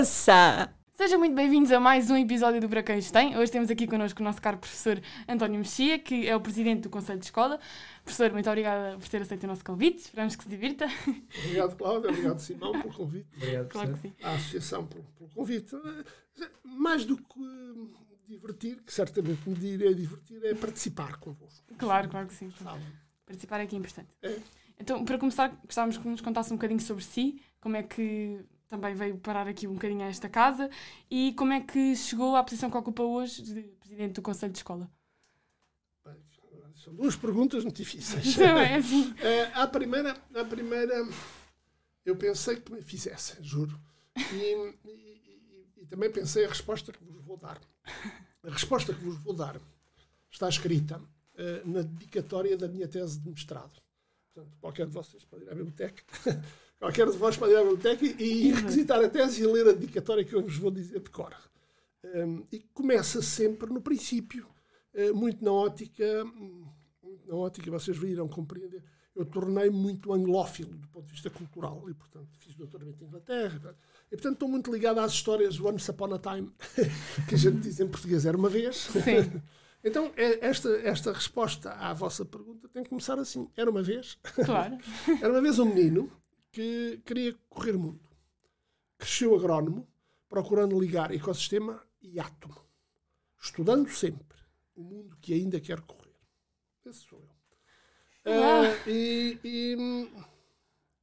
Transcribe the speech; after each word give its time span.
moça! 0.00 0.74
Sejam 0.94 1.18
muito 1.18 1.34
bem-vindos 1.34 1.70
a 1.70 1.78
mais 1.78 2.10
um 2.10 2.16
episódio 2.16 2.58
do 2.58 2.70
Para 2.70 2.82
Quem 2.82 2.98
Tem. 3.02 3.36
Hoje 3.36 3.52
temos 3.52 3.70
aqui 3.70 3.86
connosco 3.86 4.22
o 4.22 4.24
nosso 4.24 4.40
caro 4.40 4.56
professor 4.56 4.98
António 5.28 5.58
Mexia, 5.58 5.98
que 5.98 6.26
é 6.26 6.34
o 6.34 6.40
presidente 6.40 6.80
do 6.80 6.88
Conselho 6.88 7.18
de 7.18 7.26
Escola. 7.26 7.60
Professor, 8.02 8.32
muito 8.32 8.48
obrigada 8.48 8.96
por 8.96 9.06
ter 9.06 9.20
aceito 9.20 9.44
o 9.44 9.46
nosso 9.46 9.62
convite. 9.62 9.98
Esperamos 9.98 10.36
que 10.36 10.44
se 10.44 10.48
divirta. 10.48 10.86
Obrigado, 11.44 11.76
Cláudia. 11.76 12.08
Obrigado, 12.08 12.38
Simão, 12.38 12.72
pelo 12.80 12.94
convite. 12.94 13.28
Obrigado, 13.36 13.68
Claro 13.68 13.92
que 13.92 13.98
sim. 13.98 14.14
À 14.22 14.32
Associação 14.36 14.86
pelo, 14.86 15.04
pelo 15.18 15.28
convite. 15.28 15.76
Mais 16.64 17.04
do 17.04 17.18
que 17.18 17.90
divertir, 18.26 18.80
que 18.80 18.94
certamente 18.94 19.46
me 19.46 19.54
direi 19.54 19.94
divertir, 19.94 20.42
é 20.46 20.54
participar 20.54 21.18
convosco. 21.18 21.74
Claro, 21.76 22.08
claro 22.08 22.26
que 22.26 22.34
sim. 22.34 22.50
Sabe? 22.62 22.82
Participar 23.26 23.60
aqui 23.60 23.76
é 23.76 23.78
importante. 23.78 24.08
É. 24.22 24.38
Então, 24.78 25.04
para 25.04 25.18
começar, 25.18 25.48
gostávamos 25.62 25.98
que 25.98 26.08
nos 26.08 26.22
contasse 26.22 26.50
um 26.54 26.56
bocadinho 26.56 26.80
sobre 26.80 27.04
si, 27.04 27.42
como 27.60 27.76
é 27.76 27.82
que 27.82 28.40
também 28.70 28.94
veio 28.94 29.18
parar 29.18 29.48
aqui 29.48 29.66
um 29.66 29.74
bocadinho 29.74 30.02
a 30.02 30.06
esta 30.08 30.28
casa 30.28 30.70
e 31.10 31.34
como 31.34 31.52
é 31.52 31.60
que 31.60 31.94
chegou 31.96 32.36
à 32.36 32.42
posição 32.44 32.70
que 32.70 32.76
ocupa 32.76 33.02
hoje 33.02 33.42
de 33.42 33.62
presidente 33.80 34.14
do 34.14 34.22
Conselho 34.22 34.52
de 34.52 34.58
Escola. 34.60 34.88
São 36.76 36.94
duas 36.94 37.14
perguntas 37.16 37.62
muito 37.64 37.76
difíceis. 37.76 38.24
Então 38.38 38.56
é 38.58 38.76
assim. 38.76 39.12
Eh, 39.20 39.50
à, 39.54 39.66
primeira, 39.66 40.16
à 40.34 40.44
primeira, 40.44 40.94
eu 42.06 42.16
pensei 42.16 42.56
que 42.60 42.72
me 42.72 42.80
fizesse, 42.80 43.36
juro. 43.42 43.78
E, 44.16 44.72
e- 44.88 45.72
e- 45.82 45.86
também 45.86 46.10
pensei 46.10 46.44
a 46.44 46.48
resposta 46.48 46.92
que 46.92 47.02
vos 47.04 47.20
vou 47.22 47.36
dar. 47.36 47.60
A 48.44 48.50
resposta 48.50 48.94
que 48.94 49.00
vos 49.02 49.18
vou 49.18 49.34
dar 49.34 49.60
está 50.30 50.48
escrita 50.48 51.02
eh, 51.34 51.60
na 51.64 51.82
dedicatória 51.82 52.56
da 52.56 52.68
minha 52.68 52.86
tese 52.88 53.18
de 53.18 53.28
mestrado. 53.28 53.72
Portanto, 54.32 54.56
qualquer 54.60 54.86
de 54.86 54.92
vocês 54.92 55.24
pode 55.24 55.42
ir 55.44 55.50
à 55.50 55.54
biblioteca. 55.54 56.02
qualquer 56.80 57.08
de 57.08 57.16
vós 57.16 57.36
pode 57.36 57.52
ir 57.52 57.56
à 57.56 57.60
biblioteca 57.62 58.04
e, 58.04 58.48
e 58.48 58.52
requisitar 58.52 59.04
a 59.04 59.08
tese 59.08 59.42
e 59.42 59.46
ler 59.46 59.68
a 59.68 59.72
dedicatória 59.72 60.24
que 60.24 60.34
eu 60.34 60.42
vos 60.42 60.56
vou 60.56 60.70
dizer 60.72 60.98
de 61.00 61.10
cor. 61.10 61.32
Um, 62.02 62.42
e 62.50 62.58
começa 62.74 63.20
sempre 63.22 63.70
no 63.70 63.80
princípio, 63.82 64.46
eh, 64.94 65.12
muito 65.12 65.44
na 65.44 65.52
ótica, 65.52 66.24
muito 67.02 67.28
na 67.28 67.34
ótica, 67.36 67.70
vocês 67.70 67.96
viram 67.96 68.26
compreender, 68.26 68.82
eu 69.14 69.24
tornei-me 69.26 69.76
muito 69.76 70.12
anglófilo 70.12 70.74
do 70.78 70.88
ponto 70.88 71.04
de 71.06 71.12
vista 71.12 71.28
cultural 71.28 71.84
e, 71.90 71.94
portanto, 71.94 72.28
fiz 72.38 72.54
doutoramento 72.54 73.04
em 73.04 73.06
Inglaterra. 73.06 73.76
E, 74.06 74.16
portanto, 74.16 74.32
estou 74.34 74.48
muito 74.48 74.72
ligado 74.72 74.98
às 74.98 75.12
histórias 75.12 75.60
Once 75.60 75.90
Upon 75.90 76.14
a 76.14 76.18
Time, 76.18 76.50
que 77.28 77.34
a 77.34 77.38
gente 77.38 77.58
diz 77.58 77.78
em 77.80 77.86
português 77.86 78.24
era 78.24 78.36
uma 78.36 78.48
vez. 78.48 78.76
Sim. 78.76 79.40
Então, 79.82 80.12
é- 80.14 80.46
esta, 80.46 80.68
esta 80.86 81.10
resposta 81.10 81.70
à 81.72 81.94
vossa 81.94 82.22
pergunta 82.22 82.68
tem 82.68 82.82
que 82.82 82.90
começar 82.90 83.18
assim. 83.18 83.48
Era 83.56 83.70
uma 83.70 83.82
vez, 83.82 84.18
Claro. 84.44 84.76
era 85.22 85.32
uma 85.32 85.40
vez 85.40 85.58
um 85.58 85.64
menino 85.64 86.12
que 86.52 87.00
queria 87.04 87.34
correr 87.48 87.76
o 87.76 87.78
mundo. 87.80 88.08
Cresceu 88.98 89.34
agrónomo, 89.34 89.88
procurando 90.28 90.78
ligar 90.78 91.12
ecossistema 91.12 91.82
e 92.02 92.18
átomo. 92.20 92.56
Estudando 93.40 93.88
sempre 93.90 94.38
o 94.74 94.82
mundo 94.82 95.16
que 95.20 95.32
ainda 95.32 95.60
quer 95.60 95.80
correr. 95.80 96.14
Esse 96.84 97.00
sou 97.00 97.20
eu. 97.22 97.30
Ah, 98.26 98.64
e, 98.88 99.38
e, 99.42 99.76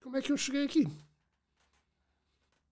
como 0.02 0.18
é 0.18 0.22
que 0.22 0.32
eu 0.32 0.38
cheguei 0.38 0.66
aqui? 0.66 0.88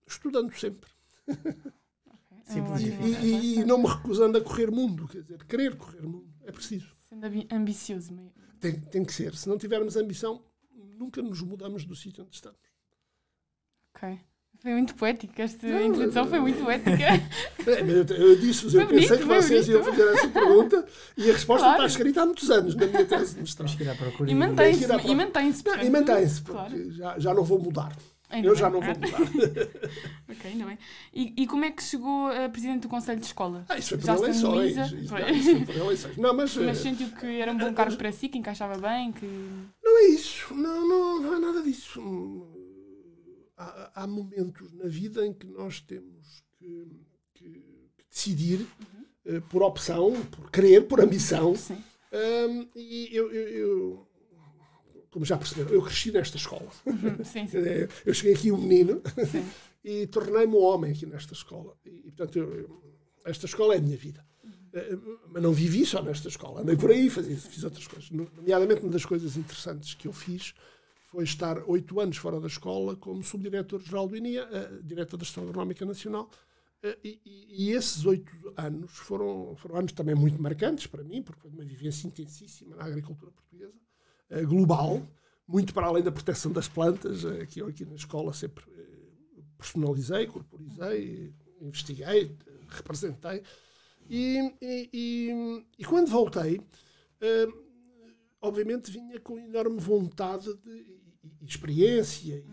Estudando 0.08 0.54
sempre. 0.54 0.90
Um 1.28 2.44
Simples 2.46 2.82
e 2.82 3.58
E, 3.62 3.66
não 3.66 3.80
me 3.80 3.88
recusando 3.88 4.38
a 4.38 4.42
correr 4.44 4.70
mundo. 4.70 5.08
Quer 5.08 5.22
dizer, 5.24 5.44
querer 5.46 5.76
correr 5.76 6.02
mundo. 6.06 6.32
É 6.44 6.52
preciso. 6.52 6.96
Sendo 7.02 7.26
ambi- 7.26 7.48
ambicioso. 7.52 8.14
meio- 8.14 8.32
Tem, 8.60 8.80
tem 8.80 9.04
que 9.04 9.12
ser. 9.14 9.36
Se 9.36 9.50
não 9.50 9.58
tivermos 9.58 9.96
ambição, 9.96 10.46
nunca 10.76 11.22
nos 11.22 11.42
mudamos 11.42 11.86
do 11.86 11.96
sítio 11.96 12.24
onde 12.24 12.36
estamos. 12.36 12.60
Ok. 13.96 14.20
Foi 14.60 14.72
muito 14.72 14.96
poético. 14.96 15.34
Esta 15.42 15.68
Não, 15.68 15.82
introdução 15.86 16.26
foi 16.28 16.40
muito 16.40 16.64
poética. 16.64 16.96
É, 17.68 17.82
eu, 17.82 18.06
eu 18.30 18.36
disse-vos, 18.40 18.76
eu 18.76 18.82
Foi 18.86 18.90
pensei 18.96 19.18
bonito, 19.18 19.28
que 19.28 19.42
vocês 19.42 19.68
iam 19.68 19.82
bonito. 19.82 19.98
fazer 19.98 20.14
essa 20.14 20.28
pergunta 20.30 20.86
e 21.18 21.30
a 21.32 21.34
resposta 21.34 21.66
Claro. 21.66 21.84
está 21.84 21.86
escrita 21.88 22.22
há 22.22 22.26
muitos 22.28 22.52
anos 22.52 22.76
na 22.76 22.86
minha 22.86 23.06
tese 23.06 23.34
de 23.34 23.42
mestrado. 23.42 23.72
E 24.28 24.36
mantém-se. 24.36 24.84
E 24.84 25.16
mantém-se. 25.16 25.64
E 25.84 25.90
mantém-se, 25.90 26.42
porque 26.44 26.60
Claro. 26.60 26.92
já, 26.92 27.18
já 27.20 27.34
não 27.34 27.44
vou 27.44 27.58
mudar. 27.58 27.96
Ainda 28.30 28.48
eu 28.48 28.54
bem. 28.54 28.60
já 28.60 28.70
não 28.70 28.82
vou 28.82 28.90
mudar. 28.90 29.20
Ok, 30.28 30.52
ainda 30.52 30.66
bem. 30.66 30.78
E, 31.14 31.34
e 31.44 31.48
como 31.48 31.64
é 31.66 31.72
que 31.72 31.84
chegou 31.84 32.28
a 32.28 32.50
presidente 32.50 32.82
do 32.82 32.90
Conselho 32.90 33.20
de 33.20 33.26
Escola? 33.28 33.64
Ah, 33.70 33.78
isso 33.78 33.90
foi 33.90 33.98
por 34.00 34.06
Já 34.08 34.16
eleições. 34.16 34.76
Isso, 34.78 35.08
Foi. 35.08 35.22
não, 35.22 35.30
isso 35.30 35.52
foi 35.52 35.66
por 35.66 35.76
eleições. 35.78 36.18
Não, 36.18 36.34
mas, 36.34 36.56
Mas 36.58 36.78
eh, 36.80 36.82
sentiu 36.82 37.10
que 37.12 37.26
era 37.40 37.52
um 37.52 37.58
bom 37.58 37.74
cargo 37.74 37.96
para 37.96 38.12
si, 38.12 38.28
que 38.28 38.38
encaixava 38.38 38.78
bem, 38.78 39.12
que... 39.14 39.26
não 39.84 39.98
é 40.00 40.06
isso. 40.08 40.54
Não, 40.54 40.88
não, 40.88 41.22
não 41.22 41.36
é 41.36 41.40
nada 41.40 41.62
disso. 41.62 42.02
Há, 43.58 43.92
há 44.04 44.08
momentos 44.08 44.74
na 44.74 44.88
vida 44.88 45.26
em 45.26 45.34
que 45.34 45.46
nós 45.48 45.80
temos 45.80 46.44
que, 46.58 46.88
que- 47.34 47.50
que 47.96 48.04
decidir 48.10 48.60
Uhum. 48.60 49.06
eh, 49.38 49.42
por 49.50 49.62
opção, 49.64 50.12
por 50.32 50.50
querer, 50.52 50.82
por 50.88 51.00
ambição. 51.00 51.56
Sim. 51.56 51.78
Hum, 52.12 52.68
e 52.76 53.10
eu, 53.12 53.32
eu- 53.32 53.48
eu- 53.50 54.08
como 55.16 55.24
já 55.24 55.38
perceberam, 55.38 55.70
eu 55.72 55.82
cresci 55.82 56.12
nesta 56.12 56.36
escola. 56.36 56.70
Uhum, 56.86 57.24
Sim, 57.24 57.48
sim. 57.48 57.58
Eu 58.06 58.14
cheguei 58.14 58.34
aqui 58.34 58.52
um 58.52 58.58
menino 58.58 59.02
Sim. 59.32 59.46
e 59.82 60.06
tornei-me 60.08 60.54
um 60.54 60.62
homem 60.62 60.92
aqui 60.92 61.06
nesta 61.06 61.32
escola. 61.34 61.74
E, 61.86 62.12
portanto, 62.12 62.38
eu- 62.38 62.54
eu- 62.54 62.84
esta 63.24 63.46
escola 63.46 63.76
é 63.76 63.78
a 63.78 63.82
minha 63.82 63.96
vida. 63.96 64.26
Eh, 64.74 64.98
Mas 65.30 65.42
não 65.42 65.54
vivi 65.54 65.86
só 65.86 66.02
nesta 66.04 66.28
escola. 66.28 66.60
Andei 66.62 66.76
por 66.76 66.92
aí, 66.92 67.10
fazia, 67.10 67.38
fiz 67.38 67.64
outras 67.64 67.88
coisas. 67.88 68.12
No- 68.12 68.30
Nomeadamente, 68.36 68.82
uma 68.82 68.92
das 68.92 69.06
coisas 69.06 69.38
interessantes 69.38 69.94
que 69.94 70.06
eu 70.06 70.12
fiz 70.12 70.54
foi 71.08 71.24
estar 71.24 71.64
oito 71.66 71.98
anos 72.02 72.18
fora 72.18 72.42
da 72.42 72.48
escola 72.48 72.98
como 72.98 73.24
subdiretor-geral 73.24 74.10
do 74.10 74.18
INIA, 74.18 74.50
eh, 74.52 74.80
diretor 74.84 75.16
da 75.16 75.24
Gestão 75.24 75.44
Agronómica 75.48 75.86
Nacional. 75.86 76.30
Eh, 76.84 76.98
E, 77.06 77.22
e- 77.26 77.68
e 77.68 77.72
esses 77.72 78.06
oito 78.06 78.34
anos 78.58 78.92
foram, 78.98 79.56
foram 79.56 79.78
anos 79.78 79.94
também 79.94 80.14
muito 80.14 80.42
marcantes 80.42 80.88
para 80.88 81.06
mim, 81.06 81.24
porque 81.24 81.40
foi 81.42 81.52
uma 81.52 81.64
vivência 81.64 82.06
intensíssima 82.06 82.76
na 82.76 82.84
agricultura 82.84 83.32
portuguesa, 83.32 83.80
global, 84.46 85.02
muito 85.48 85.74
para 85.74 85.88
além 85.88 86.04
da 86.04 86.12
proteção 86.12 86.52
das 86.52 86.68
plantas, 86.68 87.24
eh, 87.26 87.46
que 87.46 87.62
eu 87.62 87.68
aqui 87.68 87.86
na 87.86 87.96
escola 87.96 88.34
sempre 88.34 88.66
eh, 88.72 89.42
personalizei, 89.58 90.26
corporizei, 90.28 91.34
investiguei, 91.62 92.36
eh, 92.48 92.52
representei. 92.70 93.44
E, 94.10 94.54
e- 94.62 94.90
e- 94.94 95.66
e 95.80 95.86
quando 95.86 96.10
voltei, 96.10 96.62
eh, 97.22 97.48
obviamente 98.42 98.92
vinha 98.92 99.20
com 99.20 99.38
enorme 99.40 99.80
vontade 99.80 100.54
de, 100.58 100.72
e, 100.72 101.46
experiência 101.46 102.44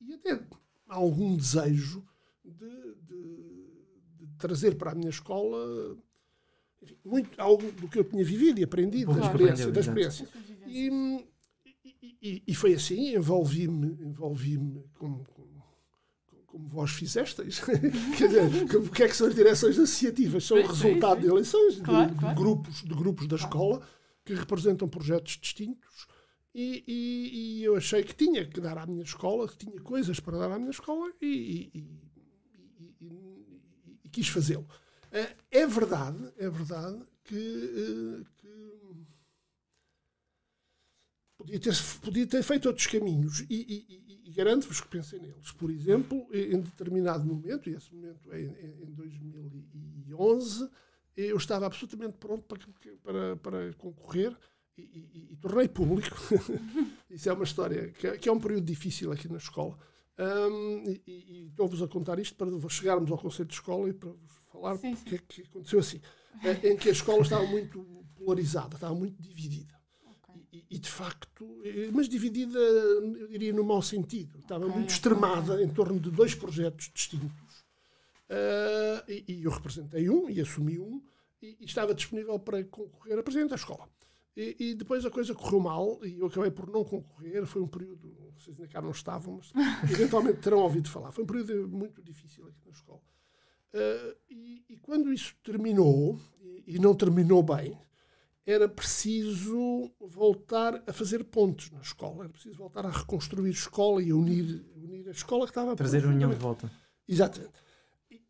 e 0.00 0.14
até 0.14 0.40
algum 0.86 1.36
desejo 1.36 2.02
de, 2.44 2.94
de- 3.06 4.26
de 4.26 4.26
trazer 4.38 4.76
para 4.76 4.92
a 4.92 4.94
minha 4.94 5.10
escola 5.10 5.96
enfim, 6.82 6.96
muito, 7.04 7.30
algo 7.40 7.70
do 7.72 7.88
que 7.88 7.98
eu 7.98 8.04
tinha 8.04 8.24
vivido 8.24 8.58
e 8.60 8.64
aprendido, 8.64 9.10
da 9.14 9.20
experiência. 9.26 9.64
Da 9.72 9.80
experiência. 9.80 10.28
E, 10.66 11.26
e- 12.22 12.42
e- 12.48 12.54
foi 12.54 12.74
assim, 12.74 13.14
envolvi-me 13.14 13.86
envolvi 14.02 14.56
como, 14.94 15.24
como, 15.34 15.64
como 16.46 16.68
vós 16.68 16.90
fizesteis. 16.90 17.60
Quer 18.16 18.26
dizer, 18.28 18.68
que- 18.68 18.76
o 18.76 18.90
que 18.90 19.02
é 19.02 19.08
que 19.08 19.16
são 19.16 19.26
as 19.28 19.34
direções 19.34 19.76
associativas? 19.78 20.44
São 20.44 20.56
o 20.56 20.60
resultado 20.90 21.20
de 21.20 21.26
eleições, 21.28 21.74
de, 21.76 21.80
Claro, 21.82 22.14
de 22.14 22.34
grupos, 22.34 22.82
de 22.82 22.94
grupos 22.94 23.26
da 23.26 23.36
escola 23.36 23.82
que 24.24 24.34
representam 24.34 24.88
projetos 24.88 25.38
distintos. 25.40 26.06
E, 26.54 26.82
e- 26.86 27.58
e 27.60 27.64
eu 27.64 27.76
achei 27.76 28.02
que 28.02 28.14
tinha 28.14 28.44
que 28.44 28.60
dar 28.60 28.78
à 28.78 28.86
minha 28.86 29.02
escola, 29.04 29.46
que 29.48 29.56
tinha 29.58 29.80
coisas 29.80 30.18
para 30.18 30.38
dar 30.38 30.50
à 30.50 30.58
minha 30.58 30.70
escola 30.70 31.12
e, 31.20 31.26
e- 31.26 31.78
e- 31.78 32.94
e- 33.00 33.06
e- 33.06 34.00
e 34.04 34.08
quis 34.08 34.28
fazê-lo. 34.28 34.66
Eh, 35.12 35.36
É 35.50 35.66
verdade, 35.66 36.32
é 36.36 36.48
verdade 36.50 37.02
que, 37.24 37.36
eh, 37.36 38.24
que 38.36 38.48
podia, 41.36 41.60
ter, 41.60 41.74
podia 42.02 42.26
ter 42.26 42.42
feito 42.42 42.66
outros 42.68 42.86
caminhos 42.86 43.40
e, 43.40 43.46
e- 43.50 44.28
e- 44.28 44.32
garanto-vos 44.32 44.80
que 44.80 44.88
pensei 44.88 45.18
neles. 45.18 45.50
Por 45.52 45.70
exemplo, 45.70 46.28
em 46.32 46.60
determinado 46.60 47.24
momento, 47.26 47.68
e 47.68 47.74
esse 47.74 47.92
momento 47.92 48.32
é 48.32 48.40
em, 48.40 48.44
em- 48.46 48.82
em 48.84 48.92
2011, 48.94 50.68
eu 51.16 51.36
estava 51.36 51.66
absolutamente 51.66 52.16
pronto 52.18 52.44
para, 52.46 52.58
para, 53.02 53.36
para 53.36 53.72
concorrer 53.74 54.36
e, 54.76 54.82
e- 54.82 55.28
e 55.32 55.36
tornei 55.36 55.66
público. 55.68 56.16
Isso 57.10 57.28
é 57.28 57.32
uma 57.32 57.44
história 57.44 57.88
que, 57.92 58.06
é- 58.06 58.16
que 58.18 58.28
é 58.28 58.32
um 58.32 58.38
período 58.38 58.64
difícil 58.64 59.10
aqui 59.10 59.28
na 59.28 59.38
escola. 59.38 59.76
Hum, 60.20 60.84
e- 60.86 61.02
e 61.06 61.46
estou-vos 61.48 61.82
a 61.82 61.88
contar 61.88 62.18
isto 62.18 62.34
para 62.36 62.68
chegarmos 62.68 63.10
ao 63.10 63.18
Conselho 63.18 63.48
de 63.48 63.54
Escola 63.54 63.88
e 63.88 63.92
para 63.92 64.10
vos 64.10 64.37
falar 64.58 64.76
Sim, 64.76 64.92
o 64.92 64.96
sim. 64.96 65.04
que 65.04 65.14
é 65.14 65.18
que 65.18 65.42
aconteceu 65.42 65.78
assim. 65.78 66.00
Eh, 66.42 66.70
Em 66.70 66.76
que 66.76 66.88
a 66.88 66.92
escola 66.92 67.22
estava 67.22 67.46
muito 67.46 67.84
polarizada, 68.16 68.74
estava 68.74 68.94
muito 68.94 69.20
dividida. 69.22 69.76
E, 70.52 70.64
e, 70.70 70.78
de 70.78 70.88
facto, 70.88 71.46
mas 71.92 72.08
dividida, 72.08 72.58
eu 72.58 73.28
diria, 73.28 73.52
no 73.52 73.62
mau 73.64 73.82
sentido. 73.82 74.38
Estava 74.38 74.64
Ok, 74.64 74.76
muito 74.76 74.90
extremada 74.90 75.62
em 75.62 75.68
torno 75.68 76.00
de 76.00 76.10
dois 76.10 76.34
projetos 76.34 76.90
distintos. 76.92 77.64
Ah, 78.30 79.04
e, 79.08 79.24
e 79.28 79.44
eu 79.44 79.50
representei 79.50 80.08
um 80.08 80.28
e 80.28 80.40
assumi 80.40 80.78
um 80.78 81.02
e, 81.40 81.56
e 81.60 81.64
estava 81.64 81.94
disponível 81.94 82.38
para 82.38 82.64
concorrer 82.64 83.18
a 83.18 83.22
presidente 83.22 83.50
da 83.50 83.56
escola. 83.56 83.88
E, 84.36 84.56
e, 84.58 84.74
depois 84.74 85.04
a 85.04 85.10
coisa 85.10 85.34
correu 85.34 85.60
mal 85.60 85.98
e 86.04 86.18
eu 86.18 86.26
acabei 86.26 86.50
por 86.50 86.68
não 86.70 86.84
concorrer. 86.84 87.44
Foi 87.46 87.60
um 87.60 87.66
período, 87.68 88.14
vocês 88.36 88.56
ainda 88.58 88.70
cá 88.70 88.80
não 88.80 88.90
estavam, 88.90 89.36
mas 89.36 89.52
eventualmente 89.90 90.38
terão 90.40 90.58
ouvido 90.58 90.88
falar. 90.88 91.10
Foi 91.12 91.24
um 91.24 91.26
período 91.26 91.68
muito 91.68 92.02
difícil 92.02 92.46
aqui 92.46 92.60
na 92.64 92.72
escola. 92.72 93.00
Uh, 93.74 94.16
e, 94.30 94.64
e, 94.70 94.76
quando 94.78 95.12
isso 95.12 95.34
terminou, 95.42 96.18
e, 96.40 96.74
e, 96.74 96.78
não 96.78 96.94
terminou 96.94 97.42
bem, 97.42 97.78
era 98.46 98.68
preciso 98.68 99.92
voltar 100.00 100.82
a 100.86 100.92
fazer 100.92 101.24
pontos 101.24 101.70
na 101.70 101.80
escola. 101.80 102.24
Era 102.24 102.32
preciso 102.32 102.56
voltar 102.56 102.86
a 102.86 102.90
reconstruir 102.90 103.48
a 103.48 103.52
escola 103.52 104.02
e 104.02 104.10
a 104.10 104.16
unir, 104.16 104.64
unir 104.74 105.06
a 105.08 105.12
escola 105.12 105.44
que 105.44 105.50
estava... 105.50 105.76
Trazer 105.76 106.04
a 106.04 106.08
união 106.08 106.30
de 106.30 106.36
volta. 106.36 106.70
Exatamente. 107.06 107.52
E, 108.10 108.22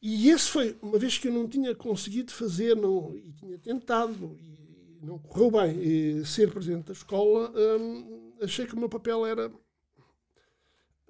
e 0.00 0.30
esse 0.30 0.50
foi, 0.50 0.78
uma 0.80 0.98
vez 0.98 1.18
que 1.18 1.28
eu 1.28 1.32
não 1.32 1.46
tinha 1.46 1.74
conseguido 1.74 2.32
fazer 2.32 2.74
não, 2.74 3.14
e 3.14 3.32
tinha 3.32 3.58
tentado 3.58 4.38
não 5.02 5.18
correu 5.18 5.50
bem 5.50 5.80
e 5.80 6.24
ser 6.26 6.50
presidente 6.50 6.86
da 6.86 6.92
escola, 6.92 7.52
hum, 7.56 8.34
achei 8.42 8.66
que 8.66 8.74
o 8.74 8.78
meu 8.78 8.88
papel 8.88 9.24
era. 9.26 9.50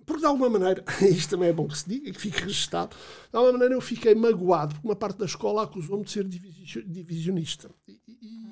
Porque 0.07 0.21
de 0.21 0.27
alguma 0.27 0.49
maneira, 0.49 0.85
isto 1.03 1.31
também 1.31 1.49
é 1.49 1.53
bom 1.53 1.69
que 1.69 1.79
se 1.79 1.89
diga, 1.89 2.11
que 2.13 2.21
fique 2.21 2.41
registado, 2.41 2.97
de 3.31 3.37
alguma 3.37 3.53
maneira 3.53 3.75
eu 3.75 3.81
fiquei 3.81 4.15
magoado, 4.15 4.75
porque 4.75 4.89
uma 4.89 4.97
parte 4.97 5.19
da 5.19 5.27
escola 5.27 5.65
acusou-me 5.65 6.05
de 6.05 6.11
ser 6.11 6.25
divisionista. 6.25 7.71
E, 7.87 8.01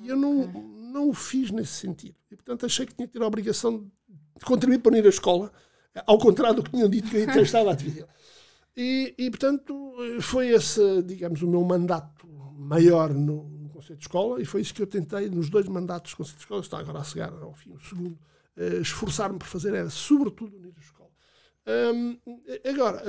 e 0.03 0.07
eu 0.07 0.15
não, 0.15 0.47
não 0.47 1.09
o 1.09 1.13
fiz 1.13 1.51
nesse 1.51 1.73
sentido. 1.73 2.15
E, 2.31 2.35
portanto, 2.35 2.65
achei 2.65 2.85
que 2.85 2.93
tinha 2.93 3.07
que 3.07 3.13
ter 3.13 3.21
a 3.21 3.27
obrigação 3.27 3.89
de 4.37 4.45
contribuir 4.45 4.79
para 4.79 4.91
unir 4.91 5.05
a 5.05 5.09
escola, 5.09 5.51
ao 6.05 6.17
contrário 6.17 6.55
do 6.55 6.63
que 6.63 6.71
tinham 6.71 6.89
dito 6.89 7.09
que 7.09 7.17
eu 7.17 7.43
estava 7.43 7.71
a 7.71 7.75
dividir. 7.75 8.05
E, 8.75 9.13
e, 9.17 9.29
portanto, 9.29 9.93
foi 10.21 10.49
esse, 10.49 11.01
digamos, 11.03 11.41
o 11.41 11.47
meu 11.47 11.63
mandato 11.63 12.27
maior 12.57 13.13
no, 13.13 13.59
Conselho 13.79 13.97
de 13.97 14.03
Escola, 14.03 14.41
e 14.41 14.45
foi 14.45 14.61
isso 14.61 14.73
que 14.73 14.81
eu 14.81 14.87
tentei 14.87 15.29
nos 15.29 15.49
dois 15.49 15.67
mandatos 15.67 16.11
do 16.11 16.17
Conselho 16.17 16.37
de 16.37 16.43
Escola, 16.43 16.61
está 16.61 16.79
agora 16.79 16.99
a 16.99 17.03
chegar 17.03 17.31
ao 17.33 17.53
fim 17.53 17.71
o 17.71 17.79
segundo, 17.79 18.19
uh, 18.57 18.81
esforçar-me 18.81 19.39
por 19.39 19.47
fazer 19.47 19.73
era, 19.73 19.89
sobretudo, 19.89 20.57
unir 20.57 20.73
a 20.75 20.79
escola. 20.79 20.98
Agora, 22.65 23.03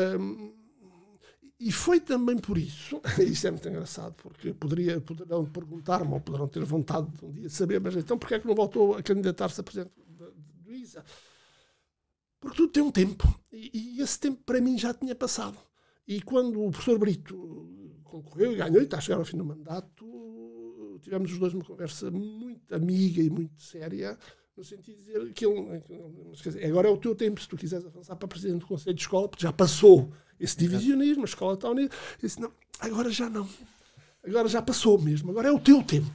e 1.61 1.71
foi 1.71 2.01
também 2.01 2.39
por 2.39 2.57
isso, 2.57 3.03
isso 3.21 3.47
é 3.47 3.51
muito 3.51 3.69
engraçado, 3.69 4.15
porque 4.15 4.55
poderia, 4.55 4.99
poderão 4.99 5.45
perguntar-me, 5.45 6.15
ou 6.15 6.21
poderão 6.21 6.49
ter 6.49 6.65
vontade 6.65 7.11
de 7.11 7.23
um 7.23 7.33
dia 7.33 7.51
saber, 7.51 7.79
mas 7.79 7.95
então 7.97 8.19
porquê 8.19 8.37
é 8.37 8.41
que 8.41 8.49
não 8.49 8.55
voltou 8.55 8.95
a 8.95 9.03
candidatar-se 9.03 9.61
a 9.61 9.65
presidente 9.65 9.93
do 10.65 10.73
ISA? 10.73 11.05
Porque 12.41 12.57
tudo 12.57 12.73
tem 12.73 12.83
um 12.83 12.91
tempo, 12.91 13.29
e, 13.53 13.99
e 13.99 14.01
esse 14.01 14.19
tempo 14.19 14.43
para 14.43 14.59
mim 14.59 14.79
já 14.79 14.95
tinha 14.95 15.15
passado. 15.15 15.59
E 16.09 16.23
quando 16.23 16.65
o 16.65 16.71
professor 16.71 16.99
Brito 16.99 18.01
concorreu 18.05 18.53
e 18.53 18.57
ganhou, 18.57 18.81
e 18.81 18.85
está 18.85 18.97
a 18.97 19.01
chegar 19.03 19.19
ao 19.19 19.25
fim 19.27 19.37
do 19.37 19.45
mandato, 19.45 20.99
tivemos 21.03 21.31
os 21.31 21.39
dois 21.39 21.53
uma 21.53 21.65
conversa 21.65 22.11
muito 22.11 22.75
amiga 22.75 23.23
e 23.23 23.29
muito 23.29 23.63
séria, 23.63 24.19
no 24.57 24.65
sentido 24.65 24.99
de 24.99 25.05
dizer 25.05 25.33
que 25.33 25.47
ele, 25.47 25.83
agora 26.67 26.89
é 26.89 26.91
o 26.91 26.97
teu 26.97 27.15
tempo, 27.15 27.41
se 27.41 27.49
tu 27.49 27.57
quiseres 27.57 27.87
avançar 27.87 28.17
para 28.17 28.29
presidente 28.29 28.61
do 28.61 28.67
Conselho 28.67 28.95
de 28.95 29.01
Escola, 29.01 29.29
porque 29.29 29.43
já 29.43 29.53
passou 29.53 30.13
esse 30.39 30.57
divisionismo, 30.57 31.23
a 31.23 31.27
escola 31.27 31.55
está 31.55 31.71
unida. 31.71 31.95
Eu 31.95 32.19
disse, 32.21 32.41
não, 32.41 32.53
agora 32.81 33.11
já 33.11 33.29
não. 33.31 33.49
Agora 34.23 34.49
já 34.49 34.61
passou 34.61 35.01
mesmo, 35.01 35.31
agora 35.31 35.49
é 35.49 35.53
o 35.53 35.59
teu 35.59 35.83
tempo. 35.83 36.11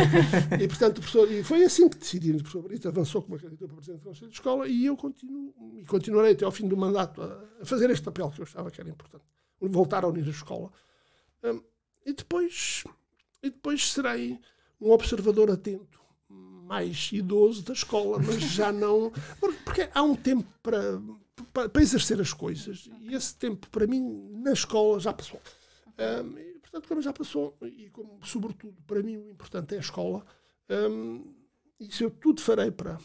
e, 0.58 0.66
portanto, 0.66 0.98
o 0.98 1.00
professor, 1.02 1.30
e 1.30 1.44
foi 1.44 1.62
assim 1.64 1.86
que 1.88 1.98
decidimos. 1.98 2.40
O 2.40 2.44
professor 2.44 2.62
Brito 2.62 2.88
avançou 2.88 3.20
com 3.20 3.28
uma 3.28 3.38
candidatura 3.38 3.68
para 3.68 3.76
presidente 3.76 4.00
do 4.00 4.08
Conselho 4.08 4.30
de 4.30 4.34
Escola 4.34 4.68
e 4.68 4.86
eu 4.86 4.96
continuo, 4.96 5.54
e 5.76 5.84
continuarei 5.84 6.32
até 6.32 6.46
ao 6.46 6.50
fim 6.50 6.66
do 6.66 6.76
mandato 6.76 7.20
a, 7.20 7.44
a 7.60 7.64
fazer 7.66 7.90
este 7.90 8.02
papel 8.02 8.30
que 8.30 8.40
eu 8.40 8.44
achava 8.44 8.70
que 8.70 8.80
era 8.80 8.88
importante. 8.88 9.24
Voltar 9.60 10.02
a 10.02 10.08
unir 10.08 10.26
a 10.26 10.30
escola. 10.30 10.72
Um, 11.44 11.62
e 12.06 12.14
depois 12.14 12.84
e 13.42 13.50
depois 13.50 13.90
serei 13.90 14.38
um 14.80 14.90
observador 14.90 15.50
atento, 15.50 16.00
mais 16.66 17.10
idoso 17.12 17.62
da 17.62 17.72
escola, 17.72 18.18
mas 18.18 18.40
já 18.40 18.72
não. 18.72 19.12
Porque 19.38 19.88
há 19.92 20.02
um 20.02 20.14
tempo 20.14 20.48
para, 20.62 21.00
para, 21.52 21.68
para 21.68 21.82
exercer 21.82 22.20
as 22.20 22.32
coisas 22.32 22.88
e 23.00 23.14
esse 23.14 23.34
tempo, 23.34 23.68
para 23.70 23.86
mim, 23.86 24.30
na 24.42 24.52
escola 24.52 24.98
já 25.00 25.12
passou. 25.12 25.40
Um, 25.98 26.38
e, 26.38 26.58
portanto, 26.60 26.88
como 26.88 27.02
já 27.02 27.12
passou, 27.12 27.56
e 27.62 27.90
como, 27.90 28.18
sobretudo, 28.24 28.76
para 28.86 29.02
mim 29.02 29.16
o 29.16 29.28
importante 29.28 29.74
é 29.74 29.78
a 29.78 29.80
escola, 29.80 30.24
um, 30.70 31.34
isso 31.78 32.04
eu 32.04 32.10
tudo 32.10 32.40
farei 32.40 32.70
para, 32.70 32.98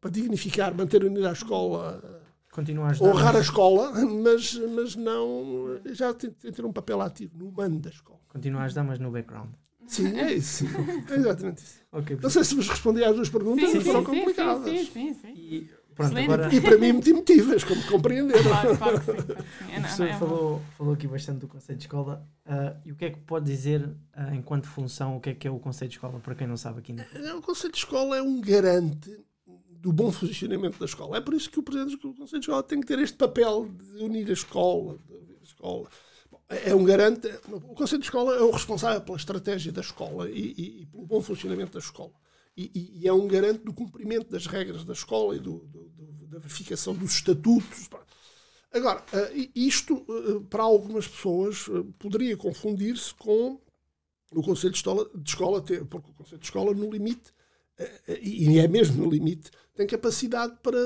para 0.00 0.10
dignificar, 0.10 0.74
manter 0.74 1.04
unida 1.04 1.28
a 1.30 1.32
escola. 1.32 2.22
Continuar 2.50 2.94
a 2.94 3.04
honrar 3.04 3.36
a 3.36 3.40
escola, 3.40 3.92
mas, 4.04 4.54
mas 4.54 4.96
não 4.96 5.80
já 5.86 6.12
ter 6.14 6.64
um 6.64 6.72
papel 6.72 7.00
ativo 7.00 7.36
no 7.36 7.52
mando 7.52 7.78
da 7.78 7.90
escola. 7.90 8.18
Continuar 8.28 8.62
a 8.62 8.64
ajudar, 8.64 8.84
mas 8.84 8.98
no 8.98 9.10
background. 9.10 9.50
Sim, 9.88 10.18
é 10.18 10.32
isso. 10.32 10.64
É 11.10 11.14
exatamente 11.14 11.58
isso. 11.64 11.78
Okay, 11.90 12.18
não 12.22 12.30
sei 12.30 12.44
se 12.44 12.54
vos 12.54 12.68
respondi 12.68 13.02
às 13.02 13.16
duas 13.16 13.28
perguntas, 13.28 13.70
sim, 13.70 13.80
foram 13.80 14.00
sim, 14.00 14.06
complicadas. 14.06 14.64
Sim, 14.64 14.84
sim, 14.84 15.14
sim. 15.14 15.32
E, 15.34 15.70
pronto, 15.94 16.16
agora... 16.16 16.54
e 16.54 16.60
para 16.60 16.78
mim 16.78 16.92
muito 16.92 17.08
emotivas, 17.08 17.64
como 17.64 17.82
compreenderam. 17.86 18.42
Claro, 18.42 18.76
claro 18.76 19.00
que 19.00 19.06
sim. 19.06 19.72
É, 19.72 19.78
o 19.78 19.80
professor 19.80 20.06
é 20.06 20.18
falou, 20.18 20.62
falou 20.76 20.94
aqui 20.94 21.08
bastante 21.08 21.38
do 21.38 21.48
Conselho 21.48 21.78
de 21.78 21.84
Escola. 21.84 22.28
Uh, 22.46 22.76
e 22.84 22.92
o 22.92 22.96
que 22.96 23.06
é 23.06 23.10
que 23.10 23.18
pode 23.20 23.46
dizer, 23.46 23.82
uh, 23.82 24.34
enquanto 24.34 24.66
função, 24.66 25.16
o 25.16 25.20
que 25.20 25.30
é 25.30 25.34
que 25.34 25.48
é 25.48 25.50
o 25.50 25.58
Conselho 25.58 25.88
de 25.88 25.96
Escola, 25.96 26.20
para 26.20 26.34
quem 26.34 26.46
não 26.46 26.56
sabe 26.58 26.80
aqui? 26.80 26.94
O 27.34 27.40
Conselho 27.40 27.72
de 27.72 27.78
Escola 27.78 28.16
é 28.18 28.22
um 28.22 28.40
garante 28.40 29.10
do 29.80 29.92
bom 29.92 30.12
funcionamento 30.12 30.78
da 30.78 30.84
escola. 30.84 31.16
É 31.16 31.20
por 31.20 31.34
isso 31.34 31.50
que 31.50 31.58
o 31.58 31.62
Presidente 31.62 31.96
do 31.96 32.14
Conselho 32.14 32.40
de 32.40 32.46
Escola 32.46 32.62
tem 32.62 32.80
que 32.80 32.86
ter 32.86 32.98
este 32.98 33.16
papel 33.16 33.68
de 33.68 34.04
unir 34.04 34.28
a 34.28 34.32
escola, 34.32 34.98
de 35.06 35.14
a 35.40 35.42
escola 35.42 35.88
é 36.48 36.74
um 36.74 36.84
garante. 36.84 37.28
O 37.50 37.74
Conselho 37.74 38.00
de 38.00 38.06
Escola 38.06 38.36
é 38.36 38.40
o 38.40 38.50
responsável 38.50 39.00
pela 39.00 39.16
estratégia 39.16 39.70
da 39.70 39.80
escola 39.80 40.30
e, 40.30 40.54
e, 40.56 40.82
e 40.82 40.86
pelo 40.86 41.06
bom 41.06 41.20
funcionamento 41.20 41.72
da 41.72 41.78
escola. 41.78 42.12
E, 42.56 43.00
e, 43.00 43.06
é 43.06 43.12
um 43.12 43.28
garante 43.28 43.64
do 43.64 43.72
cumprimento 43.72 44.30
das 44.30 44.46
regras 44.46 44.84
da 44.84 44.92
escola 44.92 45.36
e 45.36 45.38
do, 45.38 45.58
do, 45.58 45.88
do, 45.90 46.26
da 46.26 46.38
verificação 46.38 46.94
dos 46.94 47.12
estatutos. 47.12 47.88
Agora, 48.72 49.04
eh, 49.12 49.48
isto, 49.54 50.04
eh, 50.08 50.44
para 50.50 50.62
algumas 50.62 51.06
pessoas, 51.06 51.66
eh, 51.68 51.84
poderia 51.98 52.36
confundir-se 52.36 53.14
com 53.14 53.60
o 54.32 54.42
Conselho 54.42 54.72
de 54.72 54.78
Escola, 54.78 55.08
de 55.14 55.30
escola 55.30 55.62
ter, 55.62 55.84
porque 55.86 56.10
o 56.10 56.14
Conselho 56.14 56.38
de 56.38 56.44
Escola, 56.44 56.74
no 56.74 56.90
limite, 56.90 57.32
e 58.20 58.58
é 58.58 58.66
mesmo 58.66 59.04
no 59.04 59.08
limite, 59.08 59.52
tem 59.72 59.86
capacidade 59.86 60.58
para 60.64 60.78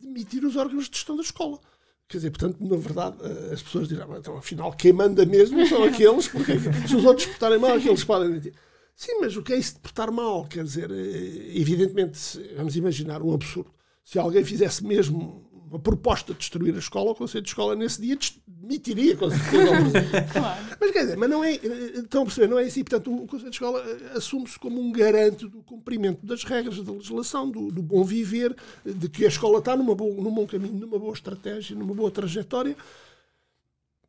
demitir 0.00 0.44
os 0.44 0.54
órgãos 0.54 0.88
de 0.88 0.96
gestão 0.96 1.16
da 1.16 1.22
escola. 1.22 1.60
Quer 2.08 2.18
dizer, 2.18 2.30
portanto, 2.30 2.58
na 2.60 2.76
verdade, 2.76 3.16
eh, 3.22 3.52
as 3.52 3.62
pessoas 3.62 3.88
dirão, 3.88 4.16
então, 4.16 4.36
afinal, 4.36 4.72
quem 4.72 4.92
manda 4.92 5.26
mesmo 5.26 5.66
são 5.66 5.82
aqueles, 5.82 6.28
porque 6.28 6.52
se 6.86 6.94
os 6.94 7.04
outros 7.04 7.26
portarem 7.26 7.58
mal, 7.58 7.76
aqueles 7.76 8.04
podem 8.04 8.28
mentir. 8.28 8.54
Sim, 8.94 9.20
mas 9.20 9.36
o 9.36 9.42
que 9.42 9.52
é 9.52 9.58
isso 9.58 9.74
de 9.74 9.80
portar 9.80 10.10
mal? 10.12 10.46
Quer 10.46 10.64
dizer, 10.64 10.90
eh, 10.90 11.58
evidentemente, 11.58 12.18
vamos 12.56 12.76
imaginar 12.76 13.22
um 13.22 13.34
absurdo. 13.34 13.70
Se 14.04 14.18
alguém 14.20 14.44
fizesse 14.44 14.84
mesmo 14.84 15.45
uma 15.68 15.78
proposta 15.78 16.32
de 16.32 16.38
destruir 16.38 16.74
a 16.74 16.78
escola, 16.78 17.10
o 17.10 17.14
Conselho 17.14 17.42
de 17.42 17.48
Escola 17.48 17.74
nesse 17.74 18.00
dia 18.00 18.16
demitiria 18.46 19.16
com 19.16 19.28
certeza 19.28 20.22
claro. 20.32 20.64
Mas 20.80 20.90
quer 20.92 21.00
dizer, 21.00 21.16
mas 21.16 21.28
não 21.28 21.42
é, 21.42 21.54
estão 21.54 22.22
a 22.22 22.24
perceber, 22.24 22.48
não 22.48 22.58
é 22.58 22.64
assim. 22.64 22.84
Portanto, 22.84 23.12
o 23.12 23.26
Conselho 23.26 23.50
de 23.50 23.56
Escola 23.56 23.80
eh, 23.80 24.16
assume-se 24.16 24.58
como 24.58 24.80
um 24.80 24.92
garante 24.92 25.46
do 25.48 25.62
cumprimento 25.62 26.24
das 26.24 26.44
regras 26.44 26.82
da 26.82 26.92
legislação, 26.92 27.50
do, 27.50 27.70
do, 27.72 27.82
bom 27.82 28.04
viver, 28.04 28.54
de 28.84 29.08
que 29.08 29.24
a 29.24 29.28
escola 29.28 29.58
está 29.58 29.76
numa 29.76 29.94
boa, 29.94 30.14
num 30.14 30.32
bom 30.32 30.46
caminho, 30.46 30.74
numa 30.74 30.98
boa 30.98 31.12
estratégia, 31.12 31.76
numa 31.76 31.94
boa 31.94 32.10
trajetória 32.10 32.76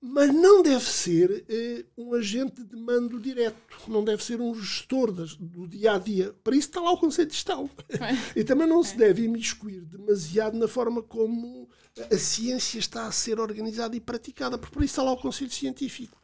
mas 0.01 0.34
não 0.34 0.62
deve 0.62 0.86
ser 0.86 1.46
eh, 1.50 1.86
um 1.98 2.13
agente 2.13 2.63
de 2.63 2.75
mando 2.75 3.20
direto, 3.20 3.58
não 3.88 4.04
deve 4.04 4.24
ser 4.24 4.39
um 4.39 4.54
gestor 4.54 5.12
das, 5.12 5.36
do 5.36 5.68
dia 5.68 5.94
a 5.94 5.98
dia. 5.98 6.36
Para 6.44 6.56
isso 6.56 6.68
está 6.68 6.80
lá 6.80 6.92
o 6.92 6.98
conceito 6.98 7.30
de 7.30 7.36
Estado. 7.36 7.70
É. 7.89 7.98
e 8.39 8.44
também 8.44 8.68
não 8.68 8.84
se 8.84 8.94
é. 8.94 8.98
deve 8.98 9.24
imiscuir 9.24 9.82
demasiado 9.82 10.58
na 10.58 10.68
forma 10.68 11.01
como 11.01 11.68
a 12.12 12.18
ciência 12.18 12.77
está 12.77 13.08
a 13.08 13.12
ser 13.12 13.39
organizada 13.39 13.96
e 13.96 14.00
praticada, 14.00 14.58
porque 14.58 14.74
para 14.74 14.86
isso 14.86 14.94
está 14.94 15.04
lá 15.04 15.12
o 15.13 15.18
conceito 15.18 15.54
científico. 15.54 16.18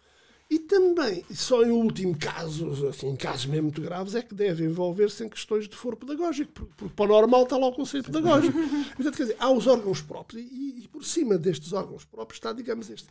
E 0.49 0.59
também, 0.59 1.25
só 1.33 1.63
em 1.63 1.71
último 1.71 2.15
caso, 2.15 2.87
assim, 2.87 3.07
em 3.07 3.15
casos 3.15 3.47
mesmo 3.47 3.63
muito 3.63 3.81
graves, 3.81 4.13
é 4.13 4.21
que 4.21 4.35
deve 4.35 4.63
envolver-se 4.63 5.23
em 5.23 5.29
questões 5.29 5.67
de 5.67 5.75
foro 5.75 5.97
pedagógico, 5.97 6.51
porque, 6.51 6.73
porque 6.77 6.93
para 6.95 7.05
o 7.05 7.07
normal 7.07 7.43
está 7.43 7.57
lá 7.57 7.67
o 7.67 7.73
conceito 7.73 8.11
pedagógico. 8.11 8.53
Portanto, 8.95 9.17
quer 9.17 9.23
dizer, 9.23 9.35
há 9.39 9.49
os 9.49 9.65
órgãos 9.65 10.01
próprios, 10.01 10.45
e, 10.45 10.83
e 10.83 10.87
por 10.89 11.03
cima 11.03 11.39
destes 11.39 11.73
órgãos 11.73 12.05
próprios 12.05 12.37
está, 12.37 12.53
digamos, 12.53 12.87
este 12.91 13.07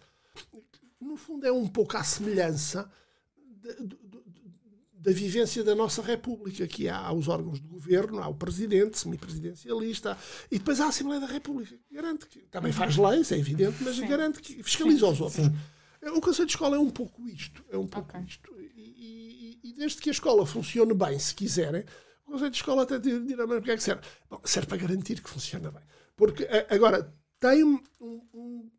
no 1.00 1.16
fundo, 1.16 1.46
é 1.46 1.52
um 1.52 1.66
pouco 1.66 1.96
à 1.96 2.04
semelhança 2.04 2.90
da 5.02 5.10
vivência 5.10 5.64
da 5.64 5.74
nossa 5.74 6.00
República, 6.00 6.66
que 6.66 6.88
há 6.88 7.12
os 7.12 7.26
órgãos 7.26 7.60
de 7.60 7.66
governo, 7.66 8.20
há 8.20 8.28
o 8.28 8.34
presidente, 8.34 8.98
semipresidencialista, 8.98 10.16
e 10.50 10.58
depois 10.58 10.80
há 10.80 10.86
a 10.86 10.88
Assembleia 10.88 11.20
da 11.20 11.26
República, 11.26 11.76
que 11.76 11.94
garante 11.94 12.26
que 12.26 12.38
também 12.42 12.72
faz 12.72 12.96
leis, 12.96 13.32
é 13.32 13.38
evidente, 13.38 13.82
mas 13.82 13.96
Sim. 13.96 14.06
garante 14.06 14.40
que 14.40 14.62
fiscaliza 14.62 15.08
os 15.08 15.20
outros. 15.20 15.44
Sim. 15.44 15.52
O 16.10 16.20
Conselho 16.20 16.46
de 16.46 16.52
Escola 16.52 16.76
é 16.76 16.78
um 16.78 16.90
pouco 16.90 17.28
isto, 17.28 17.64
é 17.70 17.76
um 17.76 17.86
pouco 17.86 18.10
okay. 18.10 18.22
isto. 18.22 18.52
E, 18.60 19.58
e, 19.62 19.70
e, 19.70 19.72
desde 19.74 20.00
que 20.00 20.08
a 20.08 20.12
escola 20.12 20.46
funcione 20.46 20.94
bem, 20.94 21.18
se 21.18 21.34
quiserem, 21.34 21.84
o 22.24 22.32
Conselho 22.32 22.50
de 22.50 22.56
Escola 22.56 22.82
até 22.82 22.98
dirá, 22.98 23.46
mas 23.46 23.56
porquê 23.58 23.72
é 23.72 23.76
que 23.76 23.82
serve? 23.82 24.02
Bom, 24.30 24.40
serve 24.44 24.68
para 24.68 24.78
garantir 24.78 25.20
que 25.20 25.30
funciona 25.30 25.70
bem. 25.70 25.82
Porque, 26.16 26.48
agora, 26.70 27.12
tem 27.40 27.64
um, 27.64 27.80
um, 28.00 28.22
um 28.32 28.70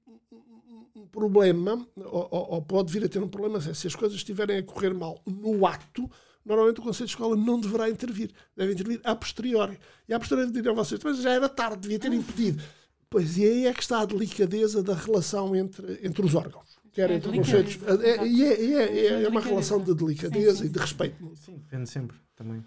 problema, 1.14 1.88
ou, 1.96 2.28
ou, 2.32 2.62
pode 2.62 2.92
vir 2.92 3.06
a 3.06 3.08
ter 3.08 3.20
um 3.20 3.28
problema, 3.28 3.62
se 3.62 3.86
as 3.88 3.96
coisas 3.96 4.18
estiverem 4.18 4.58
a 4.58 4.64
correr 4.64 4.94
mal 4.94 5.22
no 5.26 5.66
ato, 5.66 6.10
normalmente 6.44 6.80
o 6.80 6.84
Conselho 6.84 7.06
de 7.06 7.12
Escola 7.14 7.38
não 7.38 7.60
deverá 7.62 7.88
intervir. 7.90 8.32
Deve 8.58 8.74
intervir 8.74 9.00
a 9.04 9.16
posteriori. 9.16 9.80
E 10.10 10.14
a 10.14 10.20
posteriori 10.20 10.52
dirão 10.52 10.74
vocês, 10.76 11.00
mas 11.04 11.22
já 11.22 11.32
era 11.32 11.48
tarde, 11.48 11.82
devia 11.82 12.00
ter 12.00 12.12
impedido. 12.12 12.62
Pois, 13.10 13.38
e 13.38 13.46
aí 13.46 13.68
é 13.68 13.74
que 13.74 13.82
está 13.82 14.02
a 14.02 14.06
delicadeza 14.06 14.82
da 14.82 14.96
relação 14.96 15.56
entre, 15.56 16.00
entre 16.02 16.26
os 16.26 16.34
órgãos. 16.34 16.82
Quer 16.92 17.12
É 17.12 17.16
entre 17.16 17.32
conselhos. 17.38 17.78
É, 18.04 18.10
é, 18.10 18.28
e 18.28 18.44
é, 18.44 18.64
e 18.64 18.74
é- 18.74 18.98
é- 19.08 19.24
é 19.24 19.28
uma 19.30 19.40
relação 19.42 19.80
de 19.84 19.94
delicadeza 19.94 20.52
Sim, 20.58 20.58
sim, 20.64 20.66
e 20.66 20.70
de 20.70 20.80
respeito. 20.80 21.32
Sim, 21.36 21.56
depende 21.58 21.90
sempre 21.90 22.18
também. 22.36 22.64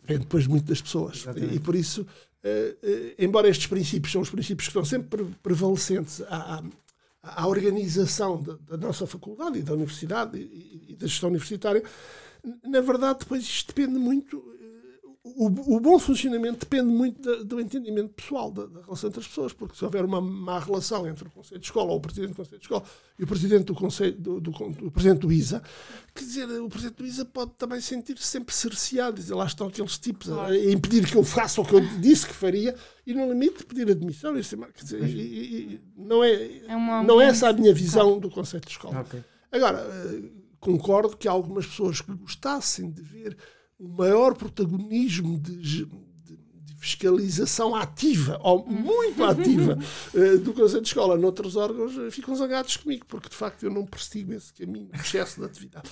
Depende 0.00 0.20
depois 0.20 0.46
muito 0.48 0.64
das 0.66 0.80
pessoas. 0.82 1.18
Exatamente. 1.18 1.54
E, 1.54 1.60
por 1.60 1.74
isso, 1.74 2.06
eh, 2.42 2.76
eh, 2.82 3.14
embora 3.24 3.48
estes 3.48 3.66
princípios 3.68 4.12
são 4.12 4.20
os 4.20 4.30
princípios 4.30 4.66
que 4.66 4.70
estão 4.70 4.84
sempre 4.84 5.08
pre- 5.24 5.34
prevalecentes 5.42 6.20
à, 6.28 6.62
à- 7.24 7.46
organização 7.46 8.42
da, 8.42 8.56
da 8.68 8.76
nossa 8.76 9.06
faculdade 9.06 9.58
e 9.58 9.62
da 9.62 9.72
universidade 9.74 10.38
e, 10.38 10.86
e 10.92 10.96
da 10.96 11.06
gestão 11.06 11.28
universitária, 11.30 11.82
na 12.62 12.80
verdade, 12.80 13.20
depois 13.20 13.42
isto 13.42 13.68
depende 13.74 13.98
muito. 13.98 14.36
eh, 14.60 14.64
O, 15.26 15.46
o 15.76 15.80
bom 15.80 15.98
funcionamento 15.98 16.58
depende 16.60 16.90
muito 16.92 17.22
da- 17.22 17.42
do 17.42 17.58
entendimento 17.58 18.12
pessoal, 18.12 18.50
da, 18.50 18.66
da 18.66 18.82
relação 18.82 19.08
entre 19.08 19.20
as 19.20 19.26
pessoas, 19.26 19.52
porque 19.54 19.74
se 19.74 19.82
houver 19.84 20.04
uma 20.04 20.20
má 20.20 20.58
relação 20.58 21.06
entre 21.08 21.26
o 21.26 21.30
Conselho 21.30 21.58
de 21.60 21.66
Escola 21.66 21.90
ou 21.92 21.96
o 21.96 22.00
Presidente 22.00 22.30
do 22.32 22.36
Conselho 22.36 22.58
de 22.58 22.64
Escola 22.64 22.84
e 23.18 23.24
o 23.24 23.26
Presidente 23.26 23.64
do 23.64 23.74
Conselho, 23.74 24.12
do, 24.20 24.38
do, 24.40 24.50
do 24.50 24.90
Presidente 24.90 25.20
do 25.20 25.32
ISA, 25.32 25.62
quer 26.14 26.24
dizer, 26.24 26.44
o 26.60 26.68
Presidente 26.68 26.96
do 26.98 27.06
ISA 27.06 27.24
pode 27.24 27.52
também 27.52 27.80
sentir-se 27.80 28.26
sempre 28.26 28.54
cerceado, 28.54 29.16
dizer 29.16 29.34
lá 29.34 29.46
estão 29.46 29.66
aqueles 29.68 29.96
tipos 29.98 30.30
a- 30.30 30.48
a 30.48 30.70
impedir 30.70 31.06
que 31.10 31.16
eu 31.16 31.24
faça 31.24 31.58
o 31.62 31.64
que 31.64 31.74
eu 31.74 31.80
disse 32.00 32.26
que 32.26 32.34
faria 32.34 32.74
e 33.06 33.12
no 33.14 33.28
limite 33.32 33.64
pedir 33.64 33.90
admissão. 33.90 34.38
Isso 34.38 34.54
é- 34.54 34.68
quer 34.72 34.82
dizer, 34.82 35.02
e- 35.04 35.20
e- 35.20 35.74
e 35.74 35.80
não 35.96 36.22
é, 36.24 36.60
É 36.68 36.76
uma 36.76 37.02
não 37.02 37.20
é 37.20 37.26
essa 37.26 37.48
a 37.48 37.52
minha 37.52 37.72
visão 37.74 38.18
do 38.18 38.30
conceito 38.30 38.64
de 38.66 38.72
escola. 38.72 39.00
Ok. 39.00 39.22
Agora, 39.52 39.78
eh, 39.80 40.22
concordo 40.58 41.16
que 41.16 41.28
há 41.28 41.30
algumas 41.32 41.66
pessoas 41.66 42.00
que 42.00 42.12
gostassem 42.14 42.90
de 42.90 43.02
ver 43.02 43.36
um 43.78 43.88
maior 43.88 44.34
protagonismo 44.34 45.38
de, 45.38 45.56
de- 45.56 45.84
de 45.86 46.74
fiscalização 46.78 47.74
ativa, 47.74 48.38
ou 48.42 48.66
muito 48.66 49.22
ativa, 49.24 49.78
eh, 50.14 50.36
do 50.38 50.52
Conselho 50.52 50.82
de 50.82 50.88
Escola 50.88 51.16
noutros 51.16 51.56
órgãos, 51.56 51.96
eh, 51.98 52.10
ficam 52.10 52.34
zangados 52.36 52.76
comigo, 52.76 53.04
porque 53.06 53.28
de 53.28 53.34
facto 53.34 53.62
eu 53.64 53.70
não 53.70 53.84
persigo 53.86 54.32
esse 54.34 54.52
caminho 54.52 54.88
de 54.92 55.00
excesso 55.00 55.40
de 55.40 55.46
atividade. 55.46 55.88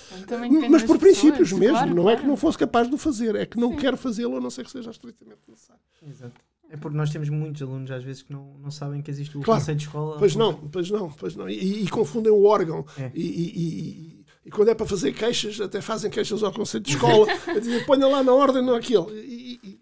Mas 0.69 0.83
por 0.83 0.97
pessoas, 0.99 0.99
princípios 0.99 1.51
mesmo, 1.53 1.75
claro, 1.77 1.95
não 1.95 2.09
é 2.09 2.13
que 2.13 2.17
claro. 2.17 2.27
não 2.27 2.37
fosse 2.37 2.57
capaz 2.57 2.87
de 2.87 2.93
o 2.95 2.97
fazer, 2.97 3.35
é 3.35 3.45
que 3.45 3.57
não 3.59 3.75
quero 3.75 3.97
fazê-lo 3.97 4.37
a 4.37 4.41
não 4.41 4.49
ser 4.49 4.65
que 4.65 4.71
seja 4.71 4.91
estritamente 4.91 5.41
necessário. 5.47 5.81
Exato. 6.07 6.33
É 6.73 6.77
porque 6.77 6.97
nós 6.97 7.11
temos 7.11 7.29
muitos 7.29 7.61
alunos 7.61 7.91
às 7.91 8.03
vezes 8.03 8.23
que 8.23 8.31
não, 8.33 8.57
não 8.57 8.71
sabem 8.71 8.99
que 8.99 9.11
existe 9.11 9.37
o 9.37 9.41
Claro. 9.41 9.59
conceito 9.61 9.77
de 9.77 9.83
escola. 9.85 10.17
Pois 10.17 10.35
não, 10.35 10.53
pois 10.69 10.89
não, 10.89 11.11
pois 11.11 11.35
não. 11.35 11.47
E, 11.47 11.83
e 11.83 11.87
confundem 11.87 12.31
o 12.33 12.43
órgão. 12.45 12.83
É. 12.97 13.11
E, 13.13 13.21
e- 13.21 14.23
e- 14.47 14.49
quando 14.49 14.69
é 14.69 14.73
para 14.75 14.87
fazer 14.87 15.13
queixas, 15.13 15.61
até 15.61 15.79
fazem 15.81 16.09
queixas 16.09 16.41
ao 16.41 16.51
Conselho 16.51 16.83
de 16.83 16.93
Escola. 16.93 17.27
ponha 17.85 18.07
lá 18.07 18.23
na 18.23 18.33
ordem, 18.33 18.63
não 18.65 18.73
aquilo. 18.75 19.07
E, 19.15 19.79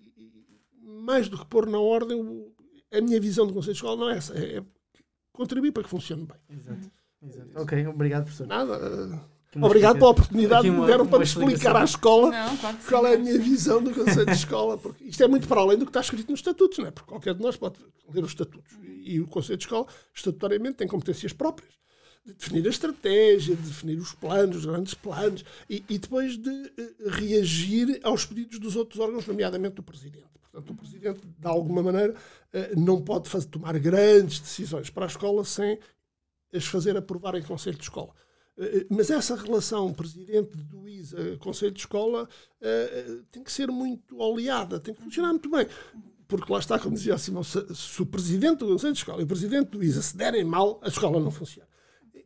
mais 0.83 1.29
do 1.29 1.38
que 1.38 1.45
pôr 1.45 1.65
na 1.65 1.79
ordem, 1.79 2.45
a 2.93 3.00
minha 3.01 3.19
visão 3.21 3.48
do 3.48 3.53
Conselho 3.53 3.74
de 3.74 3.77
Escola 3.77 3.95
não 3.98 4.10
é 4.10 4.17
essa. 4.17 4.38
É, 4.38 4.57
é 4.57 4.63
contribuir 5.31 5.71
para 5.71 5.83
que 5.83 5.89
funcione 5.89 6.25
bem. 6.27 6.57
Exato. 6.60 6.91
Exato. 7.24 7.50
Ok, 7.62 7.88
obrigado, 7.88 8.24
professor. 8.25 8.48
Nada. 8.48 9.24
Obrigado 9.60 9.98
pela 9.98 10.12
oportunidade 10.12 10.63
que 10.63 10.72
me 10.72 10.86
deram 10.86 11.05
para 11.05 11.20
me 11.20 11.25
explicar 11.25 11.75
à 11.75 11.84
escola 11.84 12.31
Não, 12.31 12.58
claro 12.58 12.77
que 12.77 12.84
sim, 12.84 12.89
qual 12.89 13.05
é 13.05 13.15
a 13.15 13.17
minha 13.17 13.38
visão 13.38 13.84
do 13.84 13.91
Conselho 13.91 14.25
de 14.25 14.31
Escola. 14.31 14.77
Porque 14.77 15.03
isto 15.03 15.22
é 15.22 15.27
muito 15.27 15.48
para 15.48 15.60
além 15.60 15.77
do 15.77 15.86
que 15.86 15.89
está 15.89 16.00
escrito 16.00 16.29
nos 16.29 16.39
estatutos, 16.39 16.77
não 16.77 16.88
é? 16.88 16.91
Porque 16.91 17.10
qualquer 17.10 17.34
de 17.34 17.41
nós 17.41 17.58
pode 17.58 17.75
ler 18.13 18.24
os 18.24 18.31
estatutos. 18.31 18.72
E 19.03 19.20
o 19.20 19.27
Conselho 19.27 19.58
de 19.58 19.65
Escola, 19.65 19.88
estatutariamente, 20.13 20.77
tem 20.77 20.88
competências 20.88 21.34
próprias 21.34 21.81
de 22.25 22.34
definir 22.34 22.65
a 22.65 22.70
estratégia, 22.70 23.55
de 23.55 23.62
definir 23.62 23.98
os 23.98 24.13
planos, 24.13 24.58
os 24.58 24.65
grandes 24.65 24.93
planos, 24.93 25.43
e, 25.70 25.84
e 25.89 25.98
depois 25.98 26.38
de 26.38 26.72
eh, 26.77 26.93
reagir 27.08 28.00
aos 28.03 28.25
pedidos 28.25 28.60
dos 28.60 28.75
outros 28.75 29.00
órgãos, 29.00 29.25
nomeadamente 29.25 29.75
do 29.75 29.84
Presidente. 29.84 30.29
Portanto, 30.39 30.72
o 30.72 30.75
Presidente, 30.75 31.22
de 31.25 31.48
alguma 31.48 31.81
maneira, 31.81 32.13
eh, 32.53 32.74
não 32.77 33.01
pode 33.01 33.27
fazer, 33.27 33.48
tomar 33.48 33.77
grandes 33.79 34.39
decisões 34.39 34.89
para 34.89 35.05
a 35.05 35.08
escola 35.08 35.43
sem 35.43 35.79
as 36.53 36.65
fazer 36.65 36.96
aprovar 36.96 37.36
em 37.36 37.41
Conselho 37.41 37.77
de 37.77 37.84
Escola. 37.84 38.13
Eh, 38.58 38.86
Mas 38.89 39.10
essa 39.10 39.36
relação 39.36 39.93
presidente 39.93 40.58
do 40.58 40.88
ISA, 40.88 41.38
Conselho 41.39 41.72
de 41.72 41.79
Escola, 41.79 42.27
eh, 42.62 43.20
tem 43.31 43.43
que 43.43 43.51
ser 43.51 43.70
muito 43.72 44.17
oleada, 44.17 44.79
tem 44.79 44.93
que 44.93 45.01
funcionar 45.01 45.29
muito 45.29 45.50
bem. 45.50 45.67
Porque 46.27 46.51
lá 46.51 46.60
está, 46.60 46.79
como 46.79 46.96
dizia 46.96 47.15
a 47.15 47.17
Simão, 47.17 47.43
se, 47.43 47.60
se 47.75 48.01
o 48.01 48.05
presidente 48.05 48.60
do 48.60 48.67
Conselho 48.67 48.93
de 48.93 49.00
Escola 49.00 49.22
e 49.22 49.25
o 49.25 49.27
presidente 49.27 49.70
do 49.70 49.84
ISA 49.84 50.01
se 50.01 50.15
derem 50.15 50.43
mal, 50.46 50.79
a 50.81 50.88
escola 50.88 51.20
não 51.20 51.31
funciona. 51.31 51.67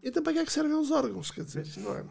Então 0.04 0.22
para 0.22 0.34
que 0.34 0.40
é 0.40 0.46
que 0.46 0.52
servem 0.54 0.76
os 0.78 0.92
órgãos? 0.92 1.32
Quer 1.32 1.44
dizer, 1.44 1.66
não 1.78 1.96
é? 1.96 2.06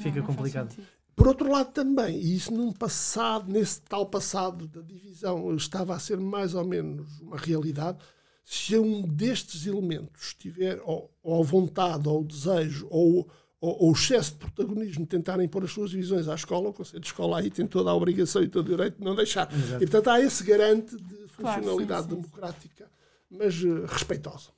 Fica 0.00 0.22
complicado. 0.22 0.74
Por 1.14 1.28
outro 1.28 1.48
lado, 1.50 1.70
também, 1.72 2.18
e 2.18 2.34
isso 2.34 2.52
num 2.52 2.72
passado, 2.72 3.52
nesse 3.52 3.80
tal 3.82 4.06
passado 4.06 4.66
da 4.66 4.80
divisão, 4.80 5.54
estava 5.54 5.94
a 5.94 5.98
ser 5.98 6.18
mais 6.18 6.54
ou 6.54 6.64
menos 6.64 7.20
uma 7.20 7.36
realidade, 7.36 7.98
se 8.42 8.76
um 8.76 9.02
destes 9.02 9.66
elementos 9.66 10.34
tiver 10.34 10.80
ou, 10.84 11.10
ou 11.22 11.42
a 11.42 11.46
vontade, 11.46 12.08
ou 12.08 12.22
o 12.22 12.24
desejo, 12.24 12.86
ou, 12.90 13.28
ou, 13.64 13.84
ou 13.84 13.88
o 13.90 13.92
excesso 13.92 14.32
de 14.32 14.38
protagonismo 14.38 15.04
de 15.04 15.08
tentarem 15.08 15.48
pôr 15.48 15.64
as 15.64 15.72
suas 15.72 15.90
divisões 15.90 16.28
à 16.28 16.34
escola, 16.34 16.68
o 16.68 16.72
Conselho 16.72 17.00
de 17.00 17.06
Escola 17.06 17.40
aí 17.40 17.50
tem 17.50 17.66
toda 17.66 17.90
a 17.90 17.94
obrigação 17.94 18.42
e 18.42 18.48
todo 18.48 18.66
o 18.66 18.70
direito 18.76 18.98
de 18.98 19.04
não 19.04 19.14
deixar. 19.14 19.50
Exato. 19.50 19.82
E, 19.82 19.86
portanto, 19.86 20.08
há 20.10 20.20
esse 20.20 20.44
garante 20.44 20.96
de 20.96 21.14
Claro, 21.36 21.62
funcionalidade 21.62 22.02
sim, 22.02 22.08
sim, 22.10 22.14
sim. 22.16 22.22
democrática, 22.22 22.86
mas 23.30 23.54
eh, 23.54 23.86
respeitosa. 23.86 24.50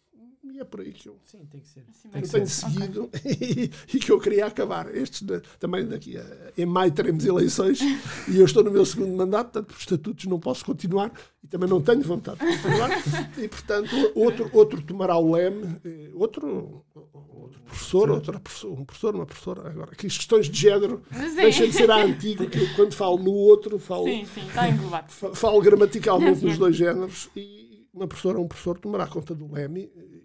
E 0.57 0.61
é 0.61 0.65
por 0.65 0.81
aí 0.81 0.91
que 0.91 1.07
eu 1.07 1.19
Sim, 1.27 1.45
tem 1.51 1.61
que 1.61 1.69
ser. 1.69 1.85
Assim 1.91 2.09
Tem 2.09 2.23
eu 2.23 2.27
que 2.27 2.33
tenho 2.33 2.47
ser. 2.47 2.67
seguido 2.71 3.11
e, 3.95 3.99
que 3.99 4.11
eu 4.11 4.19
queria 4.19 4.47
acabar. 4.47 4.95
Estes 4.97 5.21
da- 5.21 5.41
também 5.61 5.85
daqui 5.87 6.17
a, 6.17 6.25
em 6.57 6.65
maio 6.65 6.91
teremos 6.93 7.27
eleições 7.27 7.79
e 8.27 8.39
eu 8.39 8.45
estou 8.47 8.65
no 8.65 8.71
meu 8.71 8.87
segundo 8.87 9.15
mandato, 9.15 9.53
portanto, 9.53 9.67
por 9.75 9.79
estatutos 9.79 10.25
não 10.25 10.41
posso 10.41 10.65
continuar 10.65 11.13
e 11.45 11.47
também 11.47 11.69
não 11.69 11.83
tenho 11.83 12.01
vontade 12.01 12.39
de 12.41 12.47
continuar. 12.47 12.91
E, 13.37 13.49
portanto, 13.49 13.91
outro, 14.15 14.49
outro 14.55 14.81
tomará 14.81 15.19
o 15.19 15.31
leme, 15.33 15.77
eh, 15.85 16.11
outro, 16.15 16.83
outro 16.95 17.61
professor, 17.67 18.11
outra 18.11 18.41
professor, 18.41 18.81
um 18.81 18.85
professor, 18.87 19.15
uma 19.15 19.27
professora. 19.27 19.69
Agora, 19.69 19.93
aqui 19.93 20.07
as 20.07 20.17
questões 20.17 20.49
de 20.49 20.59
género 20.59 21.03
Mas 21.11 21.35
deixem 21.35 21.65
é. 21.65 21.69
de 21.69 21.75
ser 21.75 21.91
a 21.91 22.03
antigo, 22.03 22.49
que 22.49 22.59
eu, 22.61 22.75
quando 22.77 22.95
falo 22.95 23.19
no 23.19 23.31
outro, 23.33 23.79
falo, 23.79 24.05
Sim, 24.05 24.25
sim, 24.35 24.47
está 24.47 24.67
englobado. 24.71 25.13
falo 25.13 25.61
gramaticalmente 25.61 26.43
nos 26.43 26.57
dois 26.57 26.75
géneros 26.75 27.29
e 27.37 27.67
uma 27.93 28.07
professora 28.07 28.39
ou 28.39 28.45
um 28.45 28.49
professor 28.49 28.79
tomará 28.79 29.07
conta 29.07 29.35
do 29.35 29.51
leme 29.51 29.91
e, 29.95 30.15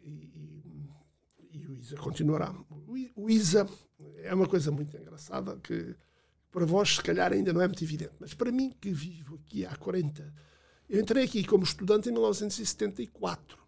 continuará. 1.97 2.53
O 3.15 3.29
ISA 3.29 3.67
é 4.23 4.33
uma 4.33 4.47
coisa 4.47 4.71
muito 4.71 4.95
engraçada 4.97 5.57
que 5.61 5.95
para 6.51 6.65
vós 6.65 6.95
se 6.95 7.01
calhar 7.01 7.31
ainda 7.31 7.53
não 7.53 7.61
é 7.61 7.67
muito 7.67 7.83
evidente, 7.83 8.13
mas 8.19 8.33
para 8.33 8.51
mim 8.51 8.73
que 8.79 8.91
vivo 8.91 9.39
aqui 9.45 9.65
há 9.65 9.75
40, 9.75 10.33
eu 10.89 10.99
entrei 10.99 11.23
aqui 11.23 11.43
como 11.45 11.63
estudante 11.63 12.09
em 12.09 12.11
1974. 12.11 13.61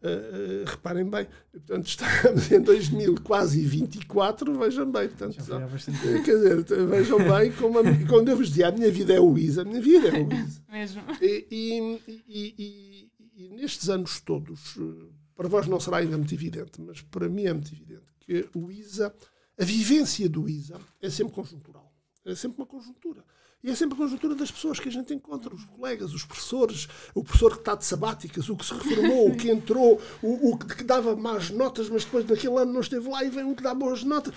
Uh, 0.00 0.06
uh, 0.06 0.64
reparem 0.64 1.04
bem, 1.10 1.26
portanto 1.50 1.86
estamos 1.90 2.52
em 2.52 2.60
2000, 2.60 3.16
quase 3.24 3.60
24, 3.66 4.56
vejam 4.56 4.92
bem, 4.92 5.08
portanto, 5.08 5.36
há 5.52 5.66
bastante 5.66 5.98
Quer 6.22 6.36
dizer, 6.36 6.86
vejam 6.86 7.18
bem, 7.18 7.50
como 7.50 7.80
a, 7.80 7.82
quando 8.08 8.28
eu 8.28 8.36
vos 8.36 8.46
dizia 8.46 8.68
a 8.68 8.70
minha 8.70 8.92
vida 8.92 9.12
é 9.14 9.18
o 9.18 9.36
ISA, 9.36 9.62
a 9.62 9.64
minha 9.64 9.80
vida 9.80 10.06
é 10.06 10.22
o 10.22 10.32
ISA. 10.32 10.62
Mesmo. 10.70 11.02
E, 11.20 11.46
e- 11.50 12.22
e- 12.28 12.54
e- 12.56 13.10
e 13.44 13.48
nestes 13.48 13.88
anos 13.88 14.20
todos, 14.20 14.76
eh, 14.78 15.06
para 15.38 15.48
vós 15.48 15.68
não 15.68 15.78
será 15.78 15.98
ainda 15.98 16.18
muito 16.18 16.34
evidente, 16.34 16.80
mas 16.80 17.00
para 17.00 17.28
mim 17.28 17.44
é 17.44 17.52
muito 17.52 17.72
evidente 17.72 18.02
que 18.18 18.48
o 18.52 18.72
ISA, 18.72 19.14
a 19.56 19.64
vivência 19.64 20.28
do 20.28 20.48
ISA 20.48 20.80
é 21.00 21.08
sempre 21.08 21.32
conjuntural. 21.32 21.94
É 22.24 22.34
sempre 22.34 22.58
uma 22.58 22.66
conjuntura. 22.66 23.24
E 23.62 23.70
é 23.70 23.74
sempre 23.76 23.94
a 23.94 23.98
conjuntura 23.98 24.34
das 24.34 24.50
pessoas 24.50 24.80
que 24.80 24.88
a 24.88 24.90
gente 24.90 25.14
encontra, 25.14 25.54
os 25.54 25.64
colegas, 25.64 26.12
os 26.12 26.24
professores, 26.24 26.88
o 27.14 27.22
professor 27.22 27.52
que 27.52 27.60
está 27.60 27.76
de 27.76 27.84
sabáticas, 27.84 28.48
o 28.48 28.56
que 28.56 28.66
se 28.66 28.74
reformou, 28.74 29.30
o 29.30 29.36
que 29.36 29.48
entrou, 29.48 30.02
o, 30.20 30.50
o 30.50 30.58
que, 30.58 30.82
dava 30.82 31.14
más 31.14 31.50
notas, 31.50 31.88
mas 31.88 32.04
depois 32.04 32.26
naquele 32.26 32.58
ano 32.58 32.72
não 32.72 32.80
esteve 32.80 33.08
lá 33.08 33.22
e 33.22 33.30
vem 33.30 33.44
um 33.44 33.54
que 33.54 33.62
dá 33.62 33.72
boas 33.72 34.02
notas. 34.02 34.34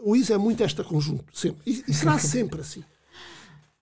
O 0.00 0.14
ISA 0.14 0.34
é 0.34 0.38
muito 0.38 0.62
esta 0.62 0.84
conjunto, 0.84 1.36
sempre. 1.36 1.60
E, 1.66 1.84
e 1.88 1.92
será 1.92 2.18
sempre 2.20 2.60
assim. 2.60 2.84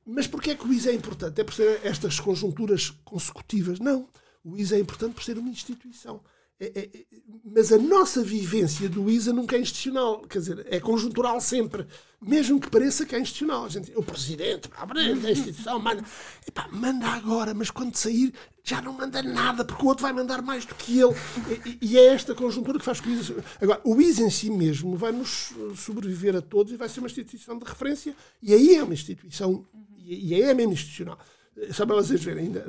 Mas 0.07 0.27
porquê 0.27 0.53
é 0.53 0.55
que 0.55 0.67
o 0.67 0.73
ISA 0.73 0.93
é 0.93 0.95
importante? 0.95 1.39
É 1.43 1.45
por 1.45 1.53
ser 1.53 1.81
estas 1.85 2.19
conjunturas 2.19 2.89
consecutivas? 3.05 3.79
Não. 3.79 4.09
O 4.43 4.57
ISA 4.57 4.77
é 4.77 4.81
importante 4.81 5.13
por 5.13 5.23
ser 5.23 5.37
uma 5.37 5.51
instituição. 5.51 6.23
É- 6.65 6.73
é- 6.81 6.91
é- 6.99 7.05
mas 7.45 7.71
a 7.73 7.79
nossa 7.79 8.23
vivência 8.23 8.89
do 8.89 9.11
ISA 9.11 9.33
nunca 9.33 9.57
é 9.57 9.61
institucional. 9.61 10.21
Quer 10.23 10.39
dizer, 10.39 10.67
é 10.71 10.81
conjuntural 10.81 11.41
sempre. 11.41 11.87
Mesmo 12.21 12.59
que 12.59 12.71
pareça 12.71 13.05
que 13.05 13.15
é 13.15 13.21
institucional. 13.21 13.69
Gente, 13.69 13.93
o 13.95 14.03
presidente, 14.03 14.71
a 14.79 15.31
instituição 15.31 15.79
manda. 15.79 16.03
Epá, 16.47 16.67
manda 16.73 17.07
agora, 17.07 17.53
mas 17.53 17.71
quando 17.71 17.95
sair 17.97 18.33
já 18.63 18.81
não 18.81 18.95
manda 18.95 19.23
nada, 19.23 19.63
porque 19.63 19.85
o 19.85 19.89
outro 19.89 20.03
vai 20.03 20.13
mandar 20.13 20.41
mais 20.41 20.65
do 20.65 20.75
que 20.75 20.99
ele. 20.99 21.15
E, 21.67 21.93
e- 21.93 21.99
é 21.99 22.07
esta 22.07 22.35
conjuntura 22.35 22.79
que 22.79 22.85
faz 22.85 22.99
com 22.99 23.11
o 23.11 23.13
ISA. 23.13 23.45
Agora, 23.61 23.81
o 23.85 24.01
ISA 24.01 24.23
em 24.23 24.31
si 24.31 24.49
mesmo 24.51 24.97
vai 24.97 25.13
nos 25.13 25.53
sobreviver 25.77 26.35
a 26.35 26.41
todos 26.41 26.73
e 26.73 26.77
vai 26.77 26.89
ser 26.89 27.01
uma 27.01 27.09
instituição 27.09 27.59
de 27.59 27.65
referência. 27.67 28.17
E 28.43 28.55
aí 28.55 28.75
é 28.75 28.83
uma 28.83 28.95
instituição. 28.95 29.67
E 29.99 30.35
aí 30.35 30.43
é 30.43 30.55
mesmo 30.55 30.73
institucional. 30.73 31.19
Para 31.77 31.95
vocês 31.95 32.23
verem, 32.23 32.47
ainda 32.47 32.65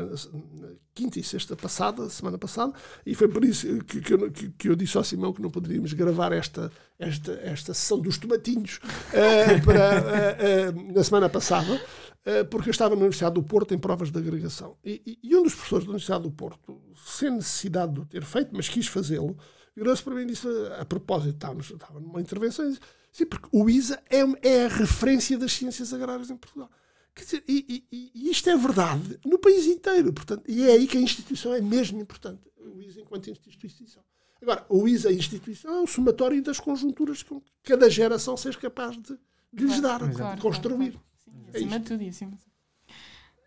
quinta 0.95 1.19
e 1.19 1.23
sexta 1.23 1.55
passada, 1.55 2.09
semana 2.09 2.37
passada, 2.37 2.73
e 3.05 3.13
foi 3.13 3.27
por 3.27 3.43
isso 3.43 3.83
que, 3.83 3.99
que, 3.99 4.13
eu, 4.13 4.31
que, 4.31 4.49
que 4.49 4.69
eu 4.69 4.75
disse 4.75 4.97
ao 4.97 5.03
Simão 5.03 5.33
que 5.33 5.41
não 5.41 5.51
poderíamos 5.51 5.91
gravar 5.91 6.31
esta, 6.31 6.71
esta, 6.97 7.33
esta 7.43 7.73
sessão 7.73 7.99
dos 7.99 8.17
tomatinhos 8.17 8.79
eh, 9.11 9.59
para, 9.65 9.79
eh, 9.79 10.37
eh, 10.39 10.71
na 10.93 11.03
semana 11.03 11.27
passada. 11.27 11.73
uh, 11.73 12.45
porque 12.49 12.69
eu 12.69 12.71
estava 12.71 12.95
na 12.95 13.01
Universidade 13.01 13.35
do 13.35 13.43
Porto 13.43 13.73
em 13.73 13.77
provas 13.77 14.09
de 14.09 14.17
agregação. 14.17 14.77
E, 14.83 15.01
e, 15.05 15.29
e, 15.29 15.35
um 15.35 15.43
dos 15.43 15.53
professores 15.53 15.85
da 15.85 15.89
Universidade 15.91 16.23
do 16.23 16.31
Porto, 16.31 16.81
sem 17.05 17.31
necessidade 17.31 17.93
de 17.93 17.99
o 17.99 18.05
ter 18.05 18.23
feito, 18.23 18.51
mas 18.53 18.69
quis 18.69 18.87
fazê-lo, 18.87 19.37
virou-se 19.75 20.01
para 20.01 20.15
mim 20.15 20.21
e 20.21 20.27
disse, 20.27 20.47
a 20.79 20.85
propósito, 20.85 21.35
estávamos, 21.35 21.69
estava 21.69 21.99
numa 21.99 22.21
intervenção, 22.21 22.65
e 22.65 22.69
disse, 22.69 22.81
sim, 23.11 23.25
porque 23.25 23.49
o 23.51 23.69
ISA 23.69 24.01
é, 24.09 24.21
é 24.47 24.65
a 24.65 24.69
referência 24.69 25.37
das 25.37 25.51
ciências 25.51 25.93
agrárias 25.93 26.29
em 26.29 26.37
Portugal. 26.37 26.69
Quer 27.15 27.24
dizer, 27.24 27.43
e, 27.48 27.86
e, 27.89 28.12
e, 28.13 28.29
isto 28.29 28.50
é 28.50 28.57
verdade 28.57 29.17
no 29.25 29.39
país 29.39 29.65
inteiro. 29.65 30.12
Portanto, 30.12 30.43
e 30.48 30.63
é 30.63 30.74
aí 30.74 30.86
que 30.86 30.98
a 30.98 31.01
instituição 31.01 31.53
é 31.53 31.62
mesmo 31.62 32.00
importante. 32.00 32.41
O 32.57 32.81
ISA 32.81 33.00
enquanto 33.00 33.29
instituição. 33.29 34.03
Agora, 34.41 34.65
o 34.69 34.88
ISA, 34.88 35.10
a 35.10 35.13
instituição, 35.13 35.74
é 35.75 35.81
o 35.81 35.88
somatório 35.88 36.43
das 36.43 36.60
conjunturas 36.60 37.24
que 37.24 37.41
cada 37.63 37.89
geração 37.89 38.36
seja 38.36 38.60
capaz 38.60 38.98
de, 38.98 39.17
de 39.51 39.63
lhes 39.63 39.79
dar, 39.79 40.00
claro, 40.12 40.36
de 40.36 40.41
construir. 40.41 40.91
Claro. 40.91 41.05
Sim, 41.24 41.45
é 41.48 41.57
acima 41.57 41.79
de 41.79 41.86
tudo 41.86 42.03
e 42.03 42.10
acima 42.10 42.31
de 42.31 42.38
tudo. 42.38 42.51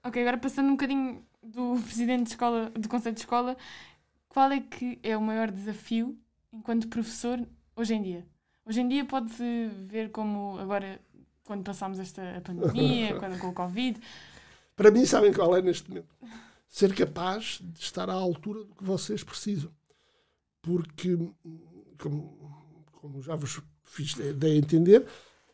Ok, 0.02 0.22
agora 0.22 0.38
passando 0.38 0.68
um 0.68 0.72
bocadinho 0.72 1.24
do 1.42 1.78
presidente 1.84 2.24
de 2.24 2.30
escola, 2.30 2.70
do 2.70 2.88
Conselho 2.88 3.14
de 3.14 3.20
Escola, 3.20 3.56
qual 4.28 4.50
é 4.50 4.60
que 4.60 4.98
é 5.02 5.16
o 5.16 5.20
maior 5.20 5.50
desafio 5.50 6.18
enquanto 6.52 6.88
professor 6.88 7.46
hoje 7.76 7.94
em 7.94 8.02
dia? 8.02 8.26
Hoje 8.64 8.80
em 8.80 8.88
dia 8.88 9.04
pode-se 9.04 9.70
ver 9.86 10.10
como 10.10 10.58
agora 10.58 11.00
quando 11.48 11.64
passámos 11.64 11.98
esta 11.98 12.42
pandemia, 12.44 13.16
quando, 13.18 13.38
com 13.38 13.48
o 13.48 13.54
Covid. 13.54 13.98
Para 14.76 14.90
mim, 14.90 15.06
sabem 15.06 15.32
qual 15.32 15.56
é 15.56 15.62
neste 15.62 15.88
momento? 15.88 16.14
Ser 16.68 16.94
capaz 16.94 17.58
de 17.62 17.80
estar 17.80 18.10
à 18.10 18.12
altura 18.12 18.64
do 18.64 18.74
que 18.74 18.84
vocês 18.84 19.24
precisam. 19.24 19.72
Porque, 20.60 21.16
como, 21.98 22.84
como 22.92 23.22
já 23.22 23.34
vos 23.34 23.62
fiz 23.82 24.12
de 24.14 24.46
a 24.46 24.54
entender, 24.54 25.06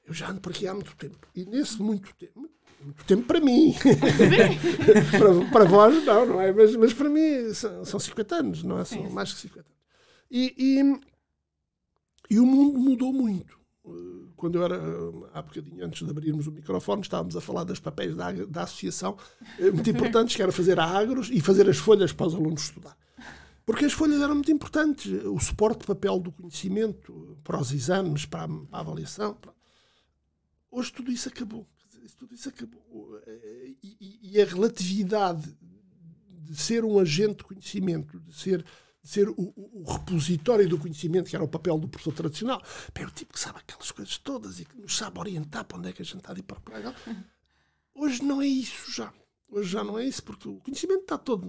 eu 0.05 0.13
já 0.13 0.31
ando 0.31 0.41
por 0.41 0.51
aqui 0.51 0.67
há 0.67 0.75
muito 0.75 0.97
tempo. 0.97 1.29
E 1.33 1.45
nesse 1.45 1.81
muito 1.81 2.13
tempo, 2.17 2.51
muito 2.81 3.05
tempo 3.05 3.23
para 3.23 3.39
mim. 3.39 3.73
para, 5.17 5.51
para 5.53 5.65
vós, 5.65 6.05
não, 6.05 6.27
não 6.27 6.41
é? 6.41 6.53
Mas, 6.53 6.75
mas 6.75 6.93
para 6.93 7.09
mim 7.09 7.55
são, 7.55 7.85
são 7.85 8.01
50 8.01 8.35
anos, 8.35 8.63
não 8.65 8.81
é? 8.81 8.85
São 8.85 9.09
mais 9.11 9.33
que 9.33 9.43
50 9.43 9.61
anos. 9.61 9.85
E, 10.29 10.55
e, 10.59 12.35
e 12.35 12.41
o 12.41 12.45
mundo 12.45 12.81
mudou 12.81 13.13
muito 13.13 13.64
quando 14.37 14.57
eu 14.57 14.65
era, 14.65 14.81
há 15.35 15.43
bocadinho 15.43 15.85
antes 15.85 16.05
de 16.05 16.11
abrirmos 16.11 16.47
o 16.47 16.53
microfone, 16.53 17.03
estávamos 17.03 17.37
a 17.37 17.41
falar 17.41 17.65
dos 17.65 17.81
papéis 17.81 18.17
da, 18.17 18.33
da 18.33 18.63
associação, 18.63 19.17
eh, 19.59 19.71
muito 19.71 19.89
importantes, 19.91 20.35
que 20.35 20.43
era 20.43 20.51
fazer 20.51 20.81
a 20.81 20.85
agros 20.85 21.29
e 21.31 21.41
fazer 21.41 21.69
as 21.69 21.77
folhas 21.77 22.13
para 22.13 22.27
os 22.27 22.35
alunos 22.35 22.63
estudar. 22.63 22.97
Porque 23.67 23.85
as 23.85 23.93
folhas 23.93 24.21
eram 24.21 24.35
muito 24.35 24.51
importantes, 24.51 25.13
o 25.25 25.39
suporte 25.39 25.81
de 25.81 25.87
papel 25.87 26.19
do 26.19 26.33
conhecimento, 26.33 27.39
para 27.45 27.61
os 27.61 27.73
exames, 27.73 28.25
para 28.25 28.45
a, 28.45 28.49
para 28.49 28.79
a 28.79 28.81
avaliação. 28.81 29.35
Para... 29.35 29.53
Hoje 30.71 30.93
tudo 30.93 31.11
isso 31.13 31.29
acabou. 31.29 31.67
Tudo 32.19 32.35
isso 32.35 32.49
acabou. 32.49 33.21
E, 33.83 33.97
e, 34.01 34.31
e 34.33 34.41
a 34.41 34.45
relatividade 34.45 35.55
de 36.29 36.57
ser 36.57 36.85
um 36.85 36.99
agente 36.99 37.39
de 37.39 37.45
conhecimento, 37.45 38.21
de 38.21 38.35
ser 38.35 38.65
ser 39.05 39.29
o, 39.29 39.35
o, 39.37 39.85
repositório 39.87 40.67
do 40.67 40.79
conhecimento, 40.79 41.29
que 41.29 41.37
era 41.37 41.45
o 41.45 41.49
papel 41.49 41.79
do 41.79 41.87
professor 41.87 42.15
tradicional. 42.15 42.63
É 42.95 43.05
o 43.05 43.11
tipo 43.11 43.35
que 43.35 43.39
sabe 43.39 43.59
aquelas 43.59 43.91
coisas 43.91 44.17
todas 44.17 44.59
e 44.59 44.65
que 44.65 44.77
nos 44.77 44.97
sabe 44.97 45.19
orientar 45.21 45.65
para 45.65 45.79
onde 45.79 45.91
é 45.91 45.93
que 45.93 46.01
a 46.01 46.05
gente 46.05 46.17
está 46.17 46.33
a 46.33 46.39
ir 46.39 46.43
para 46.43 46.59
o 46.59 46.63
Hoje 47.95 48.25
não 48.25 48.41
é 48.41 48.47
isso 48.47 48.91
já. 48.91 49.13
Hoje 49.51 49.71
já 49.71 49.85
não 49.85 49.99
é 49.99 50.05
isso, 50.05 50.23
porque 50.23 50.49
o 50.49 50.57
conhecimento 50.57 51.03
está 51.03 51.19
todo 51.19 51.47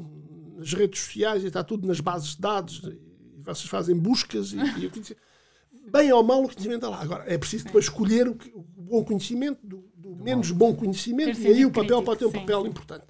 nas 0.57 0.73
redes 0.73 0.99
sociais 0.99 1.43
e 1.43 1.47
está 1.47 1.63
tudo 1.63 1.87
nas 1.87 1.99
bases 1.99 2.35
de 2.35 2.41
dados 2.41 2.83
e 2.83 3.41
vocês 3.41 3.69
fazem 3.69 3.95
buscas 3.95 4.51
e, 4.51 4.57
e 4.57 4.85
o 4.85 4.91
conhecimento. 4.91 5.23
Bem 5.91 6.11
ou 6.11 6.23
mal, 6.23 6.43
o 6.43 6.47
conhecimento 6.47 6.85
está 6.85 6.89
lá. 6.89 7.01
Agora, 7.01 7.23
é 7.31 7.37
preciso 7.37 7.65
depois 7.65 7.85
escolher 7.85 8.27
o, 8.27 8.37
o 8.53 8.63
bom 8.63 9.03
conhecimento 9.03 9.65
do, 9.65 9.89
do 9.95 10.15
menos 10.15 10.51
bom 10.51 10.75
conhecimento 10.75 11.39
e 11.39 11.47
aí 11.47 11.65
o 11.65 11.71
papel 11.71 12.03
pode 12.03 12.19
ter 12.19 12.25
um 12.25 12.31
papel 12.31 12.67
importante. 12.67 13.05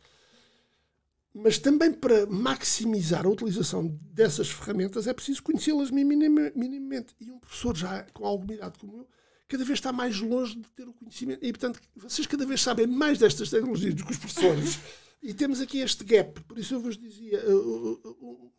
Mas 1.37 1.59
também 1.59 1.91
para 1.91 2.25
maximizar 2.27 3.25
a 3.25 3.29
utilização 3.29 3.87
dessas 4.01 4.49
ferramentas 4.49 5.05
é 5.05 5.13
preciso 5.13 5.43
conhecê-las 5.43 5.91
minimamente. 5.91 7.13
E 7.19 7.29
um 7.29 7.37
professor 7.37 7.75
já 7.75 8.03
com 8.13 8.25
alguma 8.25 8.53
idade 8.53 8.79
como 8.79 8.99
eu, 8.99 9.07
cada 9.45 9.65
vez 9.65 9.77
está 9.77 9.91
mais 9.91 10.21
longe 10.21 10.55
de 10.55 10.69
ter 10.69 10.87
o 10.87 10.93
conhecimento. 10.93 11.45
E, 11.45 11.51
portanto, 11.51 11.81
vocês 11.93 12.25
cada 12.25 12.45
vez 12.45 12.61
sabem 12.61 12.87
mais 12.87 13.19
destas 13.19 13.49
tecnologias 13.49 13.93
do 13.93 14.05
que 14.05 14.13
os 14.13 14.17
professores. 14.17 14.79
e 15.21 15.33
temos 15.33 15.59
aqui 15.59 15.79
este 15.79 16.05
gap. 16.05 16.39
Por 16.43 16.57
isso 16.57 16.75
eu 16.75 16.79
vos 16.79 16.97
dizia, 16.97 17.43
uh, 17.49 18.53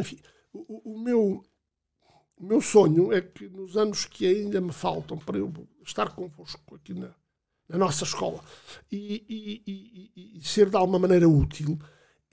enfim, 0.00 0.18
o, 0.52 0.94
o, 0.94 0.98
meu, 0.98 1.44
o 2.36 2.44
meu 2.44 2.60
sonho 2.60 3.12
é 3.12 3.20
que 3.20 3.48
nos 3.48 3.76
anos 3.76 4.04
que 4.04 4.26
ainda 4.26 4.60
me 4.60 4.72
faltam 4.72 5.16
para 5.16 5.38
eu 5.38 5.52
estar 5.84 6.12
convosco 6.12 6.74
aqui 6.74 6.92
na, 6.92 7.14
na 7.68 7.78
nossa 7.78 8.02
escola 8.02 8.42
e, 8.90 9.24
e, 9.28 9.62
e, 10.16 10.38
e 10.38 10.44
ser 10.44 10.68
de 10.68 10.76
alguma 10.76 10.98
maneira 10.98 11.28
útil, 11.28 11.78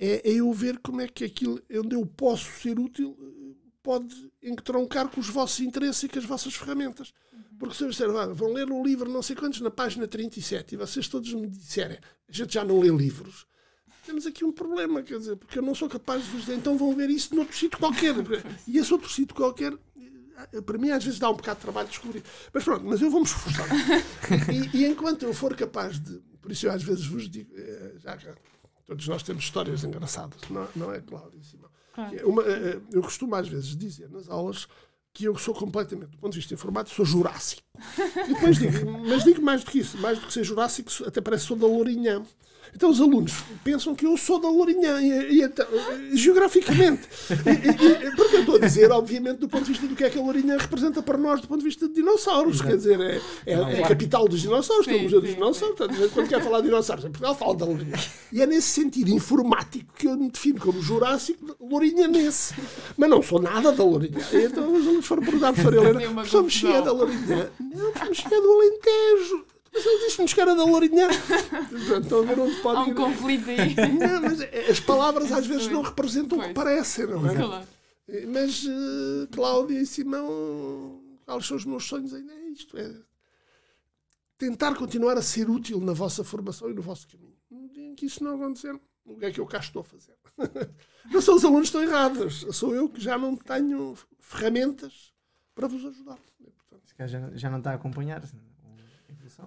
é, 0.03 0.29
é 0.29 0.33
eu 0.33 0.51
ver 0.51 0.79
como 0.79 0.99
é 0.99 1.07
que 1.07 1.23
aquilo 1.23 1.61
onde 1.71 1.95
eu 1.95 2.05
posso 2.05 2.51
ser 2.59 2.77
útil 2.77 3.17
pode 3.81 4.13
entroncar 4.41 5.07
com 5.07 5.21
os 5.21 5.29
vossos 5.29 5.61
interesses 5.61 6.03
e 6.03 6.09
com 6.09 6.19
as 6.19 6.25
vossas 6.25 6.53
ferramentas. 6.53 7.13
Porque 7.57 7.75
se 7.75 7.83
eu 7.83 7.89
disser, 7.89 8.09
ah, 8.09 8.27
vão 8.27 8.51
ler 8.51 8.69
um 8.69 8.83
livro 8.83 9.09
não 9.09 9.21
sei 9.21 9.35
quantos 9.35 9.61
na 9.61 9.71
página 9.71 10.05
37 10.05 10.73
e 10.73 10.77
vocês 10.77 11.07
todos 11.07 11.33
me 11.33 11.47
disserem, 11.47 11.97
a 12.27 12.31
gente 12.31 12.53
já 12.53 12.65
não 12.65 12.79
lê 12.79 12.89
livros, 12.89 13.45
temos 14.05 14.25
aqui 14.25 14.43
um 14.43 14.51
problema, 14.51 15.01
quer 15.01 15.17
dizer, 15.17 15.37
porque 15.37 15.59
eu 15.59 15.63
não 15.63 15.73
sou 15.73 15.87
capaz 15.87 16.23
de 16.23 16.31
vos 16.31 16.41
dizer, 16.41 16.55
então 16.55 16.77
vão 16.77 16.93
ver 16.93 17.09
isso 17.09 17.33
noutro 17.33 17.55
sítio 17.55 17.79
qualquer. 17.79 18.13
E 18.67 18.77
esse 18.77 18.91
outro 18.91 19.09
sítio 19.09 19.33
qualquer, 19.33 19.73
eh, 20.51 20.61
para 20.61 20.77
mim 20.77 20.89
às 20.89 21.05
vezes 21.05 21.19
dá 21.19 21.29
um 21.29 21.35
bocado 21.35 21.59
de 21.59 21.63
trabalho 21.63 21.87
descobrir. 21.87 22.23
Mas 22.53 22.63
pronto, 22.65 22.85
mas 22.85 23.01
eu 23.01 23.09
vou-me 23.09 23.25
esforçar. 23.25 23.67
E, 24.51 24.79
e, 24.79 24.85
enquanto 24.85 25.23
eu 25.23 25.33
for 25.33 25.55
capaz 25.55 25.97
de, 25.97 26.19
por 26.41 26.51
isso 26.51 26.65
eu 26.65 26.71
às 26.71 26.83
vezes 26.83 27.05
vos 27.05 27.29
digo, 27.29 27.53
eh, 27.55 27.93
já 27.99 28.17
Todos 28.85 29.07
nós 29.07 29.23
temos 29.23 29.43
histórias 29.43 29.83
engraçadas, 29.83 30.39
não, 30.49 30.67
não 30.75 30.93
é, 30.93 30.99
Cláudia 30.99 31.41
Simão? 31.43 31.69
Claro. 31.93 32.17
É 32.17 32.25
uma, 32.25 32.41
eh, 32.43 32.75
eh, 32.75 32.81
eu 32.91 33.01
costumo 33.01 33.35
às 33.35 33.47
vezes 33.47 33.77
dizer 33.77 34.09
nas 34.09 34.27
aulas 34.27 34.67
que 35.13 35.25
eu 35.25 35.37
sou 35.37 35.53
completamente, 35.53 36.09
do 36.09 36.17
ponto 36.17 36.33
de 36.33 36.39
vista 36.39 36.53
informático, 36.53 36.95
sou 36.95 37.05
jurássico. 37.05 37.61
E 38.27 38.33
depois 38.33 38.57
digo, 38.57 38.99
mas 39.07 39.23
digo 39.23 39.41
mais 39.41 39.63
do 39.63 39.69
que 39.69 39.79
isso, 39.79 39.97
mais 39.99 40.17
do 40.19 40.25
que 40.25 40.33
ser 40.33 40.43
jurássico, 40.43 40.89
até 41.05 41.21
parece 41.21 41.43
que 41.43 41.47
sou 41.49 41.57
da 41.57 41.67
Lourinhã. 41.67 42.23
Então 42.75 42.89
os 42.89 42.99
alunos 42.99 43.43
pensam 43.63 43.93
que 43.95 44.05
eu 44.05 44.17
sou 44.17 44.39
da 44.39 44.49
Lourinhã, 44.49 45.01
e, 45.01 45.41
e, 45.41 46.17
geograficamente. 46.17 47.01
E, 47.29 48.07
e, 48.07 48.15
porque 48.15 48.37
eu 48.37 48.39
estou 48.41 48.55
a 48.55 48.59
dizer, 48.59 48.91
obviamente, 48.91 49.37
do 49.37 49.47
ponto 49.47 49.63
de 49.63 49.71
vista 49.71 49.87
do 49.87 49.95
que 49.95 50.03
é 50.03 50.09
que 50.09 50.17
a 50.17 50.21
Lourinhã 50.21 50.57
representa 50.57 51.01
para 51.01 51.17
nós, 51.17 51.41
do 51.41 51.47
ponto 51.47 51.59
de 51.59 51.65
vista 51.65 51.87
de 51.87 51.93
dinossauros. 51.93 52.55
Exato. 52.55 52.69
Quer 52.69 52.77
dizer, 52.77 52.99
é, 52.99 53.21
é, 53.45 53.53
é 53.53 53.83
a 53.83 53.87
capital 53.87 54.27
dos 54.27 54.41
dinossauros, 54.41 54.85
tem 54.85 54.99
o 54.99 55.03
Museu 55.03 55.21
dos 55.21 55.33
Dinossauros. 55.33 55.77
Portanto, 55.77 56.11
quando 56.13 56.27
quer 56.27 56.41
falar 56.41 56.61
de 56.61 56.67
dinossauros, 56.67 57.05
em 57.05 57.09
Portugal 57.09 57.35
fala 57.35 57.55
da 57.55 57.65
Lourinhã. 57.65 57.97
E 58.31 58.41
é 58.41 58.47
nesse 58.47 58.69
sentido 58.69 59.11
informático 59.11 59.93
que 59.97 60.07
eu 60.07 60.17
me 60.17 60.29
defino 60.29 60.59
como 60.59 60.81
jurássico 60.81 61.55
lourinhanense. 61.59 62.55
Mas 62.97 63.09
não 63.09 63.21
sou 63.21 63.41
nada 63.41 63.71
da 63.71 63.83
Lourinhã. 63.83 64.19
Então 64.33 64.73
os 64.73 64.87
alunos 64.87 65.05
foram 65.05 65.23
perguntar 65.23 65.49
à 65.49 65.53
professora 65.53 65.89
Helena, 65.89 66.13
professor 66.13 66.43
Mexia 66.43 66.81
da 66.81 66.91
Lourinhã? 66.91 67.49
Não, 67.59 67.91
professor 67.91 68.09
Mexia 68.09 68.41
do 68.41 68.51
Alentejo. 68.51 69.52
Mas 69.73 69.85
ele 69.85 70.05
disse-nos 70.05 70.33
que 70.33 70.41
era 70.41 70.55
da 70.55 70.63
Lourinhã. 70.63 71.09
Estão 72.01 72.19
a 72.19 72.21
ver 72.21 72.39
onde 72.39 72.55
pode 72.61 72.77
Há 72.77 72.83
um 72.83 72.93
conflito 72.93 73.49
aí. 73.49 73.75
Não, 73.75 74.21
mas 74.21 74.41
as 74.69 74.79
palavras 74.79 75.31
às 75.31 75.47
vezes 75.47 75.67
não 75.67 75.81
representam 75.81 76.37
o 76.37 76.43
que 76.43 76.53
parecem, 76.53 77.07
não 77.07 77.27
é? 77.27 77.35
Claro. 77.35 77.67
Mas 78.27 78.63
uh, 78.65 79.27
Cláudia 79.31 79.79
e 79.79 79.85
Simão, 79.85 81.01
quais 81.25 81.45
são 81.47 81.57
os 81.57 81.65
meus 81.65 81.85
sonhos 81.85 82.13
ainda? 82.13 82.33
É 82.33 82.49
isto, 82.49 82.77
é 82.77 82.93
tentar 84.37 84.75
continuar 84.75 85.17
a 85.17 85.21
ser 85.21 85.49
útil 85.49 85.79
na 85.79 85.93
vossa 85.93 86.23
formação 86.23 86.69
e 86.69 86.73
no 86.73 86.81
vosso 86.81 87.07
caminho. 87.07 87.37
Um 87.49 87.67
dia 87.67 87.87
em 87.87 87.95
que 87.95 88.05
isso 88.05 88.23
não 88.23 88.35
acontecer, 88.35 88.77
o 89.05 89.17
que 89.17 89.25
é 89.25 89.31
que 89.31 89.39
eu 89.39 89.45
cá 89.45 89.59
estou 89.59 89.81
a 89.81 89.85
fazer? 89.85 90.15
Não 91.11 91.21
são 91.21 91.35
os 91.35 91.45
alunos 91.45 91.69
que 91.69 91.77
estão 91.77 91.83
errados, 91.83 92.45
sou 92.51 92.73
eu 92.73 92.89
que 92.89 92.99
já 92.99 93.17
não 93.17 93.35
tenho 93.35 93.95
ferramentas 94.17 95.13
para 95.53 95.67
vos 95.67 95.85
ajudar. 95.85 96.17
Portanto, 96.57 97.07
já, 97.07 97.29
já 97.35 97.49
não 97.49 97.57
está 97.57 97.71
a 97.71 97.75
acompanhar. 97.75 98.23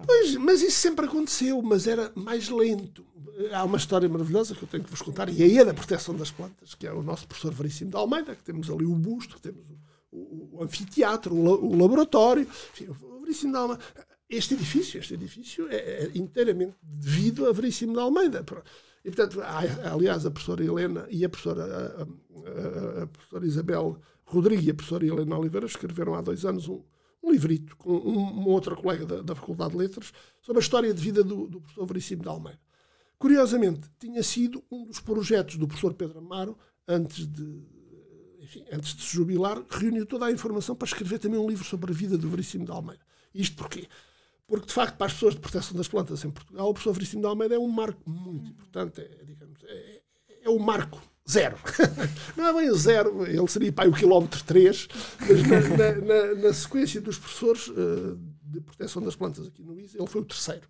Pois, 0.04 0.34
mas 0.36 0.62
isso 0.62 0.78
sempre 0.78 1.06
aconteceu, 1.06 1.60
mas 1.62 1.86
era 1.86 2.10
mais 2.14 2.48
lento. 2.48 3.04
Há 3.52 3.64
uma 3.64 3.76
história 3.76 4.08
maravilhosa 4.08 4.54
que 4.54 4.62
eu 4.62 4.68
tenho 4.68 4.84
que 4.84 4.90
vos 4.90 5.02
contar, 5.02 5.28
e 5.28 5.42
aí 5.42 5.58
é 5.58 5.64
da 5.64 5.74
proteção 5.74 6.16
das 6.16 6.30
plantas, 6.30 6.74
que 6.74 6.86
é 6.86 6.92
o 6.92 7.02
nosso 7.02 7.26
professor 7.28 7.52
Veríssimo 7.52 7.90
de 7.90 7.96
Almeida, 7.96 8.34
que 8.34 8.42
temos 8.42 8.70
ali 8.70 8.84
o 8.84 8.94
busto, 8.94 9.38
temos 9.40 9.62
o, 10.10 10.58
o, 10.58 10.64
anfiteatro, 10.64 11.34
o, 11.34 11.66
o 11.66 11.78
laboratório, 11.78 12.48
enfim, 12.72 12.88
o 12.88 13.20
Veríssimo 13.20 13.52
de 13.52 13.58
Almeida. 13.58 13.82
Este 14.28 14.54
edifício, 14.54 14.98
este 14.98 15.14
edifício 15.14 15.68
é, 15.68 15.76
é 15.76 16.10
inteiramente 16.14 16.74
devido 16.82 17.46
a 17.46 17.52
Veríssimo 17.52 17.92
de 17.92 18.00
Almeida. 18.00 18.44
E, 19.04 19.10
portanto, 19.10 19.40
há, 19.40 19.92
aliás, 19.92 20.26
a 20.26 20.30
professora 20.30 20.64
Helena 20.64 21.06
e 21.10 21.24
a 21.24 21.28
professora, 21.28 21.64
a, 21.64 22.02
a, 22.02 23.02
a 23.02 23.06
professora 23.06 23.46
Isabel 23.46 24.00
Rodrigues 24.24 24.66
e 24.66 24.70
a 24.70 24.74
professora 24.74 25.06
Helena 25.06 25.38
Oliveira 25.38 25.66
escreveram 25.66 26.14
há 26.14 26.20
dois 26.20 26.44
anos 26.44 26.68
um, 26.68 26.82
um 27.26 27.32
livrito 27.32 27.76
com 27.76 27.90
uma 27.90 28.48
outra 28.48 28.76
colega 28.76 29.04
da, 29.04 29.20
da, 29.20 29.34
Faculdade 29.34 29.72
de 29.72 29.78
Letras 29.78 30.12
sobre 30.40 30.60
a 30.60 30.62
história 30.62 30.94
de 30.94 31.02
vida 31.02 31.24
do, 31.24 31.48
do 31.48 31.60
professor 31.60 31.86
Veríssimo 31.86 32.22
de 32.22 32.28
Almeida. 32.28 32.60
Curiosamente, 33.18 33.90
tinha 33.98 34.22
sido 34.22 34.62
um 34.70 34.84
dos 34.84 35.00
projetos 35.00 35.56
do 35.56 35.66
professor 35.66 35.92
Pedro 35.94 36.18
Amaro, 36.18 36.56
antes 36.86 37.26
de, 37.26 37.62
enfim, 38.40 38.64
antes 38.70 38.94
de 38.94 39.02
se 39.02 39.14
jubilar, 39.14 39.60
reuniu 39.68 40.06
toda 40.06 40.26
a 40.26 40.32
informação 40.32 40.76
para 40.76 40.86
escrever 40.86 41.18
também 41.18 41.40
um 41.40 41.48
livro 41.48 41.64
sobre 41.64 41.90
a 41.90 41.94
vida 41.94 42.16
do 42.16 42.28
Veríssimo 42.28 42.64
de 42.64 42.70
Almeida. 42.70 43.04
Isto 43.34 43.56
porquê? 43.56 43.88
porque 44.46 44.66
de 44.66 44.72
facto 44.72 44.96
para 44.96 45.06
as 45.06 45.12
pessoas 45.12 45.34
de 45.34 45.40
proteção 45.40 45.76
das 45.76 45.88
plantas 45.88 46.24
em 46.24 46.30
Portugal, 46.30 46.68
o 46.68 46.72
professor 46.72 46.92
Veríssimo 46.92 47.22
de 47.22 47.26
Almeida 47.26 47.56
é 47.56 47.58
um 47.58 47.68
marco 47.68 48.08
muito 48.08 48.50
importante, 48.50 49.00
é, 49.00 49.24
digamos, 49.24 49.58
é, 49.64 50.02
é 50.42 50.50
o 50.50 50.58
marco 50.58 51.02
zero. 51.28 51.56
Não 52.36 52.46
é 52.46 52.52
bem 52.52 52.70
o 52.70 52.76
zero, 52.76 53.26
ele 53.26 53.48
seria 53.48 53.72
para 53.72 53.88
o 53.88 53.92
quilómetro 53.92 54.42
3, 54.44 54.88
mas 55.20 55.42
na, 55.42 55.60
na, 55.60 55.92
na, 56.00 56.34
na 56.42 56.52
sequência 56.52 57.00
dos 57.00 57.18
professores 57.18 57.68
uh, 57.68 58.18
de 58.42 58.60
proteção 58.60 59.02
das 59.02 59.16
plantas 59.16 59.46
aqui 59.46 59.62
no 59.62 59.78
ISA, 59.78 59.98
ele 59.98 60.06
foi 60.06 60.20
o 60.20 60.24
terceiro. 60.24 60.68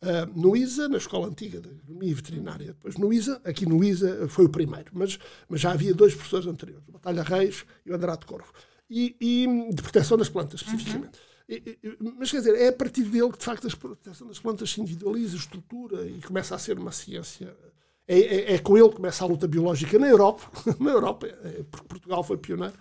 Uh, 0.00 0.40
no 0.40 0.56
ISA, 0.56 0.88
na 0.88 0.96
escola 0.96 1.26
antiga 1.26 1.60
de 1.60 1.68
agronomia 1.68 2.10
e 2.10 2.14
veterinária, 2.14 2.66
depois 2.68 2.96
no 2.96 3.12
ISA, 3.12 3.40
aqui 3.44 3.66
no 3.66 3.82
ISA 3.82 4.28
foi 4.28 4.44
o 4.44 4.48
primeiro, 4.48 4.90
mas, 4.92 5.18
mas 5.48 5.60
já 5.60 5.72
havia 5.72 5.92
dois 5.92 6.14
professores 6.14 6.46
anteriores, 6.46 6.86
o 6.88 6.92
Batalha 6.92 7.22
Reis 7.22 7.64
e 7.84 7.90
o 7.90 7.94
Andrade 7.94 8.24
Corvo, 8.24 8.52
e, 8.88 9.16
e 9.20 9.74
de 9.74 9.82
proteção 9.82 10.16
das 10.16 10.28
plantas, 10.28 10.60
especificamente. 10.60 11.18
Uhum. 11.18 12.14
Mas 12.18 12.30
quer 12.30 12.38
dizer, 12.38 12.54
é 12.56 12.68
a 12.68 12.72
partir 12.72 13.04
dele 13.04 13.32
que 13.32 13.38
de 13.38 13.44
facto 13.44 13.66
a 13.66 13.76
proteção 13.76 14.28
das 14.28 14.38
plantas 14.38 14.70
se 14.70 14.80
individualiza, 14.80 15.36
estrutura 15.36 16.06
e 16.06 16.20
começa 16.20 16.54
a 16.54 16.58
ser 16.58 16.78
uma 16.78 16.92
ciência. 16.92 17.56
É, 18.10 18.18
é, 18.18 18.54
é 18.54 18.58
com 18.58 18.78
ele 18.78 18.88
que 18.88 18.96
começa 18.96 19.22
a 19.22 19.28
luta 19.28 19.46
biológica 19.46 19.98
na 19.98 20.08
Europa, 20.08 20.50
na 20.80 20.90
Europa, 20.90 21.26
é, 21.26 21.62
porque 21.70 21.86
Portugal 21.86 22.24
foi 22.24 22.38
pioneiro 22.38 22.74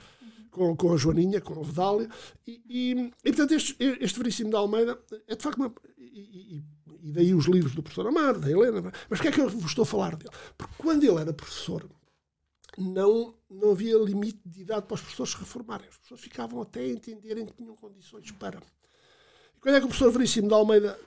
com, 0.58 0.76
com 0.76 0.94
a 0.94 0.98
Joaninha, 0.98 1.40
com 1.40 1.60
a 1.60 1.64
Vedália, 1.64 2.10
e, 2.48 2.62
e, 2.68 2.92
e 3.24 3.32
portanto 3.32 3.54
este, 3.54 3.76
este 3.80 4.18
Veríssimo 4.18 4.50
de 4.50 4.56
Almeida 4.56 5.00
é 5.28 5.36
de 5.36 5.44
facto 5.44 5.58
uma. 5.58 5.72
E, 5.98 6.64
e, 7.04 7.12
daí 7.12 7.34
os 7.34 7.46
livros 7.46 7.76
do 7.76 7.84
professor 7.84 8.08
Amaro, 8.08 8.40
da 8.40 8.50
Helena, 8.50 8.92
mas 9.10 9.22
que 9.22 9.28
é 9.28 9.32
que 9.32 9.40
eu 9.40 9.50
vos 9.50 9.66
estou 9.66 9.84
a 9.84 9.86
falar 9.86 10.16
dele? 10.16 10.32
Porque 10.58 10.74
quando 10.78 11.04
ele 11.04 11.22
era 11.22 11.32
professor, 11.32 11.88
não, 12.78 13.36
não 13.50 13.72
havia 13.72 13.98
limite 13.98 14.40
de 14.46 14.62
idade 14.62 14.86
para 14.88 14.96
os 14.96 15.02
professores 15.02 15.34
se 15.34 15.40
reformarem. 15.40 15.88
As 15.88 15.98
pessoas 15.98 16.20
ficavam 16.20 16.62
até 16.62 16.82
a 16.82 16.90
entenderem 16.90 17.46
que 17.46 17.54
tinham 17.54 17.76
condições 17.76 18.30
para. 18.32 18.60
E 19.56 19.60
quando 19.60 19.76
é 19.76 19.80
que 19.80 19.86
o 19.86 19.90
professor 19.90 20.12
Veríssimo 20.12 20.48
de 20.48 20.54
Almeida 20.54 21.00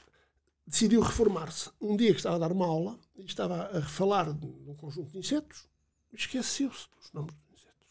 decidiu 0.71 1.01
reformar-se? 1.01 1.71
Um 1.81 1.97
dia 1.97 2.13
que 2.13 2.19
estava 2.19 2.37
a 2.37 2.39
dar 2.39 2.53
uma 2.53 2.67
aula 2.67 2.99
estava 3.19 3.77
a 3.77 3.83
falar 3.83 4.33
de 4.33 4.47
um 4.47 4.75
conjunto 4.75 5.11
de 5.11 5.19
insetos, 5.19 5.69
esqueceu-se 6.13 6.87
dos 6.97 7.13
nomes 7.13 7.35
dos 7.35 7.61
insetos. 7.61 7.87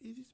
E 0.00 0.12
disse: 0.14 0.32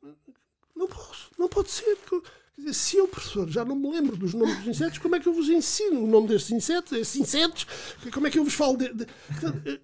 Não 0.77 0.87
posso, 0.87 1.31
não 1.39 1.49
pode 1.49 1.71
ser. 1.71 1.97
Quer 1.97 2.21
dizer, 2.59 2.75
se 2.75 2.97
eu, 2.97 3.09
professor, 3.09 3.49
já 3.49 3.65
não 3.65 3.75
me 3.75 3.91
lembro 3.91 4.17
dos 4.17 4.35
nomes 4.35 4.59
dos 4.59 4.69
insetos, 4.69 4.99
como 4.99 5.17
é 5.17 5.21
que 5.21 5.27
eu 5.27 5.33
vos 5.33 5.49
ensino 5.49 6.05
o 6.05 6.07
nome 6.07 6.29
destes 6.29 6.53
insetos, 6.53 6.93
esses 6.93 7.17
insetos? 7.17 7.67
Como 8.13 8.27
é 8.27 8.31
que 8.31 8.39
eu 8.39 8.45
vos 8.45 8.55
falo 8.55 8.77
de. 8.77 8.93
de... 8.93 9.05
Eh, 9.67 9.81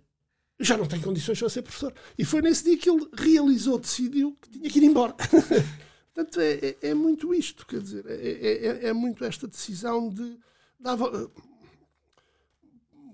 já 0.61 0.77
não 0.77 0.87
tem 0.87 1.01
condições 1.01 1.39
para 1.39 1.49
ser 1.49 1.63
professor. 1.63 1.95
E 2.19 2.25
foi 2.25 2.43
nesse 2.43 2.65
dia 2.65 2.77
que 2.77 2.89
ele 2.89 3.09
realizou, 3.15 3.79
decidiu 3.79 4.37
que 4.41 4.51
tinha 4.51 4.71
que 4.71 4.79
ir 4.79 4.85
embora. 4.85 5.15
Portanto, 6.15 6.41
é, 6.41 6.53
é, 6.53 6.77
é, 6.91 6.95
muito 6.95 7.33
isto, 7.33 7.65
quer 7.67 7.81
dizer, 7.81 8.05
é, 8.07 8.15
é, 8.15 8.67
é, 8.67 8.89
é 8.89 8.93
muito 8.93 9.25
esta 9.25 9.49
decisão 9.49 10.09
de. 10.09 10.39
Dava, 10.81 11.31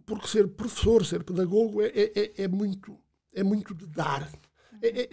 porque 0.07 0.29
ser 0.29 0.46
professor, 0.48 1.05
ser 1.05 1.24
pedagogo, 1.24 1.83
é, 1.83 1.88
é, 1.88 2.33
é, 2.44 2.48
muito, 2.48 2.96
é 3.33 3.42
muito 3.42 3.74
de 3.74 3.87
dar. 3.87 4.31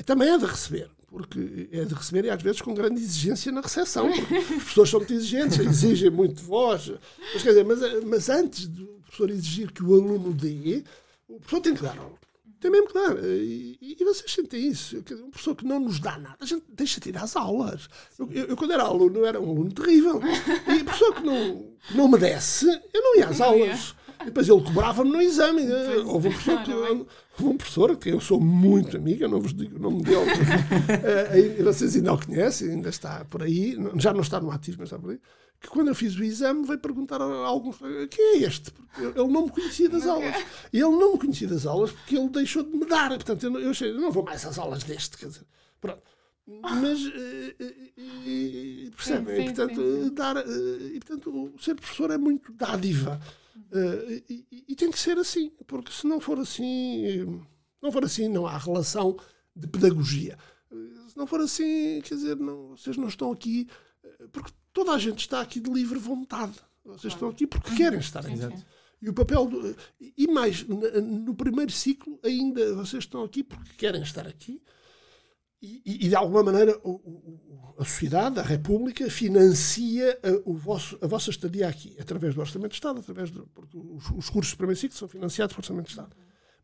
também 0.06 0.30
é 0.30 0.38
de 0.38 0.46
receber, 0.46 0.90
porque 1.08 1.70
é 1.72 1.84
de 1.84 1.94
receber 1.94 2.26
e 2.26 2.30
às 2.30 2.42
vezes 2.42 2.62
com 2.62 2.76
grande 2.76 3.02
exigência 3.02 3.52
na 3.52 3.62
recepção, 3.62 4.08
porque 4.12 4.38
os 4.38 4.46
professores 4.62 4.90
são 4.92 5.00
muito 5.00 5.14
exigentes, 5.14 5.60
exigem 5.60 6.12
muito 6.12 6.36
de 6.36 6.44
vós. 6.44 6.92
Mas, 7.34 7.42
quer 7.42 7.50
dizer, 7.50 7.66
mas, 7.66 8.04
mas 8.04 8.30
antes 8.30 8.68
do 8.68 8.86
professor 9.02 9.30
exigir 9.32 9.72
que 9.72 9.84
o 9.84 9.96
aluno 9.96 10.32
dê, 10.32 10.84
o 11.28 11.40
professor 11.40 11.62
tem 11.62 11.74
que 11.74 11.82
dar 11.82 11.98
aula. 11.98 12.23
Tem 12.64 12.72
mesmo 12.72 12.88
que 12.88 12.94
dar. 12.94 13.18
E, 13.22 13.78
e 13.82 14.06
vocês 14.06 14.32
sentem 14.32 14.70
isso. 14.70 14.96
Um 14.98 15.32
professor 15.32 15.54
que 15.54 15.66
não 15.66 15.82
nos 15.82 16.00
dá 16.00 16.18
nada, 16.18 16.38
a 16.40 16.46
gente 16.46 16.64
deixa 16.70 16.98
de 17.02 17.10
ir 17.10 17.18
às 17.18 17.36
aulas. 17.36 17.90
Eu, 18.18 18.32
eu, 18.32 18.46
eu, 18.46 18.56
quando 18.56 18.72
era 18.72 18.84
aluno, 18.84 19.26
era 19.26 19.38
um 19.38 19.50
aluno 19.50 19.70
terrível. 19.74 20.22
E 20.66 20.82
o 20.82 20.86
professor 20.86 21.14
que 21.14 21.24
não, 21.24 21.66
que 21.86 21.98
não 21.98 22.08
me 22.08 22.18
desse, 22.18 22.66
eu 22.94 23.02
não 23.02 23.18
ia 23.18 23.28
às 23.28 23.42
aulas. 23.42 23.94
E 24.22 24.26
depois 24.28 24.48
ele 24.48 24.62
cobrava-me 24.62 25.12
no 25.12 25.22
exame. 25.22 25.64
Houve 26.06 26.30
um 26.30 26.32
professor 26.32 26.64
que, 26.64 26.72
houve 26.74 27.06
um 27.42 27.58
professor 27.58 27.98
que 27.98 28.10
eu 28.12 28.22
sou 28.22 28.40
muito 28.40 28.96
amiga, 28.96 29.28
não 29.28 29.42
vos 29.42 29.54
digo 29.54 29.76
o 29.76 29.82
nome 29.82 30.02
dele, 30.02 30.32
uh, 31.60 31.64
vocês 31.66 31.98
ainda 31.98 32.14
o 32.14 32.26
conhecem, 32.26 32.70
ainda 32.70 32.88
está 32.88 33.26
por 33.26 33.44
aí, 33.44 33.78
já 33.98 34.14
não 34.14 34.22
está 34.22 34.40
no 34.40 34.50
ativo, 34.50 34.78
mas 34.80 34.88
está 34.88 34.98
por 34.98 35.12
aí 35.12 35.20
que 35.64 35.70
quando 35.70 35.88
eu 35.88 35.96
fiz 35.96 36.14
o 36.18 36.24
exame 36.24 36.68
veio 36.68 36.78
perguntar 36.78 37.22
a 37.22 37.26
alguns 37.26 37.78
quem 38.12 38.26
é 38.26 38.38
este? 38.40 38.70
Porque 38.70 39.02
ele 39.02 39.32
não 39.32 39.46
me 39.46 39.50
conhecia 39.50 39.88
das 39.88 40.06
aulas. 40.06 40.36
E 40.74 40.78
ele 40.78 40.92
não 40.92 41.14
me 41.14 41.20
conhecia 41.20 41.48
das 41.48 41.66
aulas 41.66 41.92
porque 41.92 42.18
ele 42.18 42.28
deixou 42.28 42.64
de 42.64 42.76
me 42.76 42.86
dar. 42.86 43.10
Portanto, 43.12 43.44
eu, 43.46 43.60
eu 43.60 43.70
achei, 43.70 43.90
eu 43.90 44.02
não 44.02 44.12
vou 44.12 44.24
mais 44.24 44.46
às 44.46 44.60
aulas 44.60 44.84
deste. 44.84 45.18
Quer 45.18 45.28
dizer, 45.28 45.46
pronto. 45.80 46.04
Mas, 46.46 47.00
e, 47.00 47.96
e, 47.98 48.92
percebem? 48.94 49.38
Sim, 49.38 49.46
portanto, 49.46 49.76
sim, 49.76 50.04
sim. 50.04 50.14
Dar, 50.14 50.36
e, 50.46 51.00
portanto, 51.00 51.54
ser 51.58 51.76
professor 51.76 52.12
é 52.12 52.18
muito 52.18 52.52
dádiva. 52.52 53.22
E, 54.30 54.46
e, 54.68 54.76
tem 54.76 54.92
que 54.92 55.00
ser 55.00 55.18
assim, 55.18 55.50
porque 55.66 55.94
se 55.94 56.06
não 56.06 56.20
for 56.20 56.38
assim, 56.40 57.42
não 57.82 57.90
for 57.90 58.04
assim, 58.04 58.28
não 58.28 58.46
há 58.46 58.58
relação 58.58 59.16
de 59.56 59.66
pedagogia. 59.68 60.38
Se 61.08 61.16
não 61.16 61.26
for 61.26 61.40
assim, 61.40 62.02
quer 62.02 62.16
dizer, 62.16 62.36
não, 62.36 62.76
vocês 62.76 62.98
não 62.98 63.08
estão 63.08 63.32
aqui 63.32 63.66
porque 64.34 64.52
toda 64.74 64.92
a 64.92 64.98
gente 64.98 65.20
está 65.20 65.40
aqui 65.42 65.60
de 65.60 65.72
livre 65.72 66.00
vontade. 66.00 66.60
Vocês 66.84 67.14
estão 67.14 67.30
aqui 67.30 67.48
porque 67.48 67.76
querem 67.76 68.00
estar 68.00 68.26
aqui. 68.26 68.38
Sim, 68.38 68.64
E 69.02 69.10
o 69.10 69.14
papel 69.14 69.46
do, 69.46 69.76
e 70.00 70.28
mais 70.28 70.66
no 70.68 71.34
primeiro 71.34 71.72
ciclo 71.72 72.20
ainda 72.24 72.74
vocês 72.76 73.04
estão 73.04 73.24
aqui 73.24 73.44
porque 73.44 73.72
querem 73.78 74.02
estar 74.02 74.28
aqui 74.28 74.62
e, 75.62 75.82
e 75.86 76.10
de 76.10 76.16
alguma 76.16 76.44
maneira 76.44 76.78
a 77.78 77.86
sociedade, 77.86 78.38
a 78.38 78.44
República 78.44 79.10
financia 79.10 80.20
a, 80.22 80.50
o 80.50 80.54
vosso, 80.54 80.98
a 81.02 81.08
vossa 81.08 81.30
estadia 81.30 81.70
aqui 81.70 81.96
através 81.98 82.36
do 82.36 82.42
Orçamento 82.42 82.72
de 82.72 82.76
Estado, 82.76 83.00
através 83.00 83.32
do, 83.32 83.48
porque 83.56 83.78
os, 83.78 84.10
os 84.10 84.30
cursos 84.30 84.54
do 84.54 84.58
primeiro 84.58 84.80
ciclo 84.80 84.98
são 84.98 85.08
financiados 85.08 85.56
pelo 85.56 85.64
Orçamento 85.64 85.86
de 85.86 85.92
Estado. 85.92 86.14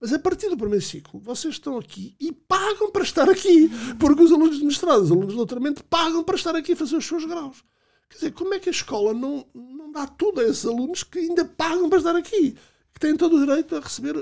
Mas 0.01 0.11
a 0.11 0.19
partir 0.19 0.49
do 0.49 0.57
primeiro 0.57 0.83
ciclo, 0.83 1.19
vocês 1.19 1.55
estão 1.55 1.77
aqui 1.77 2.15
e 2.19 2.31
pagam 2.31 2.91
para 2.91 3.03
estar 3.03 3.29
aqui. 3.29 3.69
Porque 3.99 4.23
os 4.23 4.31
alunos 4.31 4.57
de 4.57 4.65
mestrado, 4.65 5.01
os 5.01 5.11
alunos 5.11 5.29
de 5.29 5.35
doutoramento, 5.35 5.83
pagam 5.83 6.23
para 6.23 6.35
estar 6.35 6.55
aqui 6.55 6.71
a 6.71 6.75
fazer 6.75 6.95
os 6.95 7.05
seus 7.05 7.25
graus. 7.25 7.63
Quer 8.09 8.15
dizer, 8.15 8.31
como 8.31 8.53
é 8.53 8.59
que 8.59 8.69
a 8.69 8.71
escola 8.71 9.13
não, 9.13 9.45
não 9.53 9.91
dá 9.91 10.07
tudo 10.07 10.41
a 10.41 10.43
esses 10.43 10.65
alunos 10.65 11.03
que 11.03 11.19
ainda 11.19 11.45
pagam 11.45 11.89
para 11.89 11.99
estar 11.99 12.15
aqui? 12.15 12.57
Que 12.93 12.99
têm 12.99 13.15
todo 13.15 13.35
o 13.35 13.39
direito 13.39 13.75
a 13.75 13.79
receber 13.79 14.15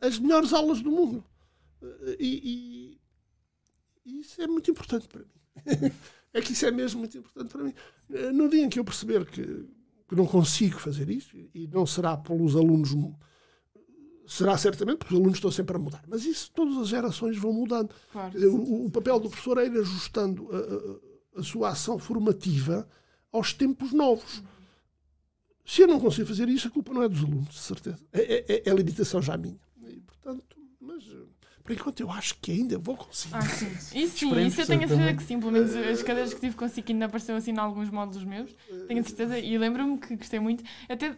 as 0.00 0.18
melhores 0.18 0.52
aulas 0.52 0.80
do 0.80 0.90
mundo. 0.90 1.24
E, 2.18 2.98
e, 4.04 4.20
isso 4.20 4.40
é 4.40 4.46
muito 4.46 4.70
importante 4.70 5.08
para 5.08 5.20
mim. 5.20 5.92
é 6.32 6.40
que 6.40 6.52
isso 6.52 6.66
é 6.66 6.70
mesmo 6.70 7.00
muito 7.00 7.18
importante 7.18 7.50
para 7.50 7.64
mim. 7.64 7.74
No 8.32 8.48
dia 8.48 8.64
em 8.64 8.68
que 8.68 8.78
eu 8.78 8.84
perceber 8.84 9.26
que, 9.26 9.42
que 10.08 10.14
não 10.14 10.26
consigo 10.26 10.78
fazer 10.78 11.10
isso, 11.10 11.36
e 11.52 11.66
não 11.66 11.84
será 11.84 12.16
pelos 12.16 12.54
alunos 12.54 12.94
será 14.26 14.58
certamente, 14.58 14.98
porque 14.98 15.14
os 15.14 15.20
alunos 15.20 15.38
estão 15.38 15.50
sempre 15.50 15.76
a 15.76 15.78
mudar. 15.78 16.02
Mas 16.08 16.24
isso, 16.24 16.50
todas 16.52 16.76
as 16.78 16.88
gerações 16.88 17.36
vão 17.38 17.52
mudando. 17.52 17.90
Claro, 18.12 18.52
o, 18.52 18.86
o, 18.86 18.90
papel 18.90 19.20
do 19.20 19.28
professor 19.28 19.58
é 19.58 19.66
ir 19.66 19.78
ajustando 19.78 20.48
a, 20.50 21.38
a, 21.38 21.40
a, 21.40 21.42
sua 21.44 21.70
ação 21.70 21.98
formativa 21.98 22.88
aos 23.32 23.52
tempos 23.52 23.92
novos. 23.92 24.42
Se 25.64 25.82
eu 25.82 25.88
não 25.88 25.98
consigo 25.98 26.28
fazer 26.28 26.48
isso, 26.48 26.68
a 26.68 26.70
culpa 26.70 26.92
não 26.92 27.02
é 27.02 27.08
dos 27.08 27.24
alunos, 27.24 27.54
de 27.54 27.60
certeza. 27.60 27.98
É, 28.12 28.44
é, 28.48 28.62
é 28.66 28.70
a 28.70 28.74
limitação 28.74 29.20
já 29.20 29.36
minha. 29.36 29.58
E, 29.82 30.00
portanto, 30.00 30.56
mas 30.80 31.04
por 31.66 31.72
enquanto 31.72 32.00
eu 32.00 32.10
acho 32.12 32.36
que 32.40 32.52
ainda 32.52 32.78
vou 32.78 32.96
conseguir. 32.96 33.34
Ah, 33.34 33.42
sim. 33.42 33.66
Isso 33.66 34.18
sim, 34.30 34.46
isso 34.46 34.60
eu 34.60 34.66
tenho 34.66 34.84
a 34.84 34.88
certeza 34.88 35.14
que 35.14 35.22
sim. 35.24 35.40
Pelo 35.40 35.50
menos 35.50 35.74
as 35.74 36.02
cadeiras 36.04 36.32
que 36.32 36.40
tive 36.40 36.54
consigo 36.54 36.86
ainda 36.92 37.06
apareceu 37.06 37.34
assim 37.34 37.50
em 37.50 37.58
alguns 37.58 37.90
módulos 37.90 38.24
meus. 38.24 38.54
Tenho 38.86 39.00
a 39.00 39.02
certeza. 39.02 39.38
E 39.38 39.58
lembro-me 39.58 39.98
que 39.98 40.14
gostei 40.14 40.38
muito. 40.38 40.62
Até 40.88 41.16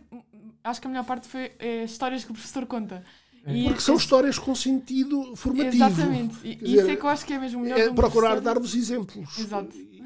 acho 0.64 0.80
que 0.80 0.86
a 0.86 0.90
melhor 0.90 1.04
parte 1.04 1.28
foi 1.28 1.52
é, 1.58 1.84
histórias 1.84 2.24
que 2.24 2.30
o 2.30 2.34
professor 2.34 2.64
conta. 2.64 3.04
É. 3.44 3.54
E 3.54 3.64
Porque 3.64 3.82
são 3.82 3.96
histórias 3.96 4.38
com 4.38 4.54
sentido 4.54 5.36
formativo. 5.36 5.84
Exatamente. 5.84 6.36
E, 6.42 6.76
isso 6.76 6.90
é 6.90 6.96
que 6.96 7.02
eu 7.02 7.08
acho 7.08 7.26
que 7.26 7.34
é 7.34 7.38
mesmo 7.38 7.60
melhor. 7.60 7.78
É 7.78 7.92
procurar 7.92 8.40
dar-vos 8.40 8.74
exemplos. 8.74 9.38
Exato. 9.38 9.76
E, 9.76 10.02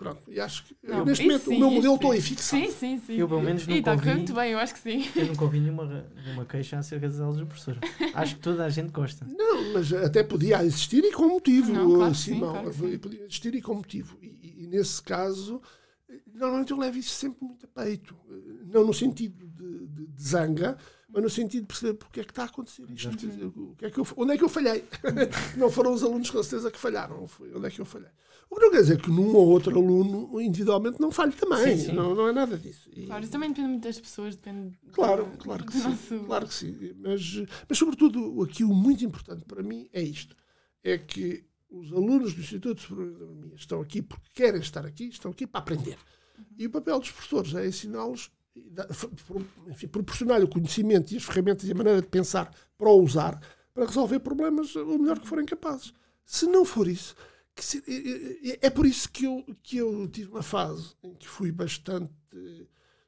Pronto, 0.00 0.22
e 0.28 0.40
acho 0.40 0.64
que 0.64 0.74
não, 0.82 1.04
neste 1.04 1.26
momento 1.26 1.44
sim, 1.44 1.56
o 1.56 1.58
meu 1.58 1.70
modelo 1.70 1.94
está 1.96 2.10
aí 2.10 2.22
fixado. 2.22 2.62
Sim, 2.62 2.70
sim, 2.70 3.02
sim. 3.06 3.16
Eu 3.16 3.28
pelo 3.28 3.42
menos 3.42 3.66
nunca 3.66 3.76
e 3.76 3.78
está 3.80 4.14
muito 4.14 4.32
bem, 4.32 4.52
eu 4.52 4.58
acho 4.58 4.72
que 4.72 4.80
sim. 4.80 5.06
Eu 5.14 5.26
nunca 5.26 5.44
ouvi 5.44 5.60
nenhuma, 5.60 6.10
nenhuma 6.24 6.46
queixa 6.46 6.78
acerca 6.78 7.06
das 7.06 7.20
aulas 7.20 7.36
do 7.36 7.46
professor. 7.46 7.78
Acho 8.14 8.36
que 8.36 8.40
toda 8.40 8.64
a 8.64 8.70
gente 8.70 8.90
gosta. 8.92 9.26
Não, 9.26 9.74
mas 9.74 9.92
até 9.92 10.22
podia 10.22 10.64
existir 10.64 11.04
e 11.04 11.12
com 11.12 11.28
motivo, 11.28 11.70
não, 11.70 11.96
claro 11.96 12.14
Simão. 12.14 12.54
Sim, 12.72 12.72
claro 12.72 12.98
podia 12.98 13.24
existir 13.24 13.54
e 13.54 13.60
com 13.60 13.74
motivo. 13.74 14.16
E, 14.22 14.26
e, 14.26 14.64
e, 14.64 14.66
nesse 14.68 15.02
caso, 15.02 15.60
normalmente 16.32 16.70
eu 16.70 16.78
levo 16.78 16.96
isso 16.96 17.10
sempre 17.10 17.44
muito 17.44 17.66
a 17.66 17.82
peito. 17.84 18.16
Não 18.72 18.86
no 18.86 18.94
sentido 18.94 19.46
de, 19.48 19.86
de, 19.86 20.06
de 20.06 20.22
zanga, 20.22 20.78
mas 21.10 21.22
no 21.22 21.28
sentido 21.28 21.64
de 21.64 21.66
perceber 21.66 21.92
porque 21.92 22.20
é 22.20 22.24
que 22.24 22.30
está 22.30 22.44
a 22.44 22.46
acontecer 22.46 22.90
isto. 22.90 23.14
Dizer, 23.14 23.44
o 23.44 23.74
que 23.76 23.84
é 23.84 23.90
que 23.90 24.00
eu, 24.00 24.06
onde 24.16 24.32
é 24.32 24.38
que 24.38 24.44
eu 24.44 24.48
falhei? 24.48 24.82
não 25.58 25.68
foram 25.70 25.92
os 25.92 26.02
alunos 26.02 26.30
com 26.30 26.42
certeza 26.42 26.70
que 26.70 26.78
falharam. 26.78 27.28
Foi, 27.28 27.54
onde 27.54 27.66
é 27.66 27.70
que 27.70 27.82
eu 27.82 27.84
falhei? 27.84 28.08
O 28.50 28.56
que 28.56 28.62
não 28.62 28.70
quer 28.72 28.80
dizer 28.80 29.00
que 29.00 29.08
num 29.08 29.34
ou 29.34 29.46
outro 29.46 29.78
aluno 29.78 30.40
individualmente 30.40 31.00
não 31.00 31.12
falhe 31.12 31.32
também. 31.32 31.76
Sim, 31.76 31.86
sim. 31.86 31.92
Não, 31.92 32.16
não 32.16 32.28
é 32.28 32.32
nada 32.32 32.58
disso. 32.58 32.90
E... 32.92 33.06
Claro, 33.06 33.22
isso 33.22 33.32
também 33.32 33.50
depende 33.50 33.68
muito 33.68 33.84
das 33.84 34.00
pessoas, 34.00 34.34
depende. 34.34 34.76
Claro, 34.92 35.24
do, 35.26 35.38
claro 35.38 35.64
que 35.64 35.72
sim. 35.72 35.88
Nosso... 35.88 36.18
Claro 36.20 36.46
que 36.48 36.54
sim. 36.54 36.94
Mas, 36.98 37.42
mas, 37.68 37.78
sobretudo, 37.78 38.42
aquilo 38.42 38.74
muito 38.74 39.04
importante 39.04 39.44
para 39.44 39.62
mim 39.62 39.88
é 39.92 40.02
isto: 40.02 40.34
é 40.82 40.98
que 40.98 41.44
os 41.70 41.92
alunos 41.92 42.34
do 42.34 42.40
Instituto 42.40 42.80
Superior 42.80 43.36
de 43.36 43.54
estão 43.54 43.80
aqui 43.80 44.02
porque 44.02 44.28
querem 44.34 44.60
estar 44.60 44.84
aqui, 44.84 45.04
estão 45.04 45.30
aqui 45.30 45.46
para 45.46 45.60
aprender. 45.60 45.96
Uhum. 46.36 46.44
E 46.58 46.66
o 46.66 46.70
papel 46.70 46.98
dos 46.98 47.12
professores 47.12 47.54
é 47.54 47.68
ensiná-los 47.68 48.32
enfim, 49.68 49.86
proporcionar-lhe 49.86 50.44
o 50.44 50.48
conhecimento 50.48 51.12
e 51.12 51.16
as 51.16 51.22
ferramentas 51.22 51.68
e 51.68 51.72
a 51.72 51.74
maneira 51.74 52.02
de 52.02 52.08
pensar 52.08 52.52
para 52.76 52.88
o 52.88 53.00
usar 53.00 53.40
para 53.72 53.86
resolver 53.86 54.18
problemas 54.20 54.74
o 54.74 54.98
melhor 54.98 55.18
que 55.18 55.28
forem 55.28 55.46
capazes. 55.46 55.92
Se 56.24 56.46
não 56.46 56.64
for 56.64 56.88
isso, 56.88 57.14
é, 58.62 58.70
por 58.70 58.86
isso 58.86 59.10
que 59.10 59.24
eu, 59.24 59.44
que 59.62 59.76
eu 59.76 60.08
tive 60.08 60.30
uma 60.30 60.42
fase 60.42 60.94
em 61.02 61.14
que 61.14 61.28
fui 61.28 61.52
bastante 61.52 62.10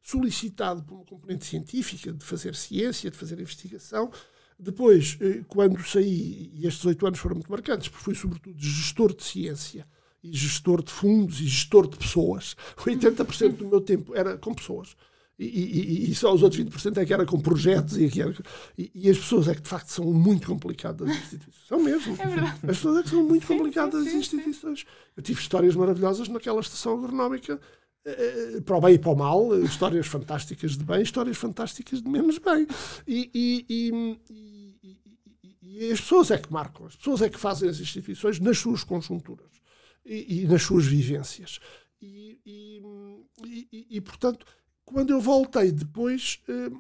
solicitado 0.03 0.83
por 0.83 0.97
uma 0.97 1.05
componente 1.05 1.47
científica, 1.47 2.12
de 2.12 2.25
fazer 2.25 2.55
ciência, 2.57 3.11
de 3.11 3.17
fazer 3.17 3.38
investigação. 3.38 4.11
Depois, 4.59 5.17
eh, 5.21 5.43
quando 5.49 5.83
saí, 5.83 6.51
e 6.55 6.67
estes 6.67 6.85
oito 6.85 7.07
anos 7.07 7.19
foram 7.19 7.37
muito 7.37 7.51
marcantes, 7.51 7.88
porque 7.88 8.05
fui 8.05 8.15
sobretudo 8.15 8.59
gestor 8.59 9.15
de 9.15 9.23
ciência, 9.23 9.87
e 10.23 10.33
gestor 10.33 10.83
de 10.83 10.93
fundos, 10.93 11.41
e 11.41 11.47
gestor 11.47 11.88
de 11.88 11.97
pessoas. 11.97 12.57
80% 12.77 13.57
do 13.57 13.67
meu 13.67 13.81
tempo 13.81 14.15
era 14.15 14.37
com 14.37 14.53
pessoas. 14.55 14.97
E, 15.42 16.07
e, 16.07 16.11
e, 16.11 16.14
só 16.14 16.33
os 16.33 16.42
outros 16.42 16.61
20% 16.61 16.98
é 16.98 17.05
que 17.05 17.12
era 17.12 17.26
com 17.26 17.40
projetos 17.40 17.96
e, 17.96 18.20
era, 18.20 18.33
e, 18.78 18.90
e, 18.94 19.11
as 19.11 19.18
pessoas 19.18 19.48
é 19.48 19.55
que 19.55 19.62
de 19.62 19.68
facto 19.68 19.88
são 19.88 20.12
muito 20.12 20.46
complicadas 20.46 21.09
as 21.09 21.16
instituições. 21.16 21.68
São 21.68 21.83
mesmo. 21.83 22.16
É 22.18 22.26
verdade. 22.26 22.59
As 22.62 22.76
pessoas 22.76 22.98
é 22.98 23.02
que 23.02 23.11
são 23.11 23.24
muito 23.24 23.46
complicadas 23.46 24.07
as 24.07 24.12
instituições. 24.12 24.85
Eu 25.16 25.22
tive 25.22 25.40
histórias 25.40 25.74
maravilhosas 25.74 26.28
naquela 26.28 26.61
estação 26.61 26.94
agronómica 26.94 27.61
eh, 28.05 28.61
para 28.64 28.76
o 28.76 28.81
bem 28.81 28.94
e 28.94 28.98
para 28.98 29.11
o 29.11 29.16
mal, 29.16 29.62
histórias 29.62 30.07
fantásticas 30.07 30.76
de 30.76 30.85
bem, 30.85 31.02
histórias 31.02 31.37
fantásticas 31.37 32.02
de 32.02 32.09
menos 32.09 32.38
bem. 32.38 32.66
E, 33.07 33.31
e, 33.33 33.66
e, 33.68 34.18
e, 35.62 35.92
as 35.92 36.00
pessoas 36.00 36.31
é 36.31 36.38
que 36.38 36.52
marcam, 36.52 36.87
as 36.87 36.96
pessoas 36.96 37.22
é 37.22 37.28
que 37.28 37.38
fazem 37.38 37.68
as 37.68 37.78
instituições 37.78 38.40
nas 38.40 38.59
suas 38.59 38.83
conjunturas 38.83 39.50
e, 40.05 40.46
nas 40.46 40.62
suas 40.62 40.87
vivências. 40.87 41.61
E, 42.00 42.81
portanto, 44.00 44.44
quando 44.92 45.11
eu 45.11 45.20
voltei 45.20 45.72
depois, 45.72 46.40
eh, 46.48 46.70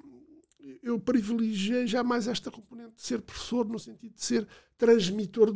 eu 0.82 0.98
privilegiei 0.98 1.86
já 1.86 2.02
mais 2.02 2.28
esta 2.28 2.50
componente 2.50 2.96
de 2.96 3.02
ser 3.02 3.20
professor, 3.22 3.66
no 3.68 3.78
sentido 3.78 4.14
de 4.14 4.24
ser 4.24 4.46
transmitor 4.76 5.54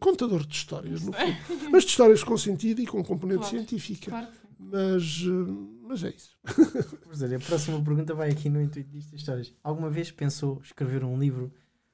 contador 0.00 0.44
de 0.44 0.54
histórias, 0.54 1.02
no 1.02 1.12
fundo. 1.12 1.36
mas 1.70 1.84
de 1.84 1.90
histórias 1.90 2.24
com 2.24 2.36
sentido 2.36 2.80
e 2.80 2.86
com 2.86 3.02
componente 3.04 3.40
claro, 3.40 3.56
científica. 3.56 4.10
Claro. 4.10 4.28
Mas, 4.58 5.22
eh, 5.24 5.52
mas 5.82 6.04
é 6.04 6.10
isso. 6.10 6.36
a 6.44 7.38
próxima 7.40 7.82
pergunta 7.82 8.14
vai 8.14 8.30
aqui 8.30 8.48
no 8.48 8.60
intuito 8.60 8.90
disto 8.90 9.14
histórias. 9.14 9.54
Alguma 9.62 9.90
vez 9.90 10.10
pensou 10.10 10.60
escrever 10.62 11.04
um 11.04 11.18
livro 11.18 11.52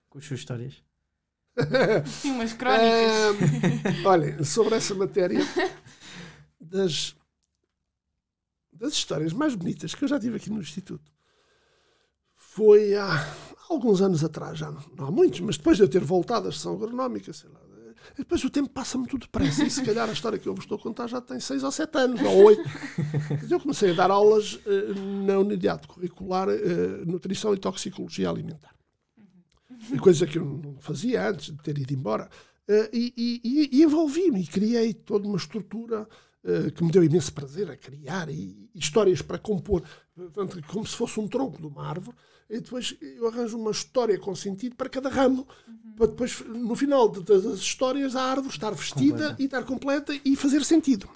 com 0.08 0.18
as 0.18 0.24
suas 0.24 0.40
histórias? 0.40 0.82
Sim, 2.06 2.32
umas 2.32 2.52
crónicas. 2.52 4.04
olha, 4.04 4.44
sobre 4.44 4.76
essa 4.76 4.94
matéria 4.94 5.40
das, 6.60 7.16
das 8.78 8.92
histórias 8.92 9.32
mais 9.32 9.54
bonitas 9.54 9.94
que 9.94 10.04
eu 10.04 10.08
já 10.08 10.18
tive 10.18 10.36
aqui 10.36 10.50
no 10.50 10.60
Instituto 10.60 11.12
foi 12.34 12.94
há 12.94 13.36
alguns 13.68 14.00
anos 14.00 14.24
atrás, 14.24 14.58
já 14.58 14.70
não, 14.70 14.82
não 14.96 15.06
há 15.06 15.10
muitos, 15.10 15.40
mas 15.40 15.56
depois 15.56 15.76
de 15.76 15.82
eu 15.82 15.88
ter 15.88 16.02
voltado 16.02 16.48
à 16.48 16.52
sessão 16.52 16.74
agronómica, 16.74 17.32
sei 17.32 17.50
lá, 17.50 17.60
e 18.14 18.18
depois 18.18 18.42
o 18.44 18.50
tempo 18.50 18.68
passa 18.70 18.96
muito 18.96 19.18
depressa 19.18 19.64
e 19.64 19.70
se 19.70 19.82
calhar 19.82 20.08
a 20.08 20.12
história 20.12 20.38
que 20.38 20.48
eu 20.48 20.54
vos 20.54 20.64
estou 20.64 20.78
a 20.78 20.80
contar 20.80 21.06
já 21.08 21.20
tem 21.20 21.38
seis 21.40 21.62
ou 21.62 21.70
sete 21.70 21.98
anos, 21.98 22.20
ou 22.20 22.44
oito. 22.44 22.62
Eu 23.50 23.60
comecei 23.60 23.90
a 23.90 23.94
dar 23.94 24.10
aulas 24.10 24.54
uh, 24.54 24.94
na 25.26 25.38
unidade 25.38 25.86
curricular 25.86 26.48
uh, 26.48 27.06
Nutrição 27.06 27.54
e 27.54 27.58
Toxicologia 27.58 28.30
Alimentar. 28.30 28.74
Uhum. 29.70 29.98
Coisa 29.98 30.26
que 30.26 30.38
eu 30.38 30.44
não 30.44 30.78
fazia 30.80 31.28
antes 31.28 31.46
de 31.54 31.62
ter 31.62 31.78
ido 31.78 31.92
embora. 31.92 32.28
Uh, 32.68 32.88
e, 32.92 33.40
e, 33.44 33.78
e 33.78 33.82
envolvi-me 33.82 34.42
e 34.42 34.46
criei 34.46 34.92
toda 34.94 35.26
uma 35.26 35.36
estrutura 35.36 36.08
que 36.74 36.84
me 36.84 36.90
deu 36.90 37.04
imenso 37.04 37.32
prazer 37.32 37.70
a 37.70 37.76
criar 37.76 38.28
e, 38.28 38.70
histórias 38.74 39.22
para 39.22 39.38
compor, 39.38 39.82
portanto, 40.14 40.62
como 40.66 40.86
se 40.86 40.96
fosse 40.96 41.18
um 41.20 41.28
tronco 41.28 41.58
de 41.58 41.66
uma 41.66 41.86
árvore 41.86 42.16
e 42.48 42.60
depois 42.60 42.96
eu 43.00 43.28
arranjo 43.28 43.58
uma 43.58 43.70
história 43.70 44.18
com 44.18 44.34
sentido 44.34 44.74
para 44.74 44.88
cada 44.88 45.08
ramo, 45.08 45.46
uhum. 45.66 45.92
para 45.96 46.06
depois, 46.06 46.40
no 46.40 46.74
final 46.74 47.08
das 47.08 47.44
histórias, 47.58 48.16
a 48.16 48.22
árvore 48.22 48.54
estar 48.54 48.70
vestida 48.70 49.18
completa. 49.18 49.42
e 49.42 49.44
estar 49.44 49.62
completa 49.64 50.20
e 50.24 50.36
fazer 50.36 50.64
sentido. 50.64 51.08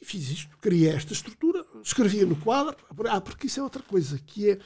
E 0.00 0.04
fiz 0.04 0.30
isto, 0.30 0.56
criei 0.58 0.90
esta 0.90 1.12
estrutura, 1.12 1.64
escrevia 1.82 2.24
no 2.24 2.36
quadro. 2.36 2.76
Ah, 3.08 3.20
porque 3.20 3.46
isso 3.46 3.60
é 3.60 3.62
outra 3.62 3.82
coisa, 3.82 4.18
que 4.18 4.50
é. 4.50 4.58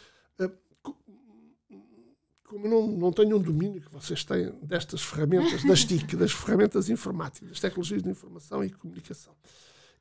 Como 2.46 2.68
não, 2.68 2.86
não 2.86 3.12
tenho 3.12 3.36
um 3.36 3.40
domínio 3.40 3.80
que 3.80 3.92
vocês 3.92 4.24
têm 4.24 4.52
destas 4.62 5.02
ferramentas, 5.02 5.64
das 5.64 5.84
TIC, 5.86 6.16
das 6.16 6.32
ferramentas 6.32 6.88
informáticas, 6.88 7.50
das 7.50 7.60
tecnologias 7.60 8.02
de 8.02 8.10
informação 8.10 8.62
e 8.64 8.70
comunicação 8.70 9.34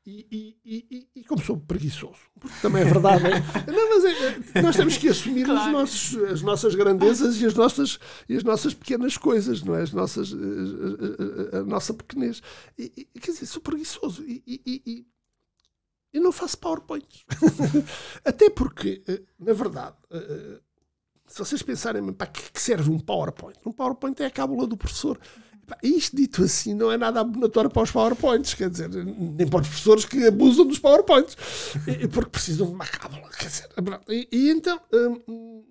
e, 0.07 0.55
e, 0.63 0.85
e, 0.91 1.07
e, 1.15 1.23
como 1.23 1.41
sou 1.41 1.57
preguiçoso, 1.57 2.19
porque 2.39 2.55
também 2.61 2.83
é 2.83 2.85
verdade. 2.85 3.23
Não, 3.23 3.89
mas 3.89 4.05
é, 4.05 4.59
é, 4.59 4.61
nós 4.61 4.75
temos 4.75 4.97
que 4.97 5.09
assumir 5.09 5.45
claro. 5.45 5.71
nossos, 5.71 6.15
as 6.25 6.41
nossas 6.43 6.75
grandezas 6.75 7.41
e 7.41 7.45
as 7.47 7.55
nossas, 7.55 7.99
e 8.29 8.37
as 8.37 8.43
nossas 8.43 8.75
pequenas 8.75 9.17
coisas, 9.17 9.63
não 9.63 9.75
é? 9.75 9.81
As 9.81 9.91
nossas, 9.91 10.31
a, 10.31 10.37
a, 10.37 11.57
a, 11.57 11.61
a 11.61 11.63
nossa 11.63 11.91
pequenez. 11.91 12.43
E, 12.77 12.89
quer 13.19 13.31
dizer, 13.31 13.47
sou 13.47 13.61
preguiçoso 13.61 14.23
e, 14.23 14.43
e, 14.45 15.07
e 16.13 16.19
não 16.19 16.31
faço 16.31 16.57
PowerPoints. 16.59 17.25
Até 18.23 18.49
porque, 18.49 19.03
eh, 19.07 19.21
na 19.39 19.53
verdade, 19.53 19.97
eh, 20.11 20.17
eh, 20.17 20.59
se 21.27 21.39
vocês 21.39 21.61
pensarem 21.61 22.13
para 22.13 22.27
que 22.27 22.61
serve 22.61 22.89
um 22.89 22.99
PowerPoint, 22.99 23.57
um 23.65 23.71
PowerPoint 23.71 24.21
é 24.21 24.27
a 24.27 24.31
cábula 24.31 24.67
do 24.67 24.77
professor. 24.77 25.19
Isto 25.81 26.15
dito 26.15 26.43
assim 26.43 26.75
não 26.75 26.91
é 26.91 26.97
nada 26.97 27.21
abonatório 27.21 27.71
para 27.71 27.81
os 27.81 27.91
PowerPoints, 27.91 28.53
quer 28.53 28.69
dizer, 28.69 28.87
nem 28.89 29.47
para 29.47 29.61
os 29.61 29.67
professores 29.67 30.05
que 30.05 30.27
abusam 30.27 30.65
dos 30.65 30.77
PowerPoints, 30.77 31.35
porque 32.13 32.29
precisam 32.29 32.67
de 32.67 32.73
uma 32.73 32.85
cábula, 32.85 33.27
quer 33.29 33.47
dizer, 33.47 33.69
e, 34.07 34.27
e 34.31 34.51
então, 34.51 34.79
hum, 34.93 35.63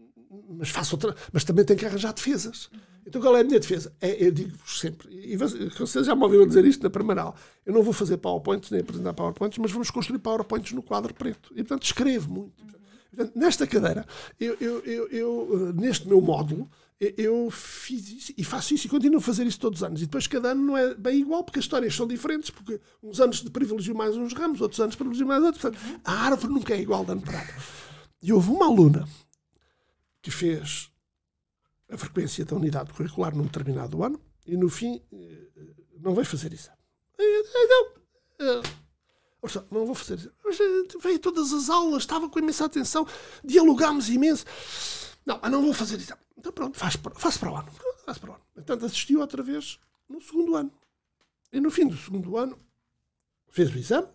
mas 0.59 0.69
faço 0.69 0.97
outra, 0.97 1.15
mas 1.33 1.45
também 1.45 1.65
tenho 1.65 1.79
que 1.79 1.87
arranjar 1.87 2.13
defesas. 2.13 2.69
Então 3.07 3.21
qual 3.21 3.37
é 3.37 3.43
a 3.43 3.45
minha 3.45 3.61
defesa? 3.61 3.93
É, 4.01 4.27
eu 4.27 4.33
digo-vos 4.33 4.81
sempre, 4.81 5.09
e 5.11 5.37
vocês 5.37 6.07
já 6.07 6.17
me 6.17 6.23
ouviram 6.25 6.47
dizer 6.47 6.65
isto 6.65 6.83
na 6.83 6.91
primeira 6.91 7.23
aula, 7.23 7.35
eu 7.65 7.73
não 7.73 7.83
vou 7.83 7.93
fazer 7.93 8.17
PowerPoints 8.17 8.71
nem 8.71 8.81
apresentar 8.81 9.13
PowerPoints, 9.13 9.59
mas 9.59 9.71
vamos 9.71 9.91
construir 9.91 10.19
PowerPoints 10.19 10.73
no 10.73 10.83
quadro 10.83 11.15
preto. 11.15 11.53
E 11.53 11.63
portanto 11.63 11.85
escrevo 11.85 12.31
muito. 12.33 12.65
Portanto, 13.15 13.39
nesta 13.39 13.67
cadeira, 13.67 14.07
eu, 14.39 14.57
eu, 14.61 14.85
eu, 14.85 15.09
eu 15.11 15.73
neste 15.73 16.09
meu 16.09 16.21
módulo, 16.21 16.69
eu 17.01 17.51
fiz 17.51 18.11
isso 18.11 18.33
e 18.37 18.45
faço 18.45 18.75
isso 18.75 18.87
e 18.87 18.91
continuo 18.91 19.19
a 19.19 19.23
fazer 19.23 19.47
isso 19.47 19.59
todos 19.59 19.81
os 19.81 19.85
anos. 19.85 20.01
E 20.01 20.07
depois 20.07 20.27
cada 20.27 20.53
ano 20.53 20.63
não 20.63 20.77
é 20.77 20.95
bem 20.95 21.21
igual, 21.21 21.45
porque 21.45 21.59
as 21.59 21.65
histórias 21.65 21.95
são 21.95 22.07
diferentes, 22.07 22.51
porque 22.51 22.81
uns 23.03 23.21
anos 23.21 23.43
de 23.43 23.51
privilegio 23.51 23.95
mais 23.95 24.17
uns 24.17 24.33
ramos, 24.33 24.61
outros 24.61 24.81
anos 24.81 24.97
privilegio 24.97 25.27
mais 25.27 25.43
outros. 25.43 25.63
Portanto, 25.63 26.01
a 26.05 26.13
árvore 26.13 26.53
nunca 26.53 26.75
é 26.75 26.81
igual 26.81 27.05
de 27.05 27.13
ano 27.13 27.21
para 27.23 27.41
ano. 27.41 27.53
E 28.23 28.33
houve 28.33 28.51
uma 28.51 28.67
aluna 28.67 29.07
que 30.23 30.31
fez 30.31 30.91
a 31.91 31.97
frequência 31.99 32.45
da 32.45 32.57
unidade 32.57 32.93
curricular 32.93 33.37
num 33.37 33.45
determinado 33.45 34.03
ano 34.03 34.19
e 34.47 34.57
no 34.57 34.69
fim 34.69 35.03
eh, 35.13 35.49
não 36.01 36.15
veio 36.15 36.27
fazer 36.27 36.53
isso. 36.53 36.71
Então, 37.19 38.63
eh, 39.47 39.65
não 39.71 39.87
vou 39.87 39.95
fazer. 39.95 40.33
Mas 40.45 40.59
eh, 40.59 40.99
veio 41.01 41.19
todas 41.19 41.53
as 41.53 41.71
aulas, 41.71 42.03
estava 42.03 42.29
com 42.29 42.39
imensa 42.39 42.65
atenção, 42.65 43.07
dialogámos 43.45 44.09
imenso. 44.09 44.45
Não, 45.25 45.41
não 45.51 45.63
vou 45.63 45.73
fazer 45.73 45.99
isso. 45.99 46.13
Então 46.37 46.53
pronto, 46.53 46.79
faz, 46.79 46.99
faço 47.17 47.41
para 47.41 47.53
o 47.53 47.57
ano. 47.57 47.69
Faço 48.05 48.21
para 48.21 48.31
o 48.31 48.35
ano. 48.35 48.43
Portanto, 48.55 48.85
assistiu 48.85 49.21
outra 49.21 49.43
vez 49.43 49.79
no 50.09 50.21
segundo 50.21 50.55
ano. 50.55 50.73
E 51.53 51.61
no 51.61 51.71
fim 51.71 51.87
do 51.87 51.97
segundo 51.97 52.37
ano, 52.37 52.59
fez 53.49 53.73
o 53.73 53.79
exame. 53.79 54.09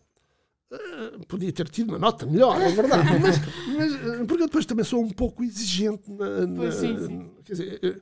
Uh, 0.71 1.25
podia 1.25 1.51
ter 1.51 1.67
tido 1.67 1.89
uma 1.89 1.97
nota 1.97 2.27
melhor, 2.27 2.61
é 2.61 2.69
verdade. 2.69 3.09
mas, 3.19 3.37
mas, 3.75 3.93
eh, 3.93 4.23
porque 4.25 4.43
eu 4.43 4.47
depois 4.47 4.67
também 4.67 4.85
sou 4.85 5.01
um 5.01 5.09
pouco 5.09 5.43
exigente 5.43 6.11
na. 6.11 6.45
na 6.45 6.55
pois 6.57 6.75
sim, 6.75 7.07
sim. 7.07 7.31
Quer 7.43 7.53
dizer, 7.53 7.79
eh, 7.81 8.01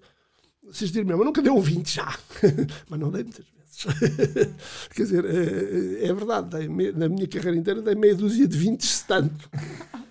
vocês 0.63 0.91
mesmo, 0.91 1.13
eu 1.13 1.23
nunca 1.23 1.41
dei 1.41 1.51
um 1.51 1.61
20 1.61 1.89
já. 1.89 2.19
mas 2.89 2.99
não 2.99 3.09
dei 3.09 3.23
muitas 3.23 3.45
vezes. 3.45 3.56
quer 4.95 5.03
dizer, 5.03 5.25
é, 5.25 6.07
é 6.07 6.13
verdade. 6.13 6.49
Dei, 6.57 6.91
na 6.93 7.07
minha 7.07 7.27
carreira 7.27 7.57
inteira 7.57 7.81
dei 7.81 7.95
meia 7.95 8.15
dúzia 8.15 8.47
de 8.47 8.57
20 8.57 8.85
se 8.85 9.05
tanto. 9.05 9.49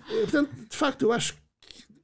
Portanto, 0.07 0.51
de 0.69 0.75
facto, 0.75 1.01
eu 1.03 1.11
acho 1.11 1.35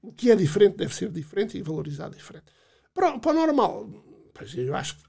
o 0.04 0.12
que 0.12 0.30
é 0.30 0.36
diferente 0.36 0.76
deve 0.76 0.93
ser 0.93 1.10
diferente 1.10 1.58
e 1.58 1.62
valorizado 1.62 2.15
diferente. 2.15 2.45
Para, 2.93 3.17
para 3.17 3.32
o 3.32 3.34
normal, 3.34 3.89
pois 4.34 4.54
eu 4.54 4.76
acho 4.76 4.97
que 4.97 5.04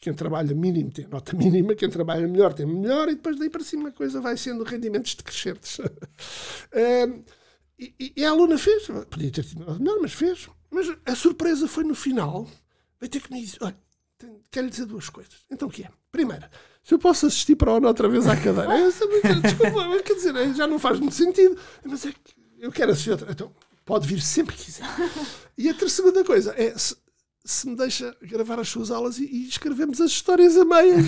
quem 0.00 0.12
trabalha 0.12 0.54
mínimo 0.54 0.90
tem 0.90 1.06
nota 1.06 1.34
mínima, 1.38 1.74
quem 1.74 1.88
trabalha 1.88 2.26
melhor 2.26 2.52
tem 2.52 2.66
melhor, 2.66 3.08
e 3.08 3.14
depois 3.14 3.38
daí 3.38 3.48
para 3.48 3.62
cima 3.62 3.90
a 3.90 3.92
coisa 3.92 4.20
vai 4.20 4.36
sendo 4.36 4.64
rendimentos 4.64 5.14
decrescentes. 5.14 5.78
um, 5.78 7.24
e, 7.78 8.12
e, 8.16 8.24
a 8.24 8.30
aluna 8.30 8.58
fez, 8.58 8.88
podia 9.08 9.30
ter 9.30 9.44
tido 9.44 9.64
nota 9.64 9.78
melhor, 9.78 10.00
mas 10.02 10.12
fez. 10.12 10.48
Mas 10.68 10.92
a 11.06 11.14
surpresa 11.14 11.68
foi 11.68 11.84
no 11.84 11.94
final, 11.94 12.48
vai 12.98 13.08
ter 13.08 13.20
que 13.20 13.32
me 13.32 13.40
dizer: 13.40 13.58
olha, 13.60 13.78
quero 14.50 14.66
lhe 14.66 14.70
dizer 14.70 14.86
duas 14.86 15.08
coisas. 15.08 15.34
Então 15.50 15.68
o 15.68 15.70
que 15.70 15.82
é? 15.82 15.90
Primeira, 16.10 16.50
se 16.82 16.94
eu 16.94 16.98
posso 16.98 17.26
assistir 17.26 17.56
para 17.56 17.70
a 17.70 17.74
ONU 17.74 17.88
outra 17.88 18.08
vez 18.08 18.26
à 18.26 18.36
cadeira, 18.36 18.78
eu, 18.78 18.90
desculpa, 19.42 19.88
mas 19.88 20.02
quer 20.02 20.14
dizer, 20.14 20.54
já 20.54 20.66
não 20.66 20.78
faz 20.78 20.98
muito 21.00 21.14
sentido, 21.14 21.58
mas 21.84 22.06
é 22.06 22.12
que 22.12 22.34
eu 22.58 22.70
quero 22.70 22.92
assistir 22.92 23.10
outra. 23.10 23.30
Então, 23.30 23.52
Pode 23.84 24.06
vir 24.06 24.20
sempre 24.20 24.56
que 24.56 24.64
quiser. 24.64 24.84
E 25.56 25.68
a 25.68 25.88
segunda 25.88 26.24
coisa 26.24 26.54
é 26.56 26.76
se, 26.76 26.96
se, 27.44 27.68
me 27.68 27.76
deixa 27.76 28.16
gravar 28.22 28.58
as 28.58 28.68
suas 28.68 28.90
aulas 28.90 29.18
e, 29.18 29.24
e 29.24 29.46
escrevemos 29.46 30.00
as 30.00 30.10
histórias 30.10 30.56
a 30.56 30.64
meias. 30.64 31.06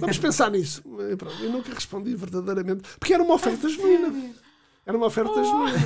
Vamos 0.00 0.18
pensar 0.18 0.50
nisso. 0.50 0.82
E 1.12 1.16
pronto, 1.16 1.36
eu 1.42 1.52
nunca 1.52 1.72
respondi 1.72 2.16
verdadeiramente, 2.16 2.88
porque 2.98 3.12
era 3.12 3.22
uma 3.22 3.34
oferta 3.34 3.68
genuína. 3.68 4.34
Era 4.86 4.96
uma 4.96 5.06
oferta 5.06 5.44
genuína. 5.44 5.78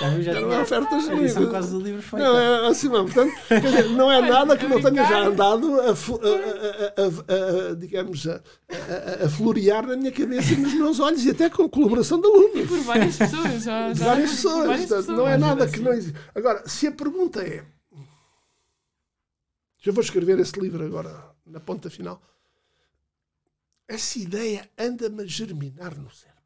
Já 0.00 0.10
viu? 0.10 0.22
Já 0.22 0.30
Era 0.32 0.40
tinha 0.40 0.52
uma 0.52 0.62
oferta 0.62 0.94
a 0.94 0.98
edição 0.98 1.16
genuína. 1.26 1.50
quase 1.50 1.70
do 1.70 1.80
livro 1.80 2.02
feita. 2.02 2.24
Não, 2.24 2.36
é 2.38 2.68
assim 2.68 2.88
mesmo. 2.88 3.04
Portanto, 3.04 3.34
quer 3.48 3.60
dizer, 3.60 3.88
não 3.90 4.10
é 4.12 4.20
nada 4.20 4.56
que 4.58 4.66
não 4.66 4.80
tenha 4.82 5.04
já 5.06 5.20
andado 5.26 5.80
a, 5.80 5.84
a- 5.84 5.90
a- 5.90 5.92
a- 5.92 7.68
a- 7.68 7.70
a- 7.70 7.74
digamos, 7.74 8.26
a, 8.26 8.34
a- 8.68 9.24
a 9.26 9.28
florear 9.28 9.86
na 9.86 9.96
minha 9.96 10.10
cabeça 10.12 10.52
e 10.52 10.56
nos 10.56 10.74
meus 10.74 10.98
olhos 11.00 11.24
e 11.24 11.30
até 11.30 11.48
com 11.48 11.62
a 11.64 11.68
colaboração 11.68 12.20
de 12.20 12.26
alunos. 12.26 12.66
Por 12.68 12.80
várias 12.80 13.16
pessoas. 13.16 13.62
Já, 13.62 13.92
De 13.92 13.98
já 14.00 14.06
várias 14.06 14.30
por 14.30 14.36
pessoas. 14.36 14.66
várias 14.66 14.80
portanto, 14.88 14.98
pessoas. 15.06 15.18
Não 15.18 15.28
é 15.28 15.36
nada 15.36 15.68
que 15.68 15.80
não 15.80 15.92
existe. 15.92 16.18
Agora, 16.34 16.68
se 16.68 16.86
a 16.86 16.92
pergunta 16.92 17.42
é. 17.42 17.64
Eu 19.84 19.92
vou 19.92 20.02
escrever 20.02 20.36
esse 20.40 20.58
livro 20.58 20.84
agora, 20.84 21.30
na 21.46 21.60
ponta 21.60 21.88
final. 21.88 22.20
Essa 23.86 24.18
ideia 24.18 24.68
anda-me 24.76 25.22
a 25.22 25.26
germinar 25.26 25.96
no 25.96 26.10
cérebro. 26.10 26.42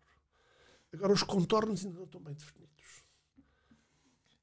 Agora, 0.92 1.12
os 1.14 1.22
contornos 1.22 1.83
ainda 1.87 1.96
não 1.96 2.05
estão 2.05 2.20
bem 2.20 2.35
definidos. 2.35 2.68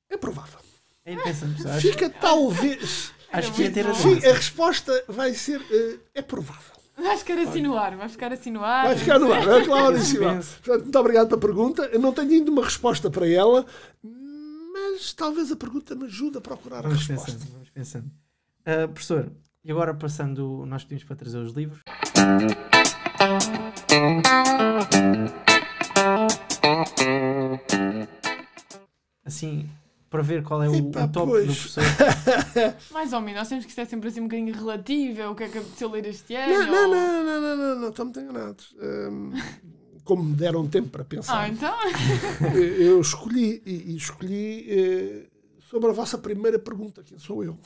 É 0.09 0.17
provável. 0.17 0.59
É 1.05 1.13
interessante. 1.13 1.67
Acho, 1.67 1.81
Fica 1.87 2.09
talvez. 2.09 3.11
acho 3.31 3.53
que 3.53 3.63
ia 3.63 3.71
ter 3.71 3.87
a 3.87 3.93
Sim, 3.93 4.17
a 4.25 4.33
resposta 4.33 5.03
vai 5.07 5.33
ser. 5.33 5.61
eh, 5.71 5.99
é 6.15 6.21
provável. 6.21 6.75
Vai 6.97 7.15
ficar 7.17 7.37
assim 7.37 7.61
no 7.61 7.77
ar. 7.77 7.95
Vai 7.95 8.09
ficar 8.09 8.31
assim 8.33 8.51
no 8.51 8.63
ar. 8.63 8.85
Vai 8.87 8.97
ficar 8.97 9.19
no 9.19 9.31
ar, 9.31 9.43
é. 9.43 9.97
Penso. 9.99 10.17
Portanto, 10.63 10.83
muito 10.83 10.99
obrigado 10.99 11.27
pela 11.29 11.39
pergunta. 11.41 11.83
Eu 11.93 11.99
não 11.99 12.11
tenho 12.11 12.31
ainda 12.31 12.49
uma 12.51 12.63
resposta 12.63 13.09
para 13.09 13.27
ela, 13.29 13.65
mas 14.03 15.13
talvez 15.13 15.51
a 15.51 15.55
pergunta 15.55 15.93
me 15.95 16.05
ajude 16.05 16.37
a 16.39 16.41
procurar 16.41 16.79
a 16.79 16.81
Vamos 16.83 17.05
resposta. 17.05 17.31
pensando, 17.33 17.51
vamos 17.51 17.69
pensando. 17.69 18.11
Ah, 18.65 18.87
professor, 18.87 19.31
e 19.63 19.71
agora 19.71 19.93
passando, 19.93 20.65
nós 20.65 20.83
pedimos 20.83 21.03
para 21.03 21.15
trazer 21.15 21.37
os 21.37 21.53
livros. 21.53 21.79
Assim, 29.25 29.69
para 30.09 30.21
ver 30.23 30.43
qual 30.43 30.63
é 30.63 30.69
o, 30.69 30.75
Epá, 30.77 31.05
o 31.05 31.11
top 31.11 31.31
pois. 31.31 31.47
do 31.47 31.55
professor. 31.55 31.83
Mais 32.89 33.13
ou 33.13 33.21
menos. 33.21 33.39
Nós 33.39 33.49
temos 33.49 33.65
que 33.65 33.79
é 33.79 33.85
sempre 33.85 34.09
assim 34.09 34.21
um 34.21 34.23
bocadinho 34.23 34.53
relativo. 34.55 35.21
É 35.21 35.27
o 35.27 35.35
que 35.35 35.43
é 35.43 35.49
que 35.49 35.57
apeteceu 35.57 35.89
ler 35.89 36.05
este 36.05 36.35
ano. 36.35 36.71
Não, 36.71 36.71
não, 36.71 36.87
ou- 36.87 36.89
não, 36.89 37.23
não, 37.23 37.41
não, 37.41 37.57
não, 37.57 37.79
não, 37.81 37.89
estão 37.89 38.05
muito 38.05 38.19
enganados. 38.19 38.75
Hum, 38.81 39.31
como 40.03 40.23
me 40.23 40.35
deram 40.35 40.67
tempo 40.67 40.89
para 40.89 41.03
Ah, 41.03 41.05
pensar, 41.05 41.49
então. 41.49 41.75
eh, 42.55 42.87
eu 42.87 43.01
escolhi 43.01 43.61
e, 43.65 43.95
escolhi 43.95 44.65
eh, 44.69 45.27
sobre 45.69 45.89
a 45.89 45.93
vossa 45.93 46.17
primeira 46.17 46.57
pergunta, 46.57 47.03
quem 47.03 47.19
sou 47.19 47.43
eu. 47.43 47.57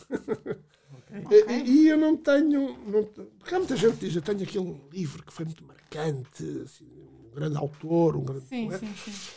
Eh, 1.30 1.64
E 1.66 1.88
eu 1.88 1.98
não 1.98 2.16
tenho. 2.18 2.78
Não, 2.86 3.04
porque 3.40 3.56
há 3.56 3.60
muita 3.60 3.76
gente 3.76 3.98
que 3.98 4.06
diz: 4.06 4.16
eu 4.16 4.22
tenho 4.22 4.42
aquele 4.44 4.82
livro 4.92 5.24
que 5.24 5.34
foi 5.34 5.46
muito 5.46 5.64
marcante, 5.64 6.44
assim, 6.64 6.86
um 6.86 7.34
grande 7.36 7.58
autor, 7.58 8.16
um 8.16 8.24
grande 8.24 8.46
Sim, 8.48 8.66
poeta. 8.66 8.86
sim, 8.86 8.96
sim. 8.96 9.32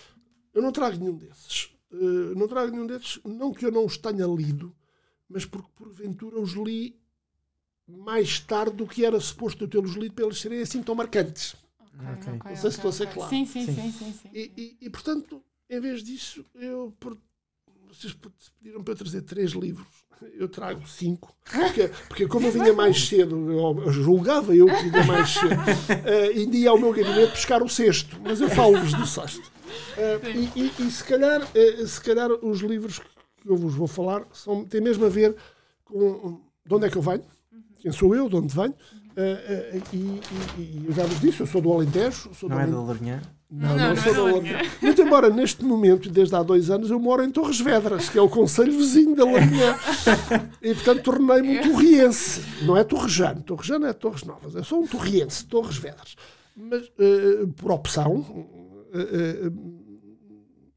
Eu 0.54 0.62
não 0.62 0.72
trago 0.72 0.96
nenhum 0.96 1.16
desses. 1.16 1.73
Eh, 1.94 2.34
não 2.34 2.48
trago 2.48 2.72
nenhum 2.72 2.86
desses, 2.86 3.20
não 3.24 3.52
que 3.52 3.64
eu 3.64 3.70
não 3.70 3.84
os 3.86 3.96
tenha 3.96 4.26
lido, 4.26 4.74
mas 5.28 5.44
porque 5.44 5.68
porventura 5.76 6.40
os 6.40 6.52
li 6.54 6.96
mais 7.86 8.40
tarde 8.40 8.76
do 8.76 8.86
que 8.86 9.04
era 9.04 9.20
suposto 9.20 9.64
eu 9.64 9.68
tê-los 9.68 9.94
lido 9.94 10.14
para 10.14 10.24
eles 10.24 10.40
serem 10.40 10.60
assim 10.60 10.82
tão 10.82 10.94
marcantes. 10.94 11.54
Ok, 11.80 12.08
Ok. 12.14 12.32
ok, 12.32 12.50
Não 12.50 12.56
sei 12.56 12.56
se 12.56 12.56
ok, 12.56 12.70
estou 12.70 12.88
a 12.88 12.92
ser 12.92 13.06
claro. 13.08 13.30
Sim, 13.30 13.46
sim, 13.46 13.66
Sim. 13.66 13.74
sim, 13.74 13.92
sim, 13.92 14.12
sim. 14.22 14.28
E, 14.32 14.52
e- 14.56 14.76
e, 14.86 14.90
portanto, 14.90 15.42
em 15.70 15.80
vez 15.80 16.02
disso, 16.02 16.44
eu 16.54 16.92
por- 16.98 17.16
vocês 17.88 18.16
pediram 18.58 18.82
para 18.82 18.94
eu 18.94 18.98
trazer 18.98 19.22
três 19.22 19.52
livros. 19.52 19.86
Eu 20.32 20.48
trago 20.48 20.86
cinco. 20.88 21.36
Porque, 21.44 21.88
porque 22.08 22.26
como 22.26 22.46
eu 22.46 22.52
vinha 22.52 22.72
mais 22.72 23.06
cedo, 23.06 23.36
eu, 23.52 23.92
julgava 23.92 24.54
eu 24.56 24.66
que 24.66 24.88
vinha 24.88 25.04
mais 25.04 25.28
cedo, 25.28 25.54
eh, 26.06 26.28
ainda 26.38 26.56
ia 26.56 26.70
ao 26.70 26.78
meu 26.78 26.92
gabinete 26.92 27.32
buscar 27.32 27.62
o 27.62 27.68
sexto, 27.68 28.18
mas 28.20 28.40
eu 28.40 28.48
falo-vos 28.48 28.94
do 28.94 29.06
sexto. 29.06 29.52
Eh, 29.96 30.20
e, 30.54 30.60
e- 30.60 30.72
e 30.86 30.90
se, 30.90 31.04
calhar, 31.04 31.46
eh, 31.54 31.86
se 31.86 32.00
calhar 32.00 32.30
os 32.30 32.60
livros 32.60 33.00
que 33.40 33.48
eu 33.48 33.56
vos 33.56 33.74
vou 33.74 33.86
falar 33.86 34.24
são, 34.32 34.64
têm 34.64 34.80
mesmo 34.80 35.04
a 35.04 35.08
ver 35.08 35.34
com 35.84 36.40
de 36.66 36.74
onde 36.74 36.86
é 36.86 36.90
que 36.90 36.96
eu 36.96 37.02
venho, 37.02 37.22
quem 37.78 37.92
sou 37.92 38.14
eu, 38.14 38.28
de 38.28 38.36
onde 38.36 38.54
venho. 38.54 38.74
eh, 39.16 39.72
eh, 39.76 39.80
e, 39.92 39.96
e- 39.96 40.20
e 40.58 40.84
eu 40.88 40.92
já 40.92 41.04
vos 41.04 41.20
disse, 41.20 41.40
eu 41.40 41.46
sou 41.46 41.60
do 41.60 41.72
Alentejo. 41.72 42.30
Sou 42.34 42.48
do 42.48 42.54
Não 42.54 42.60
é 42.60 42.64
Alentejo. 42.64 42.80
da 42.80 42.86
Lourinhã? 42.92 43.22
Não, 43.50 43.68
Não, 43.68 43.76
não, 43.76 43.88
não 43.90 43.96
sou 43.96 44.10
é 44.12 44.14
da 44.16 44.22
da 44.24 44.30
Lourinhã. 44.32 44.58
Muito 44.82 45.02
embora 45.02 45.30
neste 45.30 45.64
momento, 45.64 46.10
desde 46.10 46.34
há 46.34 46.42
dois 46.42 46.68
anos, 46.70 46.90
eu 46.90 46.98
moro 46.98 47.22
em 47.22 47.30
Torres 47.30 47.60
Vedras, 47.60 48.08
que 48.08 48.18
é 48.18 48.20
o 48.22 48.28
conselho 48.28 48.72
vizinho 48.72 49.14
da 49.14 49.24
Lourinhã. 49.24 49.78
E 50.60 50.74
portanto 50.74 51.02
tornei-me 51.02 51.58
um 51.58 51.62
torriense. 51.62 52.40
Não 52.64 52.76
é 52.76 52.82
torrejano. 52.82 53.42
Torrejano 53.42 53.86
é 53.86 53.92
Torres 53.92 54.24
Novas. 54.24 54.54
Eu 54.56 54.64
sou 54.64 54.80
um 54.82 54.86
torriense, 54.88 55.44
Torres 55.46 55.76
Vedras. 55.76 56.16
Mas 56.56 56.82
eh, 56.98 57.46
por 57.56 57.70
opção, 57.70 58.24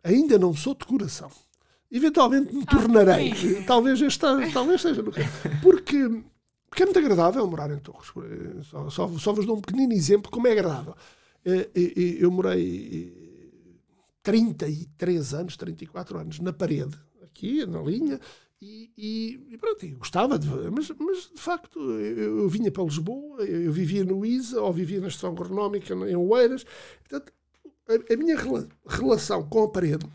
ainda 0.04 0.38
não 0.38 0.54
sou 0.54 0.74
de 0.76 0.86
coração. 0.86 1.30
Eventualmente 1.92 2.54
me 2.54 2.66
tornarei. 2.66 3.34
sim. 3.36 3.64
Talvez, 3.64 4.02
esta, 4.02 4.38
talvez 4.52 4.82
seja. 4.82 5.02
caso. 5.04 5.28
Porque, 5.62 5.98
porque 6.70 6.84
é 6.84 6.86
muito 6.86 7.00
agradável 7.00 7.48
morar 7.48 7.72
em 7.72 7.80
Torres. 7.80 8.10
Eh, 8.18 8.64
Só, 8.64 8.90
só, 8.90 9.08
só 9.18 9.34
vos 9.34 9.46
dou 9.46 9.58
um 9.58 9.62
pequenino 9.62 9.94
exemplo 9.94 10.24
de 10.24 10.32
como 10.32 10.48
é 10.48 10.52
agradável. 10.52 10.96
Eh, 11.46 11.70
eh, 11.74 11.94
eh, 11.96 12.18
Eu 12.20 12.30
morei 12.30 13.14
eh, 13.24 13.28
33 14.22 15.34
anos, 15.34 15.56
34 15.56 16.18
anos 16.18 16.40
na 16.40 16.52
parede, 16.52 16.98
aqui 17.24 17.66
na 17.66 17.82
linha, 17.82 18.20
e, 18.62 18.92
e, 18.98 19.54
e 19.54 19.58
pronto, 19.58 19.86
eu 19.86 19.98
gostava 19.98 20.38
de 20.38 20.48
mas, 20.70 20.90
mas 21.00 21.32
de 21.34 21.40
facto 21.40 21.80
eu, 21.80 22.40
eu 22.40 22.50
vinha 22.50 22.70
para 22.70 22.84
Lisboa, 22.84 23.42
eu, 23.46 23.62
eu 23.62 23.72
vivia 23.72 24.04
no 24.04 24.26
ISA 24.26 24.62
ou 24.62 24.74
vivia 24.74 25.00
na 25.00 25.08
estação 25.08 25.32
agronómica 25.32 25.94
em 25.94 26.16
Oeiras, 26.18 26.66
portanto, 27.08 27.32
a, 27.88 28.14
a 28.14 28.18
minha 28.18 28.38
rela- 28.38 28.68
relação 28.86 29.44
com 29.48 29.64
a 29.64 29.70
parede 29.70 30.06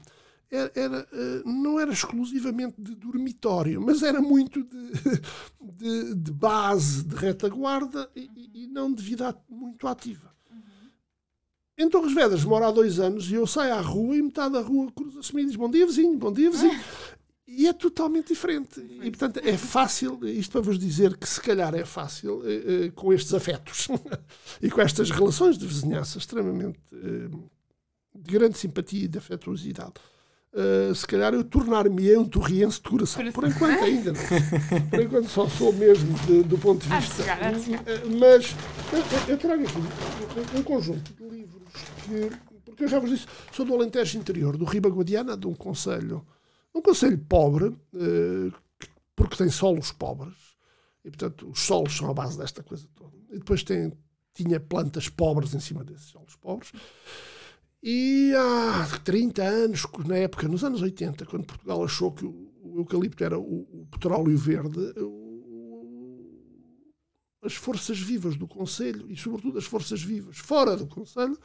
era, 0.51 0.71
era, 0.75 1.09
eh, 1.13 1.43
não 1.47 1.81
era 1.81 1.93
exclusivamente 1.93 2.75
de 2.79 2.95
dormitório, 2.95 3.81
mas 3.81 4.03
era 4.03 4.21
muito 4.21 4.63
de, 4.63 4.93
de, 5.61 6.15
de 6.15 6.31
base, 6.31 7.03
de 7.05 7.15
retaguarda 7.17 8.09
e, 8.15 8.29
e- 8.55 8.67
não 8.67 8.93
de 8.93 9.03
vida 9.03 9.35
muito 9.49 9.87
ativa. 9.89 10.31
Em 11.79 11.89
Torres 11.89 12.13
Vedras 12.15 12.45
moro 12.45 12.65
há 12.67 12.71
dois 12.71 13.01
anos 13.01 13.31
e 13.31 13.35
eu 13.35 13.47
saio 13.47 13.75
à 13.75 13.81
rua 13.81 14.15
e 14.15 14.23
metade 14.23 14.53
da 14.53 14.61
rua 14.61 14.93
cruza-se 14.93 15.37
e 15.39 15.47
diz 15.47 15.57
bom 15.57 15.71
dia 15.71 15.87
vizinho, 15.87 16.17
bom 16.19 16.33
dia 16.33 16.51
vizinho. 16.51 16.79
E 17.55 17.67
é 17.67 17.73
totalmente 17.75 18.29
diferente. 18.29 18.81
E 18.81 19.11
portanto 19.11 19.37
é 19.45 19.59
fácil, 19.59 20.19
isto 20.27 20.53
para 20.53 20.63
vos 20.63 20.79
dizer 20.79 21.19
que 21.19 21.29
se 21.29 21.39
calhar 21.39 21.75
é 21.75 21.85
fácil 21.85 22.41
eh, 22.47 22.87
eh, 22.87 22.91
com 22.95 23.13
estes 23.13 23.35
afetos 23.35 23.89
e 24.63 24.71
com 24.71 24.81
estas 24.81 25.11
relações 25.11 25.59
de 25.59 25.67
vizinhança 25.67 26.17
extremamente 26.17 26.79
eh, 26.95 27.29
de 28.15 28.33
grande 28.33 28.59
simpatia 28.59 29.05
e 29.05 29.09
de 29.09 29.19
afetuosidade. 29.19 29.95
Uh, 30.55 30.95
se 30.95 31.07
calhar 31.07 31.33
eu 31.33 31.43
tornar-me 31.43 32.15
um 32.15 32.27
torriense 32.27 32.77
de 32.77 32.83
coração. 32.91 33.33
Por 33.33 33.45
enquanto 33.49 33.83
ainda 33.85 34.13
não. 34.13 34.91
Por 34.91 35.01
enquanto 35.01 35.29
só 35.29 35.49
sou 35.49 35.73
mesmo 35.73 36.13
de- 36.27 36.43
do 36.43 36.59
ponto 36.59 36.83
de 36.83 36.91
de 36.91 36.97
vista. 37.01 37.23
chegar. 37.23 37.55
Uh, 37.55 38.19
Mas 38.21 38.55
eu, 38.93 39.33
eu- 39.33 39.39
trago 39.39 39.63
aqui 39.65 40.59
um, 40.59 40.63
conjunto 40.63 41.11
de 41.15 41.25
livros 41.29 41.63
que. 42.05 42.53
Porque 42.67 42.85
eu 42.85 42.89
já 42.89 42.99
vos 42.99 43.09
disse, 43.11 43.27
sou 43.51 43.65
do 43.65 43.75
Alentejo 43.75 44.19
Interior, 44.19 44.57
do 44.59 44.65
Riba 44.67 44.91
Guadiana, 44.91 45.37
de 45.39 45.47
um 45.47 45.55
conselho. 45.55 46.23
Um 46.75 46.83
conselho 46.83 47.17
pobre, 47.19 47.67
uh, 47.69 48.53
que- 48.79 48.89
porque 49.17 49.37
tem 49.37 49.49
solos 49.49 49.91
pobres. 49.91 50.35
E 51.03 51.09
portanto 51.11 51.49
os 51.51 51.61
solos 51.61 51.97
são 51.97 52.11
a 52.11 52.15
base 52.15 52.37
desta 52.37 52.63
coisa 52.63 52.87
toda. 52.95 53.17
E 53.31 53.39
depois 53.39 53.63
tem, 53.63 53.91
tinha 54.35 54.61
plantas 54.61 55.09
pobres 55.09 55.55
em 55.55 55.61
cima 55.61 55.83
desses 55.83 56.09
solos 56.11 56.37
pobres. 56.37 56.73
E 57.83 58.33
há 58.37 58.99
30 59.03 59.43
anos, 59.43 59.87
na 60.07 60.17
época, 60.17 60.47
nos 60.47 60.63
anos 60.63 60.81
80, 60.83 61.27
quando 61.27 61.47
Portugal 61.47 61.83
achou 61.83 62.13
que 62.13 62.25
o, 62.25 62.53
eucalipto 62.77 63.25
era 63.25 63.39
o, 63.39 63.67
o 63.73 63.87
petróleo 63.91 64.37
verde, 64.39 64.79
as 67.43 67.55
forças 67.55 67.99
vivas 67.99 68.37
do 68.37 68.47
Conselho, 68.47 69.11
e 69.11 69.17
sobretudo 69.17 69.59
as 69.59 69.65
forças 69.65 70.01
vivas 70.01 70.39
fora 70.39 70.77
do 70.77 70.87
Conselho, 70.87 71.37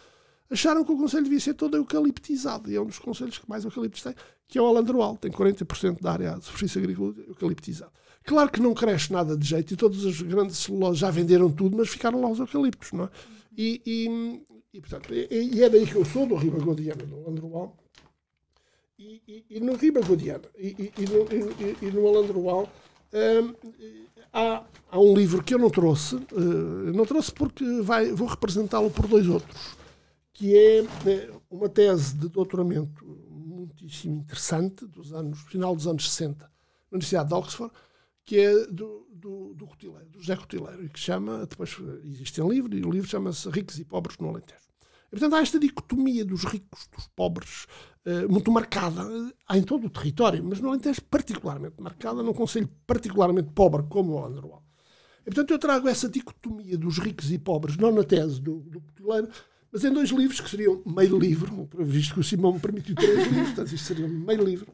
acharam 0.50 0.86
que 0.86 0.92
o 0.92 0.98
Conselho 0.98 1.24
devia 1.24 1.40
ser 1.40 1.56
todo 1.56 1.76
eucaliptizado. 1.76 2.72
E 2.72 2.76
é 2.76 2.82
um 2.82 2.86
dos 2.86 3.00
conselhos 3.00 3.40
que 3.40 3.50
mais 3.50 3.66
eucaliptos 3.66 4.04
tem, 4.04 4.14
que 4.48 4.60
é 4.60 4.62
o 4.62 4.68
Alandroal. 4.68 5.18
Tem 5.18 5.32
40% 5.32 6.02
da 6.02 6.12
área 6.12 6.38
de 6.38 6.46
superfície 6.46 6.78
agrícola 6.78 7.16
eucaliptizada. 7.28 7.92
Claro 8.24 8.52
que 8.52 8.62
não 8.62 8.74
cresce 8.74 9.12
nada 9.12 9.36
de 9.36 9.48
jeito 9.48 9.74
e 9.74 9.78
todas 9.78 10.06
as 10.06 10.22
grandes 10.22 10.58
celulosas 10.58 11.00
já 11.00 11.10
venderam 11.10 11.52
tudo, 11.52 11.76
mas 11.76 11.90
ficaram 11.90 12.22
lá 12.22 12.30
os 12.30 12.40
eucaliptos, 12.40 12.92
não 12.92 13.06
é? 13.06 13.10
E, 13.58 13.82
e, 13.86 14.42
e, 14.78 14.82
portanto, 14.82 15.12
e, 15.12 15.28
e 15.56 15.64
é 15.64 15.70
daí 15.70 15.88
que 15.88 15.96
eu 15.96 16.06
sou, 16.06 16.28
do 16.28 16.36
Riba 16.36 16.60
Godiana, 16.60 17.04
do 17.04 17.16
Alandroal. 17.18 17.76
E, 19.00 19.22
e, 19.28 19.46
e 19.50 19.60
no 19.60 19.76
Riba 19.76 20.02
Godiana 20.02 20.46
e, 20.58 20.92
e, 20.98 21.92
no, 21.92 22.04
e, 22.04 22.08
Alandroal 22.08 22.68
hum, 23.14 23.54
há, 24.34 24.64
há 24.92 25.00
um 25.00 25.16
livro 25.16 25.44
que 25.44 25.54
eu 25.54 25.60
não 25.60 25.70
trouxe, 25.70 26.16
eh, 26.16 26.92
não 26.96 27.06
trouxe 27.06 27.32
porque 27.32 27.64
vai, 27.82 28.12
vou 28.12 28.28
representá-lo 28.28 28.90
por 28.90 29.08
dois 29.08 29.28
outros, 29.28 29.78
que 30.34 30.56
é 30.56 30.80
eh, 30.80 31.32
uma 31.50 31.70
tese 31.70 32.16
de 32.16 32.28
doutoramento 32.28 33.06
muitíssimo 33.30 34.22
interessante, 34.22 34.86
dos 34.88 35.14
anos, 35.14 35.42
final 35.42 35.76
dos 35.76 35.86
anos 35.86 36.12
60, 36.12 36.44
na 36.44 36.50
Universidade 36.92 37.30
de 37.30 37.36
Oxford, 37.36 37.74
que 38.26 38.40
é 38.40 38.66
do, 38.66 39.08
do, 39.12 39.54
do 39.54 39.68
Cotileiro, 39.68 40.10
do 40.10 40.20
José 40.20 40.36
Cotileiro, 40.36 40.90
que 40.90 41.00
chama, 41.00 41.46
depois 41.46 41.78
existe 42.04 42.42
em 42.42 42.50
livro, 42.50 42.76
e 42.76 42.84
o 42.84 42.90
livro 42.90 43.08
chama-se 43.08 43.48
Ricos 43.50 43.78
e 43.78 43.86
Pobres 43.86 44.18
no 44.18 44.30
Alentejo. 44.30 44.67
E, 45.08 45.12
portanto, 45.12 45.36
há 45.36 45.42
esta 45.42 45.60
dicotomia 45.60 46.26
dos 46.26 46.44
ricos, 46.44 46.88
dos 46.96 47.08
pobres, 47.08 47.66
uh, 48.06 48.32
muito 48.32 48.52
marcada. 48.52 49.04
Há 49.48 49.58
em 49.58 49.64
todo 49.64 49.88
o 49.88 49.90
território, 49.90 50.44
mas 50.44 50.60
no 50.60 50.70
Alentejo 50.70 51.02
particularmente 51.04 51.76
marcada, 51.80 52.22
num 52.22 52.34
conselho 52.34 52.70
particularmente 52.86 53.50
pobre 53.54 53.84
como 53.90 54.14
o 54.14 54.26
Androal. 54.26 54.64
E, 55.22 55.26
portanto, 55.26 55.52
eu 55.52 55.60
trago 55.60 55.88
essa 55.88 56.08
dicotomia 56.08 56.78
dos 56.78 56.98
ricos 56.98 57.32
e 57.32 57.38
pobres, 57.38 57.78
não 57.78 57.92
na 57.92 58.04
tese 58.04 58.42
do, 58.42 58.60
do 58.60 58.82
mas 59.72 59.84
em 59.84 59.92
dois 59.92 60.10
livros 60.10 60.40
que 60.40 60.50
seriam 60.50 60.82
meio 60.86 61.20
livro, 61.20 61.70
visto 61.78 62.14
que 62.14 62.20
o 62.22 62.24
Simão 62.24 62.54
me 62.54 62.60
permitiu 62.60 62.96
três 62.96 63.28
livros, 63.28 63.48
portanto, 63.48 63.74
isto 63.74 63.86
seria 63.86 64.08
meio 64.08 64.44
livro. 64.44 64.74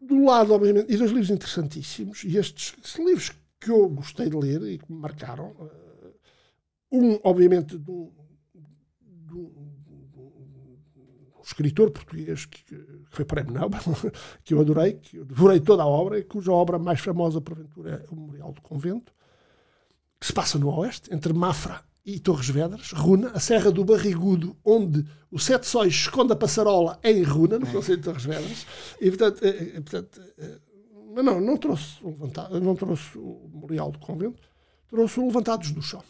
Do 0.00 0.24
lado, 0.24 0.52
obviamente, 0.52 0.92
e 0.92 0.96
dois 0.96 1.10
livros 1.10 1.30
interessantíssimos, 1.30 2.24
e 2.24 2.36
estes 2.36 2.74
livros 2.96 3.32
que 3.60 3.70
eu 3.70 3.88
gostei 3.88 4.28
de 4.28 4.36
ler 4.36 4.62
e 4.62 4.78
que 4.78 4.90
me 4.90 4.98
marcaram. 4.98 5.50
Uh, 5.50 6.12
um, 6.92 7.20
obviamente, 7.24 7.78
de 7.78 7.90
um, 7.90 8.10
um, 9.34 9.82
escritor 11.44 11.90
português 11.90 12.46
que, 12.46 12.64
que 12.64 12.76
foi 13.10 13.24
prémio 13.24 13.52
Nobel, 13.52 13.80
que 14.44 14.54
eu 14.54 14.60
adorei, 14.60 14.94
que 14.94 15.16
eu 15.16 15.24
devorei 15.24 15.60
toda 15.60 15.82
a 15.82 15.86
obra, 15.86 16.18
e 16.18 16.22
cuja 16.22 16.52
obra 16.52 16.78
mais 16.78 17.00
famosa, 17.00 17.40
porventura, 17.40 18.04
é 18.04 18.12
o 18.12 18.16
Memorial 18.16 18.52
do 18.52 18.62
Convento, 18.62 19.12
que 20.20 20.26
se 20.26 20.32
passa 20.32 20.58
no 20.58 20.72
Oeste, 20.76 21.12
entre 21.12 21.32
Mafra 21.32 21.80
e 22.04 22.18
Torres 22.18 22.48
Vedras, 22.48 22.92
Runa, 22.92 23.30
a 23.34 23.40
Serra 23.40 23.70
do 23.70 23.84
Barrigudo, 23.84 24.56
onde 24.64 25.04
o 25.30 25.38
Sete 25.38 25.66
Sóis 25.66 25.92
esconde 25.92 26.32
a 26.32 26.36
passarola 26.36 26.98
é 27.02 27.10
em 27.10 27.22
Runa, 27.22 27.58
no 27.58 27.66
Conselho 27.66 27.98
de 27.98 28.04
Torres 28.04 28.24
Vedras, 28.24 28.66
e 29.00 29.10
portanto, 29.10 29.44
é, 29.44 29.52
portanto 29.80 30.20
mas 31.14 31.24
não, 31.24 31.40
não 31.40 31.56
trouxe, 31.56 32.02
levantado, 32.02 32.58
não 32.58 32.74
trouxe 32.74 33.18
o 33.18 33.50
memorial 33.52 33.90
do 33.92 33.98
convento, 33.98 34.40
trouxe 34.88 35.20
o 35.20 35.26
Levantados 35.26 35.70
do 35.70 35.82
Chão. 35.82 36.02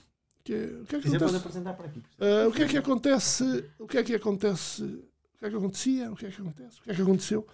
Que, 0.44 0.54
o 0.54 0.84
que 0.86 0.96
é 0.96 1.00
que 1.00 1.08
acontece? 1.08 1.36
apresentar 1.36 1.74
por 1.74 1.86
aqui. 1.86 2.00
Uh, 2.00 2.48
o 2.48 2.52
que 2.52 2.62
é 2.62 2.68
que 2.68 2.76
acontece? 2.76 3.64
O 3.78 3.86
que 3.86 3.98
é 3.98 4.02
que 4.02 4.14
acontece? 4.14 4.82
O 4.82 5.38
que 5.38 5.46
é 5.46 5.50
que 5.50 5.56
acontecia? 5.56 6.12
O 6.12 6.16
que 6.16 6.26
é 6.26 6.30
que 6.30 6.40
acontece? 6.40 6.80
O 6.80 6.82
que 6.82 6.90
é 6.90 6.94
que 6.94 7.02
aconteceu 7.02 7.46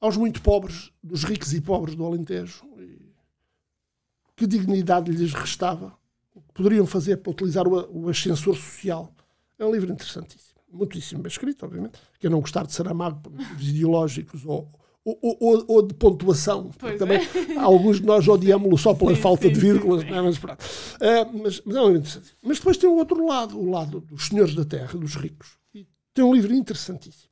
aos 0.00 0.16
muito 0.16 0.40
pobres, 0.40 0.92
dos 1.02 1.24
ricos 1.24 1.52
e 1.52 1.60
pobres 1.60 1.96
do 1.96 2.04
Alentejo? 2.04 2.64
E 2.78 3.12
que 4.36 4.46
dignidade 4.46 5.10
lhes 5.10 5.34
restava? 5.34 5.98
O 6.32 6.40
que 6.40 6.52
poderiam 6.54 6.86
fazer 6.86 7.16
para 7.16 7.32
utilizar 7.32 7.66
o, 7.66 8.04
o 8.04 8.08
ascensor 8.08 8.56
social? 8.56 9.12
É 9.58 9.64
um 9.64 9.72
livro 9.72 9.92
interessantíssimo. 9.92 10.60
Muitíssimo 10.70 11.22
bem 11.22 11.30
escrito, 11.30 11.64
obviamente. 11.64 11.98
Quem 12.20 12.30
não 12.30 12.40
gostar 12.40 12.64
de 12.64 12.72
ser 12.72 12.86
amado 12.86 13.20
por 13.20 13.32
motivos 13.32 13.68
ideológicos 13.68 14.44
ou 14.46 14.70
ou, 15.22 15.36
ou, 15.40 15.64
ou, 15.68 15.82
de 15.82 15.94
pontuação. 15.94 16.70
Também 16.98 17.18
é. 17.18 17.56
alguns 17.58 18.00
de 18.00 18.06
nós 18.06 18.26
odiamos-lo 18.26 18.76
só 18.76 18.94
pela 18.94 19.14
sim, 19.14 19.20
falta 19.20 19.46
sim, 19.46 19.52
de 19.52 19.60
vírgulas. 19.60 20.02
Sim, 20.02 20.08
mas, 20.10 20.36
uh, 20.36 21.38
mas, 21.42 21.62
mas, 21.64 21.76
é 21.76 21.80
um 21.80 21.96
interessante. 21.96 22.36
Mas 22.42 22.58
depois 22.58 22.76
tem 22.76 22.88
o 22.88 22.96
outro 22.96 23.26
lado, 23.26 23.58
o 23.58 23.70
lado 23.70 24.00
dos 24.00 24.26
senhores 24.26 24.54
da 24.54 24.64
terra, 24.64 24.98
dos 24.98 25.14
ricos. 25.14 25.58
E 25.74 25.86
tem 26.12 26.24
um 26.24 26.34
livro 26.34 26.52
interessantíssimo. 26.52 27.30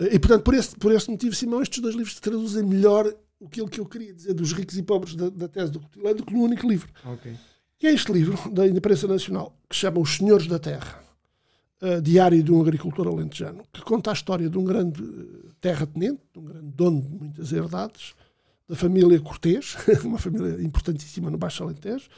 Uh, 0.00 0.08
e, 0.12 0.18
portanto, 0.18 0.42
por 0.42 0.54
este, 0.54 0.76
por 0.76 0.92
este 0.92 1.10
motivo, 1.10 1.34
Simão, 1.34 1.62
estes 1.62 1.80
dois 1.80 1.94
livros 1.94 2.18
traduzem 2.20 2.64
melhor 2.64 3.12
aquilo 3.44 3.68
que 3.68 3.80
eu 3.80 3.86
queria 3.86 4.12
dizer 4.14 4.34
dos 4.34 4.52
ricos 4.52 4.76
e 4.76 4.82
pobres 4.82 5.14
da, 5.14 5.28
da 5.30 5.48
tese 5.48 5.72
do 5.72 5.80
Cotilé 5.80 6.14
do 6.14 6.24
que 6.24 6.32
no 6.32 6.42
único 6.42 6.68
livro. 6.68 6.90
Okay. 7.14 7.34
Que 7.78 7.86
é 7.86 7.92
este 7.94 8.12
livro 8.12 8.50
da 8.50 8.66
imprensa 8.66 9.06
nacional, 9.06 9.56
que 9.68 9.74
se 9.74 9.80
chama 9.80 10.00
Os 10.00 10.16
Senhores 10.16 10.46
da 10.46 10.58
Terra 10.58 11.09
diário 12.02 12.42
de 12.42 12.52
um 12.52 12.60
agricultor 12.60 13.08
alentejano, 13.08 13.64
que 13.72 13.80
conta 13.82 14.10
a 14.10 14.12
história 14.12 14.50
de 14.50 14.58
um 14.58 14.64
grande 14.64 15.02
eh, 15.02 15.50
terratenente, 15.60 16.20
de 16.32 16.38
um 16.38 16.44
grande 16.44 16.66
dono 16.72 17.00
de 17.00 17.08
muitas 17.08 17.52
herdades, 17.52 18.14
da 18.68 18.76
família 18.76 19.18
Cortês, 19.20 19.76
uma 20.04 20.18
família 20.18 20.62
importantíssima 20.62 21.30
no 21.30 21.38
Baixo 21.38 21.62
Alentejo, 21.62 22.08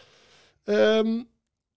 um, 0.68 0.72
ehm, 0.72 1.26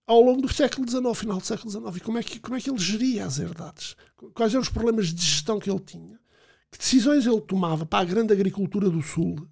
ao 0.06 0.20
longo 0.20 0.42
do 0.42 0.52
século 0.52 0.88
XIX, 0.88 1.16
final 1.16 1.38
do 1.38 1.46
século 1.46 1.70
XIX, 1.70 1.96
e 1.96 2.00
como 2.00 2.18
é, 2.18 2.22
que, 2.22 2.38
como 2.38 2.56
é 2.56 2.60
que 2.60 2.70
ele 2.70 2.78
geria 2.78 3.24
as 3.24 3.38
herdades, 3.38 3.96
quais 4.34 4.52
eram 4.52 4.62
os 4.62 4.68
problemas 4.68 5.06
de 5.06 5.22
gestão 5.22 5.58
que 5.58 5.70
ele 5.70 5.80
tinha, 5.80 6.18
que 6.70 6.78
decisões 6.78 7.26
ele 7.26 7.40
tomava 7.40 7.86
para 7.86 8.00
a 8.00 8.04
grande 8.04 8.32
agricultura 8.32 8.90
do 8.90 9.02
Sul, 9.02 9.48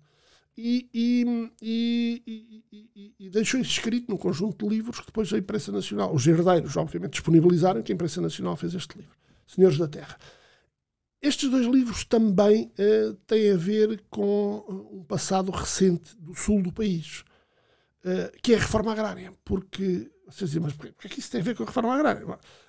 e, 0.57 0.88
e, 0.94 1.50
e, 1.61 3.14
e, 3.18 3.30
deixou 3.30 3.61
isso 3.61 3.70
escrito 3.70 4.09
num 4.09 4.16
conjunto 4.16 4.64
de 4.64 4.74
livros 4.74 5.00
que 5.00 5.07
depois 5.07 5.32
a 5.32 5.38
imprensa 5.38 5.72
nacional, 5.72 6.14
os 6.14 6.26
herdeiros, 6.26 6.76
obviamente, 6.76 7.12
disponibilizaram, 7.12 7.82
que 7.82 7.90
a 7.90 7.94
imprensa 7.94 8.20
nacional 8.20 8.57
fez 8.57 8.72
este 8.74 8.96
livro, 8.96 9.16
Senhores 9.46 9.78
da 9.78 9.88
Terra. 9.88 10.16
Estes 11.20 11.50
dois 11.50 11.66
livros 11.66 12.05
também 12.05 12.70
uh, 12.78 13.14
têm 13.26 13.50
a 13.50 13.57
ver 13.57 14.05
com 14.11 14.64
eh, 14.68 14.96
um 14.96 15.02
passado 15.02 15.50
recente 15.50 16.14
do 16.18 16.34
sul 16.34 16.62
do 16.62 16.70
país, 16.70 17.24
uh, 18.05 18.30
que 18.42 18.52
é 18.52 18.57
a 18.57 18.61
reforma 18.61 18.92
agrária. 18.92 19.32
Porque, 19.42 20.11
vocês 20.26 20.50
dizem, 20.50 20.62
mas 20.62 20.74
porquê 20.74 20.94
é 21.02 21.09
que 21.09 21.18
isso 21.18 21.30
tem 21.30 21.40
a 21.40 21.44
ver 21.44 21.57
com 21.57 21.62
a 21.62 21.66
reforma 21.66 21.94
agrária? 21.94 22.22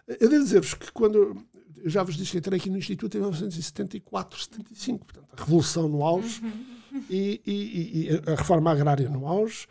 Eu 0.07 0.29
devo 0.29 0.43
dizer-vos 0.43 0.73
que 0.73 0.91
quando 0.91 1.45
eu 1.75 1.89
já 1.89 2.01
vos 2.01 2.15
disse 2.15 2.31
que 2.31 2.37
entrei 2.37 2.57
aqui 2.57 2.69
no 2.69 2.77
Instituto 2.77 3.15
em 3.15 3.19
1974, 3.19 4.39
75, 4.39 5.05
portanto, 5.05 5.27
a 5.33 5.43
Revolução 5.43 5.89
no 5.89 6.03
auge. 6.03 6.41
Uhum 6.41 6.84
e, 7.09 7.41
e, 7.45 8.09
e, 8.09 8.31
a 8.31 8.35
reforma 8.35 8.71
agrária 8.71 9.09
no 9.09 9.27
auge. 9.27 9.67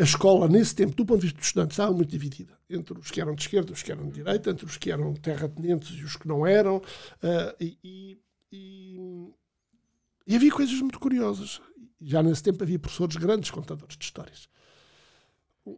A 0.00 0.02
escola, 0.02 0.48
nesse 0.48 0.74
tempo, 0.74 0.96
do 0.96 1.06
ponto 1.06 1.20
de 1.20 1.26
vista 1.26 1.38
dos 1.38 1.46
estudantes, 1.46 1.74
estava 1.74 1.92
muito 1.92 2.10
dividida 2.10 2.58
entre 2.68 2.98
os 2.98 3.10
que 3.10 3.20
eram 3.20 3.34
de 3.34 3.42
esquerda 3.42 3.70
e 3.70 3.72
os 3.72 3.82
que 3.82 3.92
eram 3.92 4.08
de 4.08 4.14
direita, 4.14 4.50
entre 4.50 4.66
os 4.66 4.76
que 4.76 4.90
eram 4.90 5.14
terratenentes 5.14 5.96
e 5.96 6.04
os 6.04 6.16
que 6.16 6.26
não 6.26 6.44
eram. 6.46 6.78
Uh, 6.78 7.54
e, 7.60 8.18
e, 8.52 10.34
havia 10.34 10.50
coisas 10.50 10.80
muito 10.80 10.98
curiosas. 10.98 11.60
Já 12.00 12.22
nesse 12.22 12.42
tempo 12.42 12.62
havia 12.62 12.78
professores 12.78 13.16
grandes 13.16 13.50
contadores 13.50 13.96
de 13.96 14.04
histórias. 14.04 14.48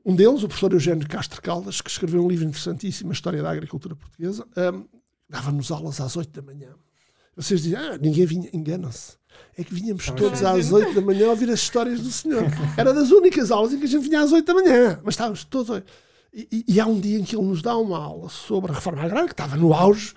Um 0.04 0.14
deles, 0.14 0.42
o 0.42 0.48
professor 0.48 0.72
Eugênio 0.72 1.06
Castro 1.08 1.42
Caldas, 1.42 1.80
que 1.80 1.90
escreveu 1.90 2.24
um 2.24 2.28
livro 2.28 2.46
interessantíssimo, 2.46 3.10
A 3.10 3.12
História 3.12 3.42
da 3.42 3.50
Agricultura 3.50 3.96
Portuguesa, 3.96 4.46
um, 4.56 4.86
dava-nos 5.28 5.70
aulas 5.70 6.00
às 6.00 6.16
oito 6.16 6.30
da 6.30 6.40
manhã. 6.40 6.74
Vocês 7.36 7.62
dizem, 7.62 7.78
ah, 7.78 7.98
ninguém 7.98 8.24
vinha, 8.24 8.50
enganam-se 8.52 9.18
é 9.56 9.64
que 9.64 9.74
vinhamos 9.74 10.06
todos 10.06 10.42
às 10.42 10.72
8 10.72 10.94
da 10.94 11.00
manhã 11.00 11.26
a 11.26 11.30
ouvir 11.30 11.50
as 11.50 11.60
histórias 11.60 12.00
do 12.00 12.10
Senhor. 12.10 12.44
Era 12.76 12.92
das 12.92 13.10
únicas 13.10 13.50
aulas 13.50 13.72
em 13.72 13.78
que 13.78 13.84
a 13.84 13.88
gente 13.88 14.08
vinha 14.08 14.20
às 14.20 14.32
8 14.32 14.46
da 14.46 14.54
manhã, 14.54 15.00
mas 15.04 15.14
estávamos 15.14 15.44
todos. 15.44 15.82
E, 16.34 16.64
e, 16.66 16.80
há 16.80 16.86
um 16.86 16.98
dia 16.98 17.18
em 17.18 17.24
que 17.24 17.36
ele 17.36 17.44
nos 17.44 17.60
dá 17.60 17.76
uma 17.76 17.98
aula 17.98 18.30
sobre 18.30 18.72
a 18.72 18.74
reforma 18.74 19.02
agrária, 19.02 19.26
que 19.26 19.34
estava 19.34 19.54
no 19.54 19.74
auge. 19.74 20.14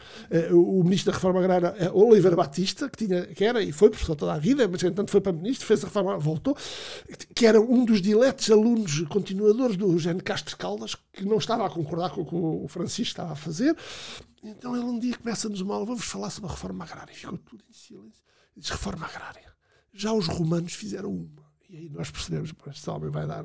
Uh, 0.50 0.80
o 0.80 0.82
ministro 0.82 1.12
da 1.12 1.18
reforma 1.18 1.42
agrária, 1.42 1.92
uh, 1.92 2.08
Oliveira 2.08 2.38
Batista, 2.38 2.90
que, 2.90 3.06
tinha, 3.06 3.26
que 3.26 3.44
era 3.44 3.62
e 3.62 3.74
foi 3.74 3.90
professor 3.90 4.16
toda 4.16 4.34
a 4.34 4.38
vida, 4.38 4.66
mas 4.66 4.82
entanto 4.82 5.12
foi 5.12 5.20
para 5.20 5.34
ministro, 5.34 5.68
fez 5.68 5.84
a 5.84 5.88
reforma, 5.88 6.18
voltou, 6.18 6.56
que 7.36 7.46
era 7.46 7.60
um 7.60 7.84
dos 7.84 8.02
diletos 8.02 8.50
alunos 8.50 9.02
continuadores 9.10 9.76
do 9.76 9.92
Eugênio 9.92 10.24
Castro 10.24 10.56
Caldas, 10.56 10.96
que 11.12 11.26
não 11.26 11.36
estava 11.36 11.66
a 11.66 11.70
concordar 11.70 12.12
com 12.12 12.22
o 12.22 12.26
que 12.26 12.36
o 12.36 12.68
Francisco 12.70 13.12
estava 13.12 13.34
a 13.34 13.36
fazer. 13.36 13.76
Então 14.42 14.74
ele 14.74 14.86
um 14.86 14.98
dia 14.98 15.18
começa-nos 15.18 15.60
uma 15.60 15.74
aula, 15.74 15.86
vamos 15.86 16.06
falar 16.06 16.30
sobre 16.30 16.50
a 16.50 16.54
reforma 16.54 16.86
agrária. 16.86 17.12
E 17.12 17.16
ficou 17.16 17.38
tudo 17.38 17.62
em 17.70 17.74
silêncio 17.74 18.25
diz 18.56 18.70
reforma 18.70 19.06
agrária. 19.06 19.54
Já 19.94 20.12
os 20.14 20.28
romanos 20.28 20.74
fizeram 20.74 21.12
uma. 21.12 21.46
E 21.70 21.78
aí 21.78 21.90
nós 21.90 22.12
percebemos, 22.12 22.54
este 22.68 22.90
homem 22.90 23.10
vai 23.10 23.26
dar, 23.26 23.44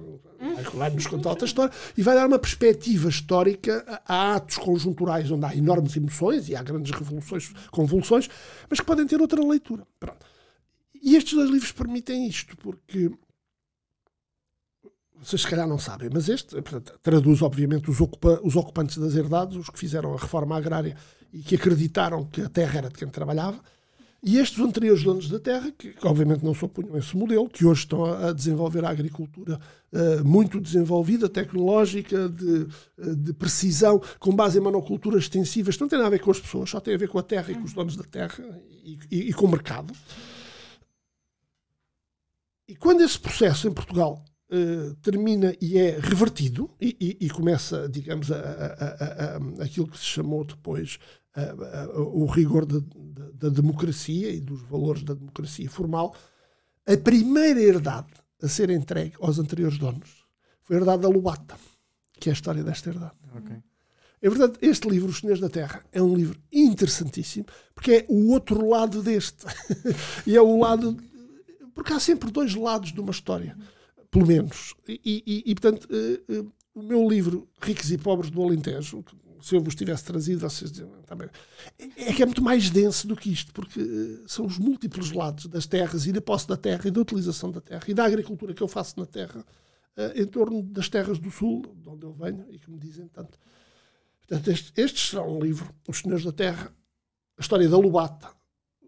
vai, 0.75 0.91
nos 0.91 1.07
contar 1.07 1.31
outra 1.31 1.47
história 1.47 1.73
e 1.97 2.03
vai 2.03 2.15
dar 2.15 2.27
uma 2.27 2.39
perspectiva 2.39 3.09
histórica 3.09 3.85
a, 4.07 4.35
atos 4.35 4.59
conjunturais 4.59 5.31
onde 5.31 5.47
há 5.47 5.57
enormes 5.57 5.97
emoções 5.97 6.49
e 6.49 6.55
há 6.55 6.63
grandes 6.63 6.93
revoluções, 6.93 7.53
convulsões, 7.71 8.29
mas 8.69 8.79
que 8.79 8.87
podem 8.87 9.07
ter 9.07 9.21
outra 9.21 9.43
leitura. 9.43 9.87
Pronto. 9.99 10.27
E 11.03 11.17
estes 11.17 11.33
dois 11.35 11.51
livros 11.51 11.73
permitem 11.73 12.29
isto, 12.29 12.57
porque 12.59 13.11
vocês 15.19 15.43
se 15.43 15.49
calhar 15.49 15.67
não 15.67 15.79
sabem, 15.79 16.11
mas 16.13 16.29
este 16.29 16.55
portanto, 16.63 16.99
traduz, 17.03 17.41
obviamente, 17.43 17.91
os, 17.91 18.01
ocupa, 18.01 18.41
os 18.43 18.55
ocupantes 18.55 18.99
das 18.99 19.15
herdades, 19.15 19.57
os 19.57 19.71
que 19.71 19.79
fizeram 19.79 20.15
a 20.15 20.19
reforma 20.19 20.57
agrária 20.57 20.97
e 21.33 21.43
que 21.43 21.55
acreditaram 21.55 22.25
que 22.27 22.43
a 22.43 22.49
terra 22.49 22.79
era 22.79 22.89
de 22.89 22.97
quem 22.97 23.09
trabalhava 23.09 23.61
e 24.23 24.37
estes 24.39 24.61
anteriores 24.61 25.03
donos 25.03 25.31
da 25.31 25.39
terra, 25.39 25.73
que, 25.73 25.95
obviamente 26.03 26.45
não 26.45 26.55
se 26.55 26.63
opunham 26.63 26.95
a 26.95 26.99
esse 26.99 27.17
modelo, 27.17 27.49
que 27.49 27.65
hoje 27.65 27.81
estão 27.81 28.05
a, 28.05 28.29
a 28.29 28.33
desenvolver 28.33 28.85
a 28.85 28.91
agricultura 28.91 29.59
uh, 29.93 30.25
muito 30.25 30.61
desenvolvida, 30.61 31.27
tecnológica, 31.27 32.29
de, 32.29 32.67
uh, 32.99 33.17
de, 33.17 33.33
precisão, 33.33 34.01
com 34.19 34.37
base 34.37 34.59
em 34.59 34.61
monoculturas 34.61 35.23
extensivas, 35.23 35.79
não 35.79 35.89
tem 35.89 35.99
nada 35.99 36.09
a 36.09 36.11
ver 36.11 36.21
com 36.21 36.31
as 36.31 36.39
pessoas, 36.39 36.69
só 36.69 36.81
tem 36.81 36.95
a 36.95 36.99
ver 36.99 37.09
com 37.09 37.19
a 37.19 37.23
terra 37.23 37.51
e 37.51 37.55
com 37.55 37.65
os 37.65 37.73
donos 37.73 37.97
da 37.97 38.05
terra 38.05 38.45
e, 38.85 38.99
e, 39.11 39.19
e 39.31 39.33
com 39.33 39.47
o 39.47 39.51
mercado. 39.51 39.95
E 42.69 42.77
quando 42.77 43.01
esse 43.01 43.19
processo 43.19 43.67
em 43.67 43.73
Portugal 43.73 44.25
Uh, 44.53 44.97
termina 44.97 45.55
e 45.61 45.79
é 45.79 45.97
revertido 46.01 46.69
e, 46.81 46.97
e, 47.01 47.27
e 47.27 47.31
começa, 47.31 47.89
digamos, 47.89 48.33
a, 48.33 48.35
a, 48.35 49.37
a, 49.37 49.65
aquilo 49.65 49.87
que 49.87 49.97
se 49.97 50.07
chamou 50.07 50.45
depois 50.45 50.99
o 51.95 52.27
rigor 52.27 52.67
da, 52.67 53.49
democracia 53.49 54.31
e 54.31 54.41
dos 54.41 54.63
valores 54.63 55.03
da 55.03 55.15
democracia 55.15 55.71
formal, 55.71 56.15
a 56.87 56.97
primeira 56.97 57.61
herdade 57.61 58.13
a 58.43 58.49
ser 58.49 58.71
entregue 58.71 59.15
aos 59.21 59.39
anteriores 59.39 59.79
donos 59.79 60.25
foi 60.63 60.77
a 60.77 60.81
herdade 60.81 61.03
da 61.03 61.09
Lubata, 61.09 61.57
que 62.19 62.29
é 62.29 62.33
a 62.33 62.35
história 62.35 62.63
desta 62.63 62.91
herdade. 62.91 63.15
Okay. 63.37 63.57
É 64.23 64.29
verdade, 64.29 64.59
este 64.61 64.89
livro, 64.89 65.09
Os 65.09 65.19
Senhores 65.19 65.41
da 65.41 65.49
Terra, 65.49 65.83
é 65.93 66.03
um 66.03 66.15
livro 66.15 66.39
interessantíssimo, 66.53 67.47
porque 67.75 67.93
é 67.93 68.07
o 68.09 68.31
outro 68.31 68.69
lado 68.69 69.03
deste. 69.03 69.47
e 70.27 70.37
é 70.37 70.43
o 70.43 70.59
lado. 70.59 70.97
Porque 71.75 71.93
há 71.93 71.99
sempre 71.99 72.31
dois 72.31 72.55
lados 72.55 72.93
de 72.93 73.01
uma 73.01 73.11
história, 73.13 73.57
pelo 74.11 74.27
menos. 74.27 74.75
E, 74.87 75.23
e, 75.27 75.51
e 75.51 75.55
portanto, 75.55 75.89
uh, 75.91 76.41
uh, 76.41 76.53
o 76.75 76.83
meu 76.83 77.09
livro 77.09 77.49
Ricos 77.63 77.91
e 77.91 77.97
Pobres 77.97 78.31
do 78.31 78.43
Alentejo, 78.43 79.03
se 79.41 79.55
eu 79.55 79.63
vos 79.63 79.75
tivesse 79.75 80.05
trazido, 80.05 80.41
vocês 80.41 80.71
diziam, 80.71 80.91
também, 81.07 81.29
é, 81.79 82.13
que 82.13 82.23
é 82.23 82.27
muito 82.27 82.43
mais 82.43 82.71
denso 82.71 83.07
do 83.07 83.17
que 83.17 83.31
isto, 83.31 83.53
porque 83.53 83.81
uh, 83.81 84.29
são 84.29 84.47
os 84.47 84.59
múltiplos 84.59 85.13
lados 85.13 85.47
das 85.47 85.67
terras 85.67 86.07
e 86.07 86.13
da 86.13 86.21
posse 86.21 86.47
da 86.47 86.57
terra 86.57 86.87
e 86.87 86.91
da 86.91 87.01
utilização 87.01 87.51
da 87.51 87.61
terra 87.61 87.85
e 87.89 87.95
da 87.95 88.05
agricultura 88.05 88.55
que 88.55 88.63
eu 88.63 88.69
faço 88.69 88.99
na 88.99 89.07
terra, 89.07 89.45
em 90.15 90.25
torno 90.25 90.63
das 90.63 90.89
terras 90.89 91.19
do 91.19 91.31
Sul, 91.31 91.63
de 91.77 91.89
onde 91.89 92.07
eu 92.07 92.13
venho 92.13 92.47
e 92.49 92.59
que 92.59 92.71
me 92.71 92.79
dizem 92.79 93.07
tanto. 93.09 93.39
Portanto, 94.21 94.49
este, 94.49 94.73
este 94.81 95.11
será 95.11 95.23
um 95.23 95.41
livro, 95.41 95.75
Os 95.89 95.99
Senhores 95.99 96.25
da 96.25 96.33
Terra, 96.33 96.73
a 97.37 97.41
história 97.41 97.69
da 97.69 97.77
Lubata, 97.77 98.31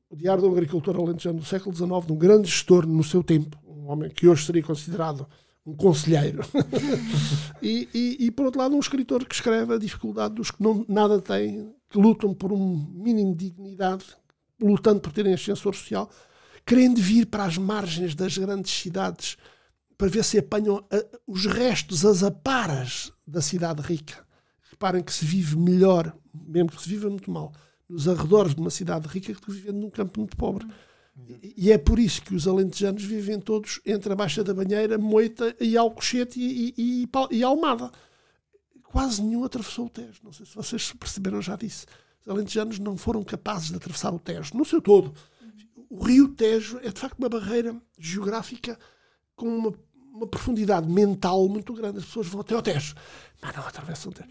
o 0.08 0.16
diário 0.16 0.42
do 0.42 0.52
agricultor 0.52 0.96
alentejano 0.96 1.40
do 1.40 1.44
século 1.44 1.74
XIX, 1.74 2.06
de 2.06 2.12
um 2.12 2.16
grande 2.16 2.48
gestor 2.48 2.86
no 2.86 3.02
seu 3.02 3.24
tempo, 3.24 3.58
um 3.66 3.90
homem 3.90 4.08
que 4.10 4.28
hoje 4.28 4.46
seria 4.46 4.62
considerado 4.62 5.26
um 5.64 5.74
conselheiro. 5.74 6.42
e, 7.62 7.88
e, 7.94 8.26
e, 8.26 8.30
por 8.30 8.46
outro 8.46 8.60
lado, 8.60 8.74
um 8.74 8.80
escritor 8.80 9.24
que 9.24 9.34
escreve 9.34 9.74
a 9.74 9.78
dificuldade 9.78 10.34
dos 10.34 10.50
que 10.50 10.62
não, 10.62 10.84
nada 10.88 11.20
têm, 11.20 11.74
que 11.88 11.98
lutam 11.98 12.34
por 12.34 12.52
um 12.52 12.76
mínimo 12.92 13.34
de 13.34 13.50
dignidade, 13.50 14.04
lutando 14.60 15.00
por 15.00 15.12
terem 15.12 15.34
ascensor 15.34 15.74
social, 15.74 16.10
querendo 16.66 17.00
vir 17.00 17.26
para 17.26 17.44
as 17.44 17.58
margens 17.58 18.14
das 18.14 18.36
grandes 18.36 18.72
cidades 18.72 19.36
para 20.02 20.10
ver 20.10 20.24
se 20.24 20.36
apanham 20.36 20.84
a, 20.90 21.18
os 21.28 21.46
restos, 21.46 22.04
as 22.04 22.24
aparas 22.24 23.12
da 23.24 23.40
cidade 23.40 23.80
rica. 23.82 24.26
Reparem 24.70 25.00
que 25.00 25.12
se 25.12 25.24
vive 25.24 25.56
melhor, 25.56 26.12
mesmo 26.34 26.72
que 26.72 26.82
se 26.82 26.88
viva 26.88 27.08
muito 27.08 27.30
mal, 27.30 27.52
nos 27.88 28.08
arredores 28.08 28.52
de 28.54 28.60
uma 28.60 28.70
cidade 28.70 29.06
rica 29.06 29.32
que 29.32 29.52
vivendo 29.52 29.78
num 29.78 29.90
campo 29.90 30.18
muito 30.18 30.36
pobre. 30.36 30.66
E 31.56 31.70
é 31.70 31.78
por 31.78 31.98
isso 31.98 32.22
que 32.22 32.34
os 32.34 32.48
alentejanos 32.48 33.04
vivem 33.04 33.38
todos 33.38 33.80
entre 33.84 34.12
a 34.12 34.16
Baixa 34.16 34.42
da 34.42 34.54
Banheira, 34.54 34.96
Moita 34.96 35.54
e 35.60 35.76
Alcochete 35.76 36.40
e, 36.40 36.74
e, 36.76 37.04
e, 37.04 37.36
e 37.36 37.42
Almada. 37.42 37.90
Quase 38.84 39.22
nenhum 39.22 39.44
atravessou 39.44 39.86
o 39.86 39.90
Tejo. 39.90 40.20
Não 40.22 40.32
sei 40.32 40.46
se 40.46 40.54
vocês 40.54 40.92
perceberam 40.92 41.42
já 41.42 41.56
disso. 41.56 41.86
Os 42.22 42.28
alentejanos 42.28 42.78
não 42.78 42.96
foram 42.96 43.22
capazes 43.22 43.68
de 43.68 43.76
atravessar 43.76 44.12
o 44.14 44.18
Tejo, 44.18 44.56
no 44.56 44.64
seu 44.64 44.80
todo. 44.80 45.14
O 45.90 46.02
rio 46.02 46.28
Tejo 46.28 46.78
é 46.78 46.90
de 46.90 46.98
facto 46.98 47.18
uma 47.18 47.28
barreira 47.28 47.76
geográfica 47.98 48.78
com 49.36 49.46
uma, 49.46 49.74
uma 50.12 50.26
profundidade 50.26 50.88
mental 50.88 51.48
muito 51.48 51.72
grande. 51.72 51.98
As 51.98 52.04
pessoas 52.04 52.26
vão 52.26 52.40
até 52.40 52.54
ao 52.54 52.62
Tejo, 52.62 52.94
mas 53.40 53.56
não 53.56 53.66
atravessam 53.66 54.12
o 54.12 54.14
Tejo 54.14 54.30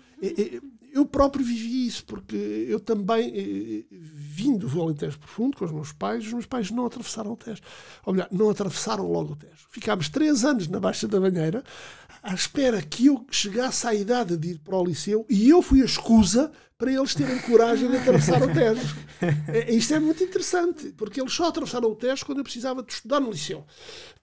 eu 0.94 1.06
próprio 1.06 1.44
vivi 1.44 1.88
isso, 1.88 2.04
porque 2.06 2.36
eu 2.36 2.80
também, 2.80 3.86
vim 3.90 4.58
do 4.58 4.82
Alentejo 4.82 5.18
Profundo 5.18 5.58
com 5.58 5.66
os 5.66 5.72
meus 5.72 5.92
pais, 5.94 6.26
os 6.26 6.34
meus 6.34 6.46
pais 6.46 6.70
não 6.70 6.86
atravessaram 6.86 7.32
o 7.32 7.38
Tejo. 7.38 7.62
Ou 8.06 8.14
melhor, 8.14 8.28
não 8.32 8.50
atravessaram 8.50 9.10
logo 9.10 9.34
o 9.34 9.36
Tejo. 9.36 9.68
Ficámos 9.70 10.10
três 10.10 10.44
anos 10.44 10.68
na 10.68 10.80
Baixa 10.80 11.08
da 11.08 11.20
Banheira, 11.20 11.64
à 12.22 12.34
espera 12.34 12.82
que 12.82 13.08
eu 13.08 13.26
chegasse 13.32 13.88
à 13.88 13.94
idade 13.94 14.38
de 14.38 14.52
ir 14.52 14.60
para 14.60 14.78
o 14.78 14.86
liceu, 14.86 15.26
e 15.30 15.50
eu 15.50 15.62
fui 15.62 15.82
a 15.82 15.86
escusa 15.86 16.52
para 16.78 16.92
eles 16.92 17.14
terem 17.14 17.38
coragem 17.40 17.92
de 17.92 17.98
atravessar 17.98 18.42
o 18.42 18.52
Tejo. 18.52 18.96
É, 19.48 19.72
isto 19.72 19.94
é 19.94 20.00
muito 20.00 20.24
interessante, 20.24 20.92
porque 20.98 21.22
eles 21.22 21.32
só 21.32 21.50
atravessaram 21.50 21.88
o 21.88 21.96
Tejo 21.96 22.26
quando 22.26 22.40
eu 22.40 22.44
precisava 22.44 22.82
de 22.82 22.92
estudar 22.92 23.20
no 23.20 23.30
liceu. 23.30 23.64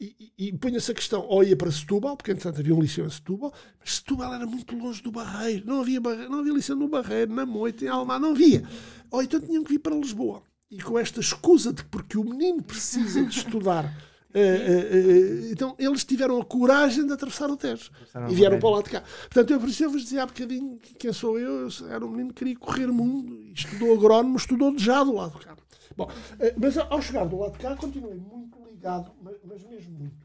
E, 0.01 0.33
e, 0.37 0.49
e 0.49 0.53
punha-se 0.53 0.91
a 0.91 0.95
questão, 0.95 1.25
ou 1.29 1.45
ia 1.45 1.57
para 1.57 1.71
Setúbal, 1.71 2.17
porque 2.17 2.33
entretanto 2.33 2.59
havia 2.59 2.75
um 2.75 2.81
liceu 2.81 3.07
em 3.07 3.11
Setúbal, 3.11 3.53
mas 3.79 3.95
Setúbal 3.95 4.35
era 4.35 4.45
muito 4.45 4.77
longe 4.77 5.01
do 5.01 5.13
Barreiro, 5.13 5.65
não 5.65 5.81
havia, 5.81 6.01
barreiro, 6.01 6.31
não 6.31 6.41
havia 6.41 6.53
liceu 6.53 6.75
no 6.75 6.89
Barreiro, 6.89 7.33
na 7.33 7.47
Moita, 7.47 7.85
em 7.85 7.89
Almar, 7.89 8.19
não 8.19 8.33
havia. 8.33 8.65
Ou 9.09 9.23
então 9.23 9.41
tinham 9.41 9.63
que 9.63 9.75
vir 9.75 9.79
para 9.79 9.95
Lisboa. 9.95 10.43
E 10.69 10.83
com 10.83 10.99
esta 10.99 11.21
escusa 11.21 11.73
de 11.73 11.85
porque 11.85 12.19
o 12.19 12.25
menino 12.25 12.61
precisa 12.61 13.23
de 13.25 13.39
estudar 13.39 13.95
Uh, 14.35 14.39
uh, 14.39 15.47
uh, 15.49 15.53
então 15.53 15.75
eles 15.79 16.05
tiveram 16.05 16.39
a 16.39 16.45
coragem 16.45 17.07
de 17.07 17.13
atravessar 17.15 17.51
o 17.51 17.57
Tejo 17.57 17.91
e 18.29 18.35
vieram 18.35 18.59
para 18.59 18.69
o 18.69 18.73
lado 18.73 18.85
de 18.85 18.91
cá. 18.91 19.03
Portanto, 19.23 19.51
eu, 19.53 19.59
por 19.59 19.69
isso 19.71 19.85
eu 19.85 19.91
vos 19.91 20.03
dizia 20.03 20.23
há 20.23 20.27
bocadinho 20.27 20.79
quem 20.99 21.13
sou 21.15 21.39
eu. 21.39 21.67
eu 21.67 21.89
era 21.89 22.05
um 22.05 22.11
menino 22.11 22.29
que 22.29 22.45
queria 22.45 22.57
correr 22.57 22.91
o 22.91 22.95
mundo, 22.95 23.51
estudou 23.55 23.95
agrónomo, 23.95 24.37
estudou 24.37 24.79
já 24.79 25.03
do 25.03 25.15
lado 25.15 25.39
de 25.39 25.47
cá. 25.47 25.57
Bom, 25.97 26.11
mas 26.59 26.77
ao 26.77 27.01
chegar 27.01 27.27
do 27.27 27.39
lado 27.39 27.53
de 27.53 27.59
cá, 27.59 27.75
continuei 27.75 28.17
muito 28.17 28.63
ligado, 28.69 29.11
mas, 29.23 29.37
mas 29.43 29.65
mesmo 29.65 29.99
muito, 29.99 30.17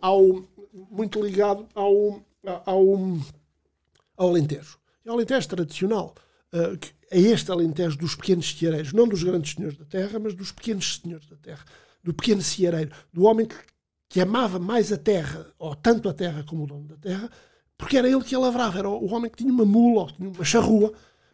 ao, 0.00 0.48
muito 0.90 1.22
ligado 1.22 1.66
ao, 1.72 2.20
ao, 2.66 3.18
ao 4.16 4.28
Alentejo. 4.28 4.76
E 5.04 5.08
ao 5.08 5.14
Alentejo 5.14 5.48
tradicional. 5.48 6.14
é 7.10 7.18
este 7.18 7.50
Alentejo 7.52 7.96
dos 7.96 8.16
pequenos 8.16 8.52
ceareiros, 8.58 8.92
não 8.92 9.06
dos 9.06 9.22
grandes 9.22 9.54
senhores 9.54 9.78
da 9.78 9.84
terra, 9.84 10.18
mas 10.18 10.34
dos 10.34 10.50
pequenos 10.50 11.00
senhores 11.00 11.28
da 11.28 11.36
terra 11.36 11.64
do 12.02 12.12
pequeno 12.12 12.42
ceareiro, 12.42 12.90
do 13.12 13.24
homem 13.24 13.46
que, 13.46 13.56
que 14.08 14.20
amava 14.20 14.58
mais 14.58 14.92
a 14.92 14.96
terra, 14.96 15.46
ou 15.58 15.74
tanto 15.74 16.08
a 16.08 16.14
terra 16.14 16.44
como 16.44 16.64
o 16.64 16.66
dono 16.66 16.86
da 16.86 16.96
terra, 16.96 17.30
porque 17.76 17.96
era 17.96 18.08
ele 18.08 18.22
que 18.22 18.34
a 18.34 18.38
lavrava, 18.38 18.78
era 18.78 18.88
o 18.88 19.12
homem 19.12 19.30
que 19.30 19.38
tinha 19.38 19.52
uma 19.52 19.64
mula, 19.64 20.02
ou 20.02 20.12
tinha 20.12 20.28
uma 20.28 20.44
charrua, 20.44 20.92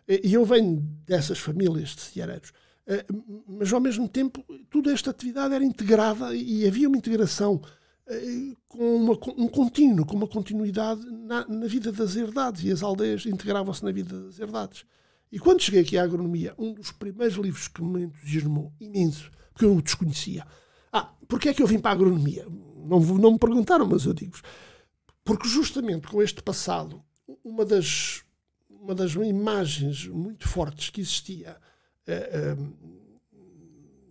e 0.08 0.32
eu 0.32 0.44
venho 0.44 0.76
dessas 1.04 1.38
famílias 1.38 1.90
de 1.90 2.00
ceareiros. 2.00 2.52
Eh, 2.86 3.04
mas 3.46 3.70
ao 3.70 3.80
mesmo 3.80 4.08
tempo, 4.08 4.42
toda 4.70 4.90
esta 4.90 5.10
atividade 5.10 5.54
era 5.54 5.62
integrada 5.62 6.34
e 6.34 6.66
havia 6.66 6.88
uma 6.88 6.96
integração 6.96 7.60
eh, 8.06 8.54
com 8.66 8.96
uma, 8.96 9.12
um 9.36 9.46
contínuo, 9.46 10.06
com 10.06 10.16
uma 10.16 10.26
continuidade 10.26 11.04
na, 11.10 11.46
na 11.46 11.66
vida 11.66 11.92
das 11.92 12.16
herdades 12.16 12.64
e 12.64 12.72
as 12.72 12.82
aldeias 12.82 13.26
integravam-se 13.26 13.84
na 13.84 13.92
vida 13.92 14.18
das 14.18 14.38
herdades. 14.38 14.86
E 15.30 15.38
quando 15.38 15.60
cheguei 15.60 15.82
aqui 15.82 15.98
à 15.98 16.04
agronomia, 16.04 16.54
um 16.56 16.72
dos 16.72 16.90
primeiros 16.90 17.36
livros 17.36 17.68
que 17.68 17.82
me 17.82 18.04
entusiasmou 18.04 18.72
imenso 18.80 19.30
que 19.58 19.64
eu 19.64 19.80
desconhecia. 19.82 20.46
Ah, 20.92 21.12
porque 21.26 21.48
é 21.48 21.54
que 21.54 21.62
eu 21.62 21.66
vim 21.66 21.78
para 21.78 21.90
a 21.90 21.94
agronomia? 21.94 22.46
Não, 22.76 23.00
não 23.00 23.32
me 23.32 23.38
perguntaram, 23.38 23.86
mas 23.86 24.06
eu 24.06 24.14
digo 24.14 24.38
Porque 25.24 25.46
justamente 25.46 26.06
com 26.06 26.22
este 26.22 26.42
passado, 26.42 27.02
uma 27.44 27.64
das, 27.64 28.22
uma 28.70 28.94
das 28.94 29.12
imagens 29.14 30.06
muito 30.06 30.48
fortes 30.48 30.88
que 30.88 31.00
existia, 31.00 31.56
eh, 32.06 32.30
eh, 32.32 32.56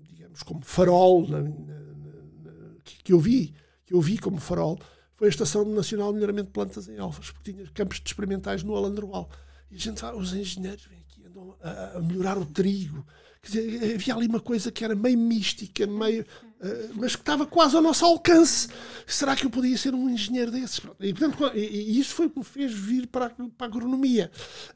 digamos, 0.09 0.43
como 0.43 0.61
farol, 0.63 1.27
na, 1.27 1.41
na, 1.41 1.49
na, 1.49 2.75
que, 2.83 3.11
eu 3.11 3.19
vi, 3.19 3.55
que 3.85 3.93
eu 3.93 4.01
vi 4.01 4.19
como 4.19 4.37
farol, 4.37 4.77
foi 5.15 5.27
a 5.27 5.29
Estação 5.29 5.65
Nacional 5.65 6.09
de 6.09 6.15
Melhoramento 6.15 6.47
de 6.47 6.53
Plantas 6.53 6.87
em 6.87 6.99
Alfas, 6.99 7.31
porque 7.31 7.51
tinha 7.51 7.67
campos 7.71 7.99
experimentais 8.05 8.61
no 8.61 8.75
Alandroal. 8.75 9.29
E 9.71 9.75
a 9.75 9.79
gente, 9.79 10.05
os 10.05 10.33
engenheiros 10.33 10.85
vêm 10.85 10.99
aqui, 10.99 11.25
andam 11.25 11.57
a, 11.59 11.97
a 11.97 12.01
melhorar 12.01 12.37
o 12.37 12.45
trigo, 12.45 13.03
Dizer, 13.43 13.95
havia 13.95 14.15
ali 14.15 14.27
uma 14.27 14.39
coisa 14.39 14.71
que 14.71 14.83
era 14.83 14.95
meio 14.95 15.17
mística, 15.17 15.85
meio, 15.87 16.23
uh, 16.23 16.93
mas 16.95 17.15
que 17.15 17.21
estava 17.21 17.45
quase 17.45 17.75
ao 17.75 17.81
nosso 17.81 18.05
alcance. 18.05 18.67
Será 19.05 19.35
que 19.35 19.45
eu 19.45 19.49
podia 19.49 19.77
ser 19.77 19.93
um 19.93 20.09
engenheiro 20.09 20.51
desses? 20.51 20.81
E, 20.99 21.13
portanto, 21.13 21.51
e, 21.55 21.59
e 21.59 21.99
isso 21.99 22.13
foi 22.15 22.25
o 22.25 22.29
que 22.29 22.39
me 22.39 22.45
fez 22.45 22.73
vir 22.73 23.07
para 23.07 23.27
a, 23.27 23.29
para 23.29 23.47
a 23.61 23.65
agronomia. 23.65 24.31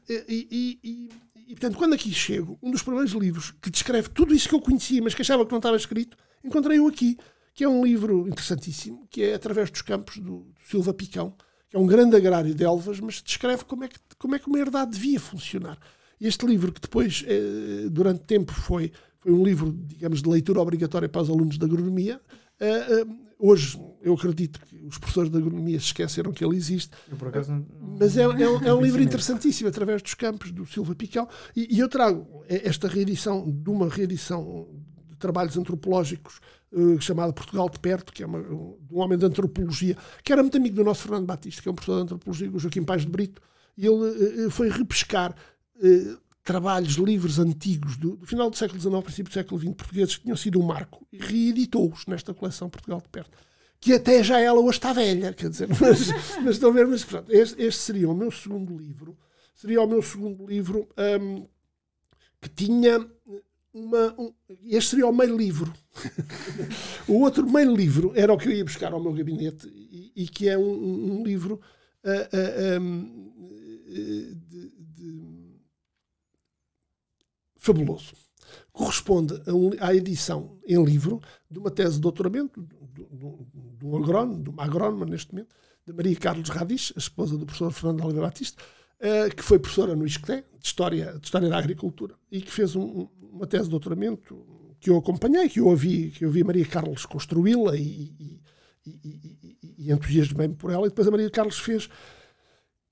E, 0.08 0.78
e, 0.82 1.10
e, 1.48 1.54
portanto, 1.54 1.76
quando 1.76 1.94
aqui 1.94 2.12
chego, 2.12 2.58
um 2.62 2.70
dos 2.70 2.82
primeiros 2.82 3.12
livros 3.12 3.52
que 3.60 3.70
descreve 3.70 4.08
tudo 4.08 4.34
isso 4.34 4.48
que 4.48 4.54
eu 4.54 4.60
conhecia, 4.60 5.02
mas 5.02 5.14
que 5.14 5.22
achava 5.22 5.44
que 5.44 5.50
não 5.50 5.58
estava 5.58 5.76
escrito, 5.76 6.16
encontrei-o 6.42 6.88
aqui, 6.88 7.18
que 7.54 7.64
é 7.64 7.68
um 7.68 7.84
livro 7.84 8.26
interessantíssimo, 8.26 9.06
que 9.10 9.22
é 9.22 9.34
Através 9.34 9.70
dos 9.70 9.82
Campos, 9.82 10.16
do, 10.16 10.22
do 10.22 10.54
Silva 10.66 10.94
Picão, 10.94 11.36
que 11.68 11.76
é 11.76 11.78
um 11.78 11.86
grande 11.86 12.16
agrário 12.16 12.54
de 12.54 12.64
Elvas, 12.64 13.00
mas 13.00 13.22
descreve 13.22 13.64
como 13.64 13.84
é 13.84 13.88
que, 13.88 13.98
como 14.18 14.34
é 14.34 14.38
que 14.38 14.48
uma 14.48 14.58
herdade 14.58 14.92
devia 14.92 15.20
funcionar. 15.20 15.78
Este 16.22 16.46
livro, 16.46 16.70
que 16.70 16.80
depois, 16.80 17.24
eh, 17.26 17.88
durante 17.90 18.20
tempo, 18.20 18.52
foi, 18.52 18.92
foi 19.18 19.32
um 19.32 19.42
livro, 19.42 19.72
digamos, 19.72 20.22
de 20.22 20.28
leitura 20.28 20.60
obrigatória 20.60 21.08
para 21.08 21.20
os 21.20 21.28
alunos 21.28 21.58
de 21.58 21.64
agronomia, 21.64 22.20
eh, 22.60 22.66
eh, 22.68 23.06
hoje 23.40 23.76
eu 24.00 24.14
acredito 24.14 24.60
que 24.60 24.76
os 24.86 24.98
professores 24.98 25.28
de 25.28 25.36
agronomia 25.36 25.80
se 25.80 25.86
esqueceram 25.86 26.30
que 26.30 26.44
ele 26.44 26.56
existe. 26.56 26.92
Eu, 27.10 27.28
acaso, 27.28 27.50
não, 27.50 27.66
mas 27.98 28.16
é, 28.16 28.22
é, 28.22 28.68
é 28.68 28.72
um 28.72 28.80
livro 28.80 29.02
interessantíssimo, 29.02 29.68
através 29.68 30.00
dos 30.00 30.14
campos 30.14 30.52
do 30.52 30.64
Silva 30.64 30.94
Picão. 30.94 31.28
E, 31.56 31.74
e, 31.74 31.80
eu 31.80 31.88
trago 31.88 32.44
esta 32.48 32.86
reedição 32.86 33.50
de 33.50 33.68
uma 33.68 33.88
reedição 33.88 34.68
de 35.10 35.16
trabalhos 35.16 35.58
antropológicos 35.58 36.40
chamada 37.00 37.32
Portugal 37.32 37.68
de 37.68 37.78
Perto, 37.80 38.12
que 38.12 38.22
é 38.22 38.26
uma, 38.26 38.40
de 38.40 38.94
um 38.94 38.98
homem 38.98 39.18
de 39.18 39.26
antropologia, 39.26 39.96
que 40.22 40.32
era 40.32 40.40
muito 40.40 40.56
amigo 40.56 40.76
do 40.76 40.84
nosso 40.84 41.02
Fernando 41.02 41.26
Batista, 41.26 41.60
que 41.60 41.68
é 41.68 41.72
um 41.72 41.74
professor 41.74 41.96
de 41.96 42.02
antropologia, 42.04 42.50
o 42.50 42.58
Joaquim 42.58 42.82
Pais 42.82 43.02
de 43.02 43.08
Brito. 43.08 43.42
E 43.76 43.86
ele 43.86 44.50
foi 44.50 44.68
repescar 44.68 45.34
eh, 45.82 46.16
trabalhos, 46.44 46.94
livros 46.94 47.38
antigos 47.38 47.96
do, 47.96 48.16
do, 48.16 48.26
final 48.26 48.50
do 48.50 48.56
século 48.56 48.80
XIX, 48.80 49.02
princípio 49.02 49.30
do 49.30 49.34
século 49.34 49.60
XX, 49.60 49.74
portugueses 49.74 50.16
que 50.16 50.22
tinham 50.22 50.36
sido 50.36 50.60
um 50.60 50.64
marco 50.64 51.06
e 51.12 51.18
reeditou-os 51.18 52.06
nesta 52.06 52.34
coleção 52.34 52.68
Portugal 52.68 53.00
de 53.00 53.08
Perto. 53.08 53.38
Que 53.80 53.94
até 53.94 54.22
já 54.22 54.40
ela 54.40 54.60
hoje 54.60 54.78
está 54.78 54.92
velha, 54.92 55.32
quer 55.32 55.50
dizer, 55.50 55.68
mas, 55.80 56.08
mas 56.42 56.54
estão 56.54 56.70
a 56.70 56.72
ver, 56.72 56.86
mas 56.86 57.04
pronto, 57.04 57.32
este, 57.32 57.60
este, 57.60 57.80
seria 57.80 58.08
o 58.08 58.14
meu 58.14 58.30
segundo 58.30 58.76
livro, 58.76 59.16
seria 59.54 59.82
o 59.82 59.86
meu 59.86 60.02
segundo 60.02 60.46
livro 60.46 60.88
um, 61.20 61.46
que 62.40 62.48
tinha 62.48 63.04
uma. 63.72 64.14
Um, 64.20 64.32
este 64.64 64.90
seria 64.90 65.06
o 65.06 65.12
meio 65.12 65.36
livro. 65.36 65.72
o 67.08 67.20
outro 67.20 67.48
meio 67.48 67.74
livro 67.74 68.12
era 68.14 68.32
o 68.32 68.38
que 68.38 68.48
eu 68.48 68.52
ia 68.52 68.64
buscar 68.64 68.92
ao 68.92 69.02
meu 69.02 69.12
gabinete 69.12 69.68
e, 69.68 70.12
e 70.14 70.28
que 70.28 70.48
é 70.48 70.58
um, 70.58 71.20
um 71.20 71.24
livro 71.24 71.60
uh, 72.04 72.78
uh, 72.78 72.80
um, 72.80 73.32
de, 73.88 74.72
fabuloso. 77.62 78.12
Corresponde 78.72 79.34
um, 79.48 79.70
à 79.80 79.94
edição 79.94 80.58
em 80.66 80.82
livro 80.84 81.20
de 81.50 81.58
uma 81.58 81.70
tese 81.70 81.94
de 81.94 82.00
doutoramento 82.00 82.60
de 82.62 83.86
um 83.86 83.96
agrónomo, 83.96 84.42
de 84.42 84.50
uma 84.50 84.64
agrónoma 84.64 85.06
neste 85.06 85.32
momento, 85.32 85.54
de 85.86 85.92
Maria 85.92 86.16
Carlos 86.16 86.48
Radis, 86.48 86.92
a 86.96 86.98
esposa 86.98 87.38
do 87.38 87.46
professor 87.46 87.70
Fernando 87.70 88.02
Oliveira 88.04 88.26
Batista, 88.26 88.62
uh, 89.00 89.34
que 89.34 89.42
foi 89.42 89.58
professora 89.58 89.96
no 89.96 90.04
ISCTE, 90.04 90.44
de 90.58 90.66
História, 90.66 91.18
de 91.18 91.24
História 91.24 91.48
da 91.48 91.58
Agricultura, 91.58 92.14
e 92.30 92.40
que 92.40 92.50
fez 92.50 92.76
um, 92.76 93.08
uma 93.20 93.46
tese 93.46 93.64
de 93.64 93.70
doutoramento 93.70 94.44
que 94.80 94.90
eu 94.90 94.96
acompanhei, 94.96 95.48
que 95.48 95.60
eu 95.60 95.66
ouvi, 95.66 96.10
que 96.10 96.24
eu 96.24 96.30
vi 96.30 96.42
Maria 96.42 96.66
Carlos 96.66 97.06
construí-la 97.06 97.76
e, 97.76 97.80
e, 97.82 98.40
e, 98.86 99.76
e 99.78 99.92
entusiasmei-me 99.92 100.54
por 100.54 100.70
ela, 100.70 100.86
e 100.86 100.88
depois 100.88 101.06
a 101.06 101.10
Maria 101.10 101.30
Carlos 101.30 101.58
fez 101.58 101.88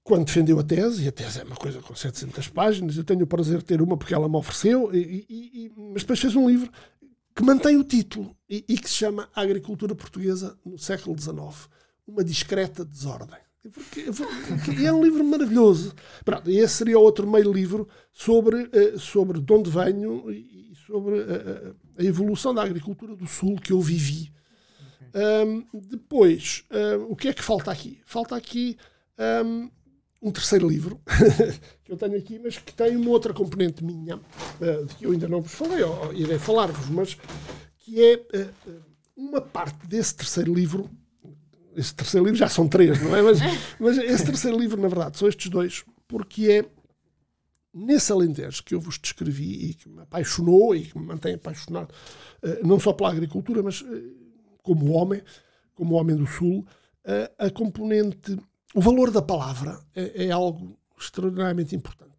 quando 0.02 0.26
defendeu 0.26 0.58
a 0.58 0.62
tese, 0.62 1.04
e 1.04 1.08
a 1.08 1.12
tese 1.12 1.40
é 1.40 1.44
uma 1.44 1.56
coisa 1.56 1.80
com 1.80 1.94
700 1.94 2.48
páginas, 2.48 2.96
eu 2.96 3.04
tenho 3.04 3.22
o 3.22 3.26
prazer 3.26 3.58
de 3.58 3.64
ter 3.64 3.82
uma 3.82 3.96
porque 3.96 4.14
ela 4.14 4.28
me 4.28 4.36
ofereceu, 4.36 4.94
e, 4.94 5.26
e, 5.28 5.72
mas 5.76 6.02
depois 6.02 6.20
fez 6.20 6.34
um 6.34 6.48
livro 6.48 6.70
que 7.34 7.42
mantém 7.42 7.76
o 7.76 7.84
título 7.84 8.36
e, 8.48 8.64
e, 8.68 8.78
que 8.78 8.88
se 8.88 8.96
chama 8.96 9.28
Agricultura 9.34 9.94
Portuguesa 9.94 10.58
no 10.64 10.78
século 10.78 11.18
XIX, 11.18 11.68
uma 12.06 12.24
discreta 12.24 12.84
desordem. 12.84 13.38
Porque, 13.72 14.06
porque 14.64 14.86
é 14.86 14.92
um 14.92 15.04
livro 15.04 15.22
maravilhoso. 15.22 15.94
Pronto, 16.24 16.50
esse 16.50 16.74
seria 16.74 16.98
outro 16.98 17.30
meio 17.30 17.52
livro 17.52 17.86
sobre, 18.10 18.56
uh, 18.64 18.98
sobre 18.98 19.38
de 19.38 19.52
onde 19.52 19.70
venho 19.70 20.30
e 20.30 20.72
sobre 20.86 21.20
uh, 21.20 21.76
a 21.98 22.02
evolução 22.02 22.54
da 22.54 22.62
agricultura 22.62 23.14
do 23.14 23.26
Sul 23.26 23.56
que 23.56 23.72
eu 23.72 23.80
vivi. 23.80 24.32
Okay. 25.08 25.46
Um, 25.46 25.66
depois, 25.88 26.64
uh, 26.70 27.04
o 27.10 27.14
que 27.14 27.28
é 27.28 27.34
que 27.34 27.42
falta 27.42 27.70
aqui? 27.70 28.00
Falta 28.06 28.34
aqui 28.34 28.78
um, 29.44 29.70
um 30.22 30.30
terceiro 30.30 30.68
livro 30.68 31.00
que 31.82 31.92
eu 31.92 31.96
tenho 31.96 32.16
aqui, 32.16 32.38
mas 32.38 32.58
que 32.58 32.72
tem 32.74 32.96
uma 32.96 33.10
outra 33.10 33.32
componente 33.32 33.82
minha, 33.82 34.16
uh, 34.16 34.86
de 34.86 34.94
que 34.96 35.06
eu 35.06 35.12
ainda 35.12 35.28
não 35.28 35.40
vos 35.40 35.52
falei, 35.52 35.82
ou, 35.82 36.12
irei 36.12 36.38
falar-vos, 36.38 36.88
mas 36.90 37.16
que 37.78 38.02
é 38.02 38.16
uh, 38.16 38.82
uma 39.16 39.40
parte 39.40 39.86
desse 39.86 40.14
terceiro 40.14 40.52
livro. 40.52 40.90
Esse 41.74 41.94
terceiro 41.94 42.26
livro 42.26 42.38
já 42.38 42.48
são 42.48 42.68
três, 42.68 43.00
não 43.02 43.16
é? 43.16 43.22
Mas, 43.22 43.38
mas 43.80 43.98
esse 43.98 44.26
terceiro 44.26 44.58
livro, 44.58 44.80
na 44.80 44.88
verdade, 44.88 45.16
são 45.16 45.26
estes 45.26 45.48
dois, 45.48 45.84
porque 46.06 46.50
é 46.50 46.64
nesse 47.72 48.12
Alentejo 48.12 48.64
que 48.64 48.74
eu 48.74 48.80
vos 48.80 48.98
descrevi 48.98 49.70
e 49.70 49.74
que 49.74 49.88
me 49.88 50.02
apaixonou 50.02 50.74
e 50.74 50.82
que 50.82 50.98
me 50.98 51.06
mantém 51.06 51.34
apaixonado, 51.34 51.94
uh, 52.42 52.66
não 52.66 52.78
só 52.78 52.92
pela 52.92 53.10
agricultura, 53.10 53.62
mas 53.62 53.82
como 54.62 54.92
homem, 54.92 55.22
como 55.74 55.94
homem 55.94 56.14
do 56.14 56.26
Sul, 56.26 56.66
a 57.38 57.48
componente 57.50 58.36
o 58.74 58.80
valor 58.80 59.10
da 59.10 59.22
palavra 59.22 59.80
é, 59.94 60.26
é 60.26 60.30
algo 60.30 60.78
extraordinariamente 60.98 61.74
importante. 61.74 62.10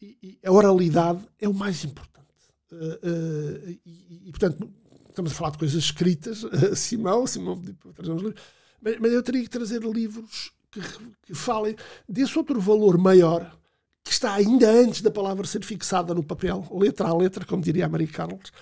E, 0.00 0.18
e, 0.22 0.46
a 0.46 0.52
oralidade 0.52 1.24
é 1.40 1.48
o 1.48 1.54
mais 1.54 1.84
importante. 1.84 2.26
Uh, 2.72 2.76
uh, 2.76 3.78
e, 3.84 4.22
e, 4.26 4.30
portanto, 4.30 4.68
estamos 5.08 5.32
a 5.32 5.34
falar 5.34 5.50
de 5.50 5.58
coisas 5.58 5.84
escritas, 5.84 6.42
uh, 6.44 6.74
Simão, 6.74 7.26
Simão 7.26 7.58
pediu 7.58 7.74
para 7.74 7.92
trazer 7.92 8.12
uns 8.12 8.22
livros, 8.22 8.42
mas, 8.80 8.98
mas, 8.98 9.12
eu 9.12 9.22
teria 9.22 9.42
que 9.42 9.50
trazer 9.50 9.82
livros 9.82 10.52
que, 10.70 10.80
que 11.22 11.34
falem 11.34 11.76
desse 12.08 12.36
outro 12.36 12.60
valor 12.60 12.98
maior 12.98 13.56
que 14.04 14.12
está 14.12 14.34
ainda 14.34 14.70
antes 14.70 15.02
da 15.02 15.10
palavra 15.10 15.46
ser 15.46 15.64
fixada 15.64 16.14
no 16.14 16.22
papel, 16.22 16.66
letra 16.72 17.08
a 17.08 17.16
letra, 17.16 17.44
como 17.44 17.62
diria 17.62 17.86
a 17.86 17.88
Maria 17.88 18.06
Carlos, 18.06 18.52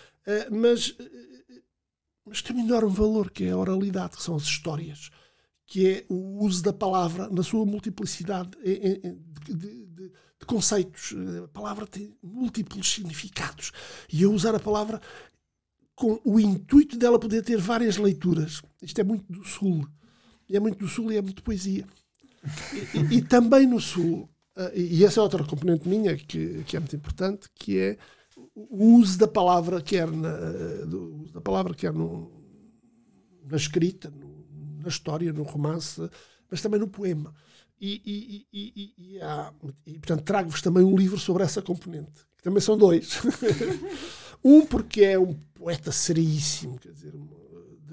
mas, 0.50 0.96
mas 2.24 2.40
tem 2.40 2.56
um 2.56 2.60
enorme 2.60 2.94
valor, 2.96 3.30
que 3.30 3.44
é 3.44 3.50
a 3.50 3.56
oralidade, 3.58 4.16
que 4.16 4.22
são 4.22 4.36
as 4.36 4.44
histórias 4.44 5.10
que 5.66 5.88
é 5.88 6.04
o 6.08 6.44
uso 6.44 6.62
da 6.62 6.72
palavra 6.72 7.28
na 7.28 7.42
sua 7.42 7.64
multiplicidade 7.64 8.50
de, 8.62 9.54
de, 9.54 9.86
de, 9.86 10.12
conceitos. 10.46 11.14
A 11.42 11.48
palavra 11.48 11.86
tem 11.86 12.14
múltiplos 12.22 12.92
significados. 12.92 13.72
E 14.12 14.22
eu 14.22 14.32
usar 14.32 14.54
a 14.54 14.60
palavra 14.60 15.00
com 15.94 16.20
o 16.24 16.38
intuito 16.38 16.98
dela 16.98 17.18
poder 17.18 17.42
ter 17.42 17.56
várias 17.56 17.96
leituras. 17.96 18.60
Isto 18.82 19.00
é 19.00 19.04
muito 19.04 19.24
do 19.32 19.44
Sul. 19.44 19.88
É 20.50 20.60
muito 20.60 20.78
do 20.78 20.88
Sul 20.88 21.10
e 21.10 21.16
é 21.16 21.22
muito 21.22 21.42
poesia. 21.42 21.86
E, 22.72 22.98
e, 22.98 23.18
e 23.18 23.22
também 23.22 23.66
no 23.66 23.80
Sul, 23.80 24.28
eh, 24.56 24.72
e 24.78 25.04
essa 25.04 25.20
é 25.20 25.22
outra 25.22 25.42
componente 25.44 25.88
minha 25.88 26.16
que, 26.16 26.62
que 26.64 26.76
é 26.76 26.80
muito 26.80 26.94
importante, 26.94 27.48
que 27.54 27.78
é 27.78 27.98
o 28.54 28.96
uso 28.96 29.18
da 29.18 29.26
palavra, 29.26 29.80
quer 29.80 30.10
na, 30.10 30.36
do, 30.86 31.26
da 31.32 31.40
palavra, 31.40 31.74
quer 31.74 31.92
no, 31.92 32.30
na 33.44 33.56
escrita, 33.56 34.12
na 34.84 34.90
história, 34.90 35.32
no 35.32 35.42
romance, 35.42 36.08
mas 36.50 36.62
também 36.62 36.78
no 36.78 36.88
poema. 36.88 37.34
E, 37.80 38.00
e, 38.06 38.46
e, 38.52 38.94
e, 38.96 39.20
há, 39.20 39.52
portanto, 39.84 40.22
trago-vos 40.22 40.62
também 40.62 40.84
um 40.84 40.96
livro 40.96 41.18
sobre 41.18 41.42
essa 41.42 41.60
componente, 41.60 42.24
que 42.36 42.44
também 42.44 42.60
são 42.60 42.78
dois. 42.78 43.20
um, 44.42 44.64
porque 44.64 45.02
é 45.02 45.18
um 45.18 45.34
poeta 45.54 45.90
seríssimo, 45.90 46.78
quer 46.78 46.92
dizer, 46.92 47.12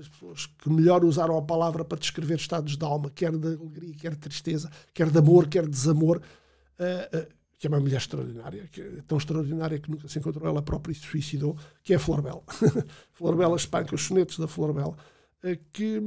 das 0.02 0.08
pessoas 0.08 0.46
que 0.46 0.70
melhor 0.70 1.04
usaram 1.04 1.38
a 1.38 1.42
palavra 1.42 1.84
para 1.84 1.98
descrever 1.98 2.36
estados 2.36 2.78
de 2.78 2.86
alma, 2.86 3.10
quer 3.10 3.32
de 3.32 3.48
alegria, 3.48 3.94
quer 3.96 4.12
de 4.12 4.18
tristeza, 4.18 4.70
quer 4.94 5.10
de 5.10 5.18
amor, 5.18 5.48
quer 5.48 5.64
de 5.64 5.70
desamor, 5.70 6.18
uh, 6.18 7.18
uh, 7.18 7.28
que 7.60 7.68
é 7.68 7.70
uma 7.70 7.80
mulher 7.80 7.98
extraordinária, 7.98 8.68
que 8.72 8.82
é 8.82 9.02
tão 9.08 9.18
extraordinária 9.18 9.80
que 9.80 9.92
nunca 9.92 10.08
se 10.08 10.18
encontrou 10.18 10.48
ela 10.48 10.62
própria 10.62 10.94
e 10.94 10.96
se 10.96 11.02
suicidou, 11.02 11.56
que 11.84 11.94
é 11.94 11.98
a 11.98 12.00
Flor 12.00 12.22
Bela. 12.22 12.44
Flor 13.14 13.36
Bela 13.36 13.56
espanca 13.56 13.94
os 13.94 14.02
sonetos 14.04 14.40
da 14.40 14.48
Flor 14.48 14.74
Bela, 14.74 14.96
uh, 15.44 15.60
que 15.72 16.02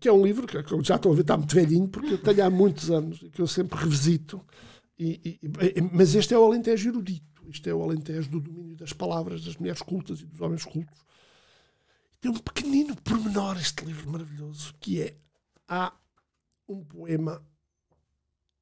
que 0.00 0.08
é 0.08 0.12
um 0.12 0.24
livro 0.24 0.46
que, 0.46 0.56
já 0.82 0.96
estou 0.96 1.12
a 1.12 1.14
ver, 1.14 1.22
está 1.22 1.36
muito 1.36 1.54
velhinho, 1.54 1.88
porque 1.88 2.14
eu 2.14 2.18
tenho 2.18 2.44
há 2.44 2.50
muitos 2.50 2.90
anos, 2.90 3.24
que 3.32 3.40
eu 3.40 3.46
sempre 3.46 3.78
revisito. 3.78 4.44
E, 4.98 5.38
e, 5.42 5.80
mas 5.92 6.14
este 6.14 6.34
é 6.34 6.38
o 6.38 6.44
Alentejo 6.44 6.90
erudito. 6.90 7.42
Isto 7.48 7.68
é 7.68 7.74
o 7.74 7.82
Alentejo 7.82 8.30
do 8.30 8.40
domínio 8.40 8.76
das 8.76 8.92
palavras 8.92 9.44
das 9.44 9.56
mulheres 9.56 9.82
cultas 9.82 10.20
e 10.20 10.26
dos 10.26 10.40
homens 10.40 10.64
cultos. 10.64 11.04
Tem 12.20 12.30
um 12.30 12.38
pequenino 12.38 12.96
pormenor 13.02 13.56
este 13.58 13.84
livro 13.84 14.10
maravilhoso, 14.10 14.74
que 14.80 15.00
é 15.00 15.16
há 15.68 15.92
um 16.68 16.82
poema 16.82 17.44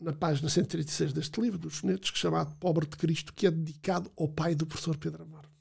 na 0.01 0.13
página 0.13 0.49
136 0.49 1.13
deste 1.13 1.41
livro, 1.41 1.59
dos 1.59 1.77
sonetos, 1.77 2.11
que 2.11 2.19
é 2.19 2.21
chamado 2.21 2.57
Pobre 2.57 2.87
de 2.87 2.97
Cristo, 2.97 3.33
que 3.33 3.47
é 3.47 3.51
dedicado 3.51 4.11
ao 4.19 4.29
pai 4.29 4.55
do 4.55 4.67
professor 4.67 4.97
Pedro 4.97 5.23
Amaro. 5.23 5.52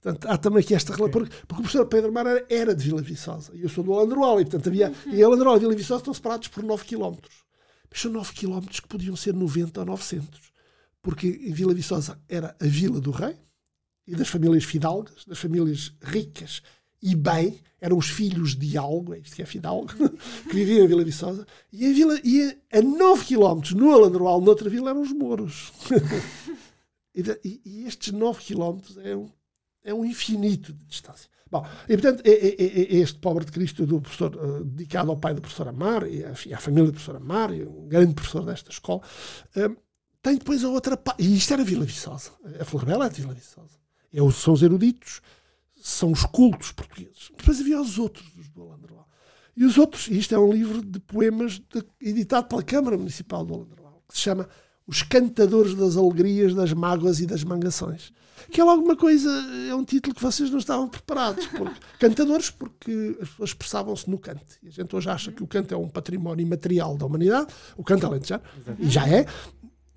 Portanto, 0.00 0.26
há 0.28 0.36
também 0.38 0.60
aqui 0.60 0.74
esta 0.74 0.94
relação. 0.94 1.10
Porque, 1.10 1.34
porque, 1.46 1.60
o 1.60 1.62
professor 1.62 1.86
Pedro 1.86 2.12
Mar 2.12 2.26
era, 2.26 2.46
era 2.48 2.74
de 2.74 2.84
Vila 2.84 3.02
Viçosa 3.02 3.52
e 3.54 3.62
eu 3.62 3.68
sou 3.68 3.82
do 3.82 3.92
Alandroal, 3.92 4.40
e 4.40 4.44
portanto 4.44 4.68
havia. 4.68 4.92
Uhum. 5.06 5.14
E 5.14 5.22
Alandroal 5.22 5.56
e 5.56 5.60
Vila 5.60 5.74
Viçosa 5.74 6.00
estão 6.00 6.14
separados 6.14 6.48
por 6.48 6.62
9 6.62 6.84
km. 6.84 7.16
Mas 7.90 8.00
são 8.00 8.12
9 8.12 8.32
km 8.32 8.66
que 8.66 8.88
podiam 8.88 9.16
ser 9.16 9.34
90 9.34 9.80
ou 9.80 9.86
900. 9.86 10.52
Porque 11.02 11.26
em 11.28 11.52
Vila 11.52 11.74
Viçosa 11.74 12.20
era 12.28 12.56
a 12.60 12.66
vila 12.66 13.00
do 13.00 13.10
rei 13.10 13.36
e 14.06 14.14
das 14.14 14.28
famílias 14.28 14.64
fidalgas, 14.64 15.24
das 15.24 15.38
famílias 15.38 15.92
ricas 16.02 16.62
e 17.02 17.14
bem, 17.14 17.60
eram 17.80 17.98
os 17.98 18.08
filhos 18.08 18.56
de 18.56 18.76
algo, 18.76 19.14
é 19.14 19.18
isto 19.18 19.36
que 19.36 19.42
é 19.42 19.46
fidalgo, 19.46 19.92
que 20.48 20.54
viviam 20.54 20.84
em 20.84 20.88
Vila 20.88 21.04
Viçosa, 21.04 21.46
e 21.72 21.86
a, 21.86 21.92
vila, 21.92 22.20
e 22.24 22.58
a 22.72 22.82
9 22.82 23.24
km 23.24 23.74
no 23.76 23.92
Alandroal, 23.92 24.40
noutra 24.40 24.68
vila, 24.68 24.90
eram 24.90 25.02
os 25.02 25.12
mouros. 25.12 25.72
e, 27.14 27.22
e, 27.44 27.60
e, 27.64 27.86
estes 27.86 28.12
9 28.12 28.42
km 28.42 28.80
é 29.04 29.14
um, 29.14 29.28
é 29.86 29.94
um 29.94 30.04
infinito 30.04 30.72
de 30.72 30.84
distância. 30.84 31.30
Bom, 31.48 31.64
e 31.88 31.96
portanto, 31.96 32.22
é, 32.26 32.30
é, 32.30 32.96
é, 32.96 32.96
este 32.96 33.18
pobre 33.20 33.44
de 33.44 33.52
Cristo 33.52 33.86
do 33.86 34.00
professor, 34.00 34.34
uh, 34.34 34.64
dedicado 34.64 35.12
ao 35.12 35.16
pai 35.16 35.32
do 35.32 35.40
professor 35.40 35.68
Amar 35.68 36.04
e 36.06 36.24
à, 36.24 36.32
à 36.32 36.58
família 36.58 36.86
do 36.86 36.94
professor 36.94 37.16
Amar, 37.16 37.54
e 37.54 37.64
um 37.64 37.86
grande 37.88 38.14
professor 38.14 38.44
desta 38.44 38.70
escola, 38.70 39.00
uh, 39.56 39.76
tem 40.20 40.38
depois 40.38 40.64
a 40.64 40.68
outra 40.68 40.96
parte. 40.96 41.22
E 41.22 41.36
isto 41.36 41.52
era 41.52 41.62
Vila 41.62 41.84
Viçosa. 41.84 42.32
A 42.60 42.64
Flor 42.64 42.84
Bela 42.84 43.06
é 43.06 43.08
de 43.08 43.20
Vila 43.20 43.32
Viçosa. 43.32 43.78
É, 44.12 44.18
são 44.32 44.54
os 44.54 44.62
eruditos, 44.62 45.20
são 45.80 46.10
os 46.10 46.24
cultos 46.24 46.72
portugueses. 46.72 47.30
Depois 47.36 47.60
havia 47.60 47.80
os 47.80 47.96
outros 47.96 48.28
dos 48.32 48.48
do 48.48 48.62
Alandroal. 48.62 49.08
E 49.56 49.64
os 49.64 49.78
outros, 49.78 50.08
isto 50.08 50.34
é 50.34 50.38
um 50.38 50.52
livro 50.52 50.84
de 50.84 50.98
poemas 50.98 51.60
de, 51.60 51.84
editado 52.00 52.48
pela 52.48 52.62
Câmara 52.62 52.98
Municipal 52.98 53.46
do 53.46 53.54
Alandroal, 53.54 54.02
que 54.08 54.16
se 54.16 54.22
chama 54.22 54.48
Os 54.84 55.02
Cantadores 55.02 55.74
das 55.76 55.96
Alegrias, 55.96 56.54
das 56.54 56.72
Mágoas 56.72 57.20
e 57.20 57.26
das 57.26 57.44
Mangações 57.44 58.12
que 58.50 58.60
é 58.60 58.64
logo 58.64 58.82
uma 58.82 58.96
coisa, 58.96 59.30
é 59.68 59.74
um 59.74 59.84
título 59.84 60.14
que 60.14 60.22
vocês 60.22 60.50
não 60.50 60.58
estavam 60.58 60.88
preparados. 60.88 61.46
Porque, 61.46 61.80
cantadores, 61.98 62.50
porque 62.50 63.16
as 63.20 63.28
pessoas 63.28 63.50
expressavam-se 63.50 64.10
no 64.10 64.18
canto. 64.18 64.44
E 64.62 64.68
a 64.68 64.70
gente 64.70 64.94
hoje 64.94 65.08
acha 65.08 65.32
que 65.32 65.42
o 65.42 65.46
canto 65.46 65.74
é 65.74 65.76
um 65.76 65.88
património 65.88 66.42
imaterial 66.42 66.96
da 66.96 67.06
humanidade, 67.06 67.52
o 67.76 67.84
canto 67.84 68.06
alentejano, 68.06 68.42
e 68.78 68.88
já 68.88 69.08
é. 69.08 69.26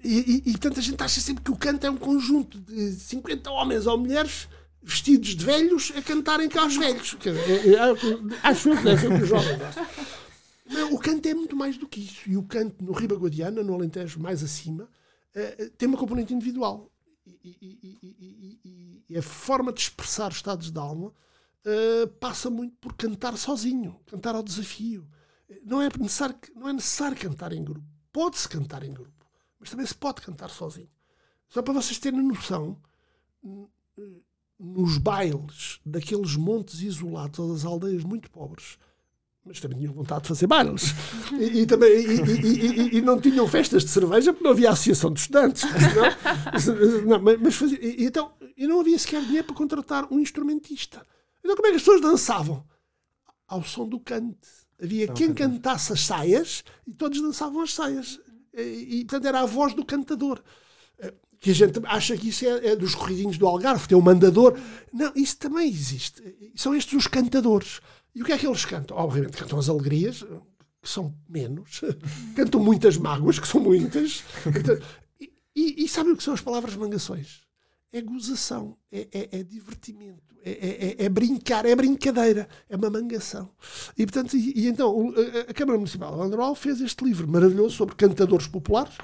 E, 0.04 0.44
e, 0.46 0.50
e 0.50 0.52
portanto 0.52 0.80
a 0.80 0.84
gente 0.84 1.04
acha 1.04 1.20
sempre 1.20 1.44
que 1.44 1.52
o 1.52 1.56
canto 1.58 1.86
é 1.86 1.90
um 1.90 1.98
conjunto 1.98 2.58
de 2.60 2.92
50 2.94 3.52
homens 3.52 3.86
ou 3.86 3.98
mulheres 3.98 4.48
vestidos 4.82 5.36
de 5.36 5.44
velhos 5.44 5.92
a 5.96 6.02
cantarem 6.02 6.48
cá 6.48 6.62
aos 6.62 6.78
velhos. 6.78 7.18
É, 7.26 7.30
é, 7.30 7.74
é, 7.74 7.80
acho 8.44 8.70
eu 8.70 8.78
que 8.78 8.84
deve 8.84 9.02
ser 9.02 9.08
o 9.08 9.18
que 9.18 9.24
os 9.24 9.30
jovens 9.30 9.60
o 10.92 11.00
canto 11.00 11.28
é 11.28 11.34
muito 11.34 11.56
mais 11.56 11.78
do 11.78 11.88
que 11.88 12.00
isso. 12.02 12.30
E 12.30 12.38
o 12.38 12.44
canto 12.44 12.84
no 12.84 12.92
Ribaguadiana, 12.92 13.64
no 13.64 13.74
Alentejo 13.74 14.20
mais 14.20 14.44
acima, 14.44 14.84
uh, 14.84 15.70
tem 15.78 15.88
uma 15.88 15.98
componente 15.98 16.34
individual 16.34 16.92
e, 17.44 18.60
e, 18.64 19.04
e, 19.10 19.18
a 19.18 19.22
forma 19.22 19.72
de 19.72 19.82
expressar 19.82 20.32
estados 20.32 20.72
de 20.72 20.80
alma 20.80 21.08
uh, 21.08 22.08
passa 22.20 22.50
muito 22.50 22.76
por 22.78 22.94
cantar 22.94 23.38
sozinho, 23.38 24.00
cantar 24.06 24.36
ao 24.36 24.44
desafio. 24.44 25.08
Não 25.64 25.82
é 25.82 25.90
necessário, 25.98 26.36
não 26.56 26.70
é 26.70 26.74
necessário 26.74 27.18
cantar 27.18 27.54
em 27.54 27.64
grupo. 27.64 27.86
Pode-se 28.12 28.48
cantar 28.48 28.84
em 28.84 28.94
grupo, 28.94 29.26
mas 29.60 29.70
também 29.70 29.86
se 29.86 29.96
pode 29.96 30.22
cantar 30.22 30.50
sozinho. 30.50 30.90
Só 31.48 31.62
para 31.62 31.74
vocês 31.74 31.98
terem 31.98 32.22
noção, 32.22 32.80
nos 34.60 34.98
bailes 34.98 35.80
daqueles 35.86 36.36
montes 36.36 36.82
isolados, 36.82 37.48
das 37.50 37.66
aldeias 37.66 38.04
muito 38.04 38.30
pobres, 38.30 38.78
mas 39.50 39.60
também 39.60 39.80
tinham 39.80 39.92
vontade 39.92 40.22
de 40.22 40.28
fazer 40.28 40.46
bailes. 40.46 40.94
E, 41.34 41.62
e 41.62 41.66
também, 41.66 41.90
e, 41.90 42.94
e, 42.94 42.98
e, 42.98 43.02
não 43.02 43.20
tinham 43.20 43.48
festas 43.48 43.84
de 43.84 43.90
cerveja 43.90 44.32
porque 44.32 44.44
não 44.44 44.52
havia 44.52 44.70
associação 44.70 45.12
de 45.12 45.22
estudantes. 45.22 45.64
Não, 47.04 47.20
não, 47.20 47.38
mas 47.42 47.56
fazia, 47.56 47.80
e, 47.82 48.06
então, 48.06 48.32
e 48.56 48.68
não 48.68 48.80
havia 48.80 48.98
sequer 49.00 49.24
dinheiro 49.24 49.48
para 49.48 49.56
contratar 49.56 50.08
um 50.14 50.20
instrumentista. 50.20 51.04
Então 51.40 51.56
como 51.56 51.66
é 51.66 51.72
que 51.72 51.78
as 51.78 51.82
pessoas 51.82 52.00
dançavam? 52.00 52.64
Ao 53.48 53.64
som 53.64 53.90
do 53.90 54.00
cante. 54.00 54.38
Havia 54.80 55.06
então, 55.06 55.16
quem 55.16 55.34
cantasse 55.34 55.92
as 55.94 56.02
saias 56.02 56.64
e 56.86 56.94
todos 56.94 57.20
dançavam 57.20 57.62
as 57.62 57.74
saias. 57.74 58.20
E, 58.54 59.04
portanto, 59.08 59.26
era 59.26 59.42
a 59.42 59.46
voz 59.48 59.74
do 59.74 59.84
cantador 59.84 60.44
que 61.40 61.52
a 61.52 61.56
gente 61.56 61.80
acha 61.86 62.18
que 62.18 62.30
isso 62.30 62.46
é, 62.46 62.68
é, 62.68 62.76
dos 62.76 62.94
corridinhos 62.94 63.38
do 63.38 63.48
Algarve, 63.48 63.88
tem 63.88 63.98
o 63.98 64.02
mandador. 64.02 64.60
Não, 64.92 65.12
isso 65.16 65.38
também 65.38 65.70
existe. 65.70 66.22
São 66.54 66.76
estes 66.76 66.94
os 66.94 67.08
cantadores. 67.08 67.80
E 68.20 68.22
o 68.22 68.26
que 68.26 68.34
é 68.34 68.38
que 68.38 68.46
eles 68.46 68.66
cantam? 68.66 68.98
Obviamente 68.98 69.38
cantam 69.38 69.58
as 69.58 69.70
alegrias, 69.70 70.26
que 70.82 70.90
são 70.90 71.16
menos. 71.30 71.80
cantam 72.36 72.60
muitas 72.60 72.98
mágoas, 72.98 73.40
que 73.40 73.48
são 73.48 73.62
muitas. 73.62 74.26
E, 75.18 75.32
e, 75.56 75.86
e 75.86 75.88
sabem 75.88 76.12
o 76.12 76.18
que 76.18 76.24
são 76.24 76.34
as 76.34 76.42
palavras 76.42 76.76
mangações? 76.76 77.44
É 77.94 78.02
gozação, 78.02 78.76
é, 78.92 79.08
é, 79.14 79.40
é 79.40 79.44
divertimento, 79.44 80.36
é, 80.44 80.52
é, 80.52 80.86
é, 81.02 81.06
é 81.06 81.10
brincar, 81.10 81.66
é 81.66 81.74
brincadeira, 81.74 82.50
é 82.68 82.76
uma 82.76 82.90
mangação. 82.90 83.52
E, 83.98 84.06
portanto, 84.06 84.36
e, 84.36 84.52
e 84.54 84.68
então 84.68 85.14
a 85.48 85.54
Câmara 85.54 85.78
Municipal 85.78 86.14
de 86.14 86.22
Androal 86.22 86.54
fez 86.56 86.82
este 86.82 87.06
livro 87.06 87.26
maravilhoso 87.26 87.78
sobre 87.78 87.96
cantadores 87.96 88.48
populares, 88.48 88.96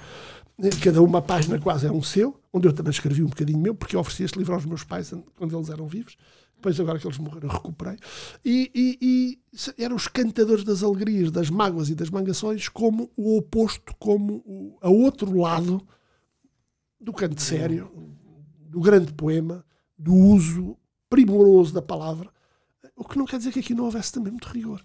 cada 0.83 1.01
uma 1.01 1.21
página 1.21 1.57
quase 1.57 1.87
é 1.87 1.91
um 1.91 2.03
seu, 2.03 2.37
onde 2.51 2.67
eu 2.67 2.73
também 2.73 2.91
escrevi 2.91 3.23
um 3.23 3.27
bocadinho 3.27 3.59
meu, 3.59 3.73
porque 3.73 3.95
eu 3.95 4.01
ofereci 4.01 4.23
este 4.23 4.37
livro 4.37 4.53
aos 4.53 4.65
meus 4.65 4.83
pais 4.83 5.13
quando 5.37 5.55
eles 5.55 5.69
eram 5.69 5.87
vivos. 5.87 6.17
Depois, 6.55 6.79
agora 6.79 6.97
que 6.97 7.05
eles 7.05 7.17
morreram, 7.17 7.49
recuperei. 7.49 7.97
E, 8.43 8.71
e, 8.73 8.97
e 9.01 9.83
eram 9.83 9.95
os 9.95 10.07
cantadores 10.07 10.63
das 10.63 10.83
alegrias, 10.83 11.31
das 11.31 11.49
mágoas 11.49 11.89
e 11.89 11.95
das 11.95 12.09
mangações, 12.09 12.67
como 12.67 13.11
o 13.15 13.37
oposto, 13.37 13.95
como 13.99 14.43
o, 14.45 14.77
a 14.81 14.89
outro 14.89 15.37
lado 15.37 15.85
do 16.99 17.13
canto 17.13 17.41
sério, 17.41 17.91
do 18.69 18.79
grande 18.79 19.13
poema, 19.13 19.63
do 19.97 20.13
uso 20.13 20.77
primoroso 21.09 21.73
da 21.73 21.81
palavra. 21.81 22.29
O 22.95 23.03
que 23.03 23.17
não 23.17 23.25
quer 23.25 23.37
dizer 23.37 23.51
que 23.51 23.59
aqui 23.59 23.73
não 23.73 23.85
houvesse 23.85 24.11
também 24.11 24.31
muito 24.31 24.47
rigor. 24.47 24.81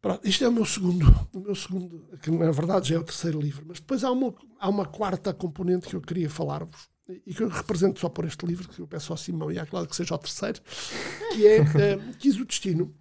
Pronto, 0.00 0.26
isto 0.26 0.42
é 0.42 0.48
o 0.48 0.52
meu 0.52 0.64
segundo, 0.64 1.06
o 1.30 1.40
meu 1.40 1.54
segundo, 1.54 2.08
que 2.22 2.30
na 2.30 2.50
verdade 2.50 2.88
já 2.88 2.96
é 2.96 2.98
o 2.98 3.04
terceiro 3.04 3.38
livro, 3.38 3.64
mas 3.68 3.80
depois 3.80 4.02
há 4.02 4.10
uma, 4.10 4.34
há 4.58 4.68
uma 4.68 4.86
quarta 4.86 5.34
componente 5.34 5.86
que 5.86 5.94
eu 5.94 6.00
queria 6.00 6.30
falar-vos 6.30 6.88
e 7.26 7.34
que 7.34 7.42
eu 7.42 7.48
represento 7.48 8.00
só 8.00 8.08
por 8.08 8.24
este 8.24 8.44
livro, 8.46 8.68
que 8.68 8.80
eu 8.80 8.86
peço 8.86 9.12
ao 9.12 9.16
Simão 9.16 9.50
e 9.50 9.58
à 9.58 9.66
Cláudia 9.66 9.90
que 9.90 9.96
seja 9.96 10.14
o 10.14 10.18
terceiro, 10.18 10.60
que 11.32 11.46
é 11.46 11.60
uh, 11.96 12.16
Quis 12.18 12.36
o 12.36 12.44
Destino, 12.44 12.94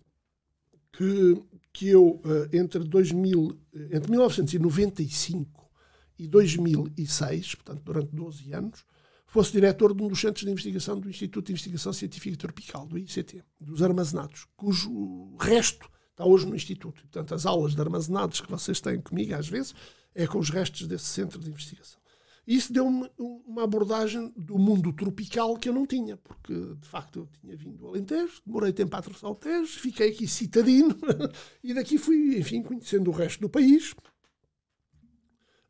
que, 0.91 1.41
que 1.71 1.87
eu, 1.89 2.21
uh, 2.25 2.49
entre, 2.53 2.83
2000, 2.83 3.59
entre 3.91 4.11
1995 4.11 5.69
e 6.17 6.27
2006, 6.27 7.55
portanto 7.55 7.81
durante 7.83 8.15
12 8.15 8.53
anos, 8.53 8.85
fosse 9.25 9.51
diretor 9.51 9.93
de 9.93 10.03
um 10.03 10.07
dos 10.07 10.19
centros 10.19 10.43
de 10.43 10.51
investigação 10.51 10.99
do 10.99 11.09
Instituto 11.09 11.45
de 11.45 11.53
Investigação 11.53 11.93
Científica 11.93 12.35
Tropical, 12.35 12.87
do 12.87 12.97
ICT, 12.97 13.43
dos 13.61 13.81
armazenados, 13.81 14.47
cujo 14.57 15.35
resto 15.39 15.89
está 16.11 16.25
hoje 16.25 16.45
no 16.45 16.55
Instituto. 16.55 17.01
Portanto, 17.01 17.33
as 17.33 17.45
aulas 17.45 17.75
de 17.75 17.81
armazenados 17.81 18.41
que 18.41 18.49
vocês 18.49 18.81
têm 18.81 18.99
comigo, 18.99 19.33
às 19.35 19.47
vezes, 19.47 19.73
é 20.13 20.27
com 20.27 20.39
os 20.39 20.49
restos 20.49 20.87
desse 20.87 21.05
centro 21.05 21.39
de 21.39 21.49
investigação. 21.49 21.98
Isso 22.49 22.73
deu-me 22.73 23.07
uma 23.45 23.63
abordagem 23.63 24.33
do 24.35 24.57
mundo 24.57 24.91
tropical 24.91 25.55
que 25.55 25.69
eu 25.69 25.73
não 25.73 25.85
tinha, 25.85 26.17
porque 26.17 26.51
de 26.51 26.87
facto 26.87 27.19
eu 27.19 27.29
tinha 27.39 27.55
vindo 27.55 27.77
do 27.77 27.87
Alentejo, 27.87 28.41
demorei 28.43 28.73
tempo 28.73 28.95
a 28.95 28.97
atravessar 28.97 29.29
o 29.29 29.35
Tejo, 29.35 29.79
fiquei 29.79 30.09
aqui 30.09 30.27
citadino 30.27 30.97
e 31.63 31.75
daqui 31.75 31.99
fui, 31.99 32.39
enfim, 32.39 32.63
conhecendo 32.63 33.11
o 33.11 33.13
resto 33.13 33.41
do 33.41 33.49
país. 33.49 33.93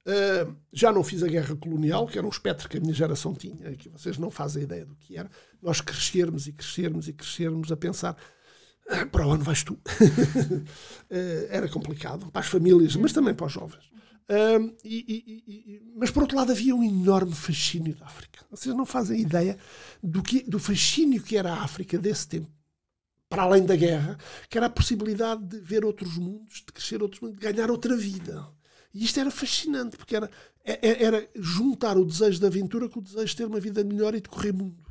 Uh, 0.08 0.56
já 0.72 0.90
não 0.94 1.04
fiz 1.04 1.22
a 1.22 1.28
guerra 1.28 1.54
colonial, 1.58 2.08
que 2.08 2.18
era 2.18 2.26
um 2.26 2.30
espectro 2.30 2.70
que 2.70 2.78
a 2.78 2.80
minha 2.80 2.94
geração 2.94 3.34
tinha, 3.34 3.76
que 3.76 3.90
vocês 3.90 4.18
não 4.18 4.32
fazem 4.32 4.64
ideia 4.64 4.86
do 4.86 4.96
que 4.96 5.18
era. 5.18 5.30
Nós 5.62 5.82
crescermos 5.82 6.48
e 6.48 6.54
crescermos 6.54 7.10
e 7.10 7.14
crescermos 7.14 7.74
a 7.74 7.76
pensar 7.76 8.16
para 9.12 9.28
o 9.28 9.32
ano 9.32 9.44
vais 9.44 9.64
tu. 9.64 9.78
Eh, 11.10 11.48
era 11.52 11.68
complicado 11.68 12.32
para 12.32 12.40
as 12.40 12.48
famílias, 12.48 12.96
mas 12.96 13.12
também 13.12 13.34
para 13.34 13.48
os 13.48 13.52
jovens. 13.52 13.84
Um, 14.32 14.76
e, 14.84 15.44
e, 15.48 15.54
e, 15.54 15.82
mas 15.96 16.12
por 16.12 16.22
outro 16.22 16.38
lado 16.38 16.52
havia 16.52 16.76
um 16.76 16.84
enorme 16.84 17.34
fascínio 17.34 17.96
da 17.96 18.06
África. 18.06 18.46
Vocês 18.52 18.76
não 18.76 18.86
fazem 18.86 19.20
ideia 19.20 19.58
do, 20.04 20.22
que, 20.22 20.44
do 20.44 20.60
fascínio 20.60 21.22
que 21.24 21.36
era 21.36 21.52
a 21.52 21.64
África 21.64 21.98
desse 21.98 22.28
tempo, 22.28 22.52
para 23.28 23.42
além 23.42 23.66
da 23.66 23.76
guerra, 23.76 24.20
que 24.48 24.56
era 24.58 24.68
a 24.68 24.70
possibilidade 24.70 25.44
de 25.46 25.60
ver 25.60 25.84
outros 25.84 26.16
mundos, 26.18 26.64
de 26.66 26.72
crescer 26.72 27.02
outros 27.02 27.22
mundos, 27.22 27.40
de 27.40 27.52
ganhar 27.52 27.72
outra 27.72 27.98
vida. 27.98 28.48
E 28.94 29.04
isto 29.04 29.20
era 29.20 29.32
fascinante, 29.32 29.98
porque 29.98 30.16
era, 30.16 30.30
é, 30.64 30.88
é, 30.88 31.04
era 31.04 31.30
juntar 31.36 31.98
o 31.98 32.06
desejo 32.06 32.40
de 32.40 32.46
aventura 32.46 32.88
com 32.88 33.00
o 33.00 33.04
desejo 33.04 33.26
de 33.26 33.36
ter 33.36 33.46
uma 33.46 33.60
vida 33.60 33.84
melhor 33.84 34.14
e 34.14 34.22
de 34.22 34.30
correr 34.30 34.52
mundo. 34.52 34.84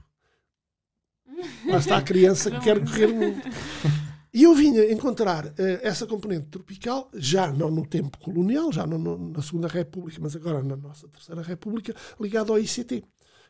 Lá 1.66 1.78
está 1.78 1.96
a 1.96 2.02
criança 2.02 2.50
que 2.50 2.60
quer 2.60 2.84
correr 2.84 3.06
muito. 3.06 3.48
E 4.32 4.42
eu 4.42 4.54
vinha 4.54 4.92
encontrar 4.92 5.46
uh, 5.46 5.52
essa 5.82 6.06
componente 6.06 6.46
tropical, 6.46 7.10
já 7.14 7.50
não 7.52 7.70
no 7.70 7.86
tempo 7.86 8.18
colonial, 8.18 8.70
já 8.72 8.86
não 8.86 8.98
na 9.18 9.42
Segunda 9.42 9.68
República, 9.68 10.18
mas 10.20 10.36
agora 10.36 10.62
na 10.62 10.76
nossa 10.76 11.08
Terceira 11.08 11.42
República, 11.42 11.94
ligado 12.20 12.52
ao 12.52 12.58
ICT. 12.58 13.02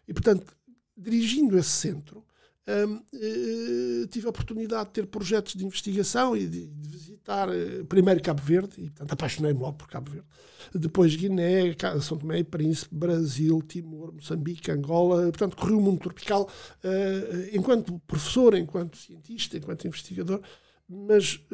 E, 0.07 0.15
portanto, 0.15 0.57
dirigindo 0.97 1.59
esse 1.59 1.71
centro, 1.71 2.25
um, 2.69 2.97
uh, 2.97 3.03
eh, 3.15 4.07
tive 4.11 4.27
a 4.27 4.31
oportunidade 4.31 4.89
de 4.89 4.93
ter 4.93 5.07
projetos 5.07 5.55
de 5.55 5.65
investigação 5.65 6.37
e 6.37 6.47
de, 6.47 6.67
de 6.67 6.89
visitar 6.89 7.49
uh, 7.49 7.85
primeiro 7.87 8.23
Cabo 8.23 8.43
Verde, 8.43 8.75
e 8.77 8.91
portanto 8.91 9.13
apaixonei-me 9.13 9.59
logo 9.59 9.79
por 9.79 9.89
Cabo 9.89 10.11
Verde, 10.11 10.27
depois 10.75 11.17
Guiné, 11.17 11.75
São 12.03 12.19
Tomé 12.19 12.41
e 12.41 12.45
Príncipe, 12.45 12.95
Brasil, 12.95 13.63
Timor, 13.63 14.13
Moçambique, 14.13 14.71
Angola, 14.71 15.23
portanto 15.23 15.57
corri 15.57 15.73
o 15.73 15.81
mundo 15.81 15.99
tropical 16.01 16.43
uh, 16.85 17.57
enquanto 17.57 17.99
professor, 18.07 18.55
enquanto 18.55 18.99
cientista, 18.99 19.57
enquanto 19.57 19.87
investigador, 19.87 20.43
mas 20.89 21.45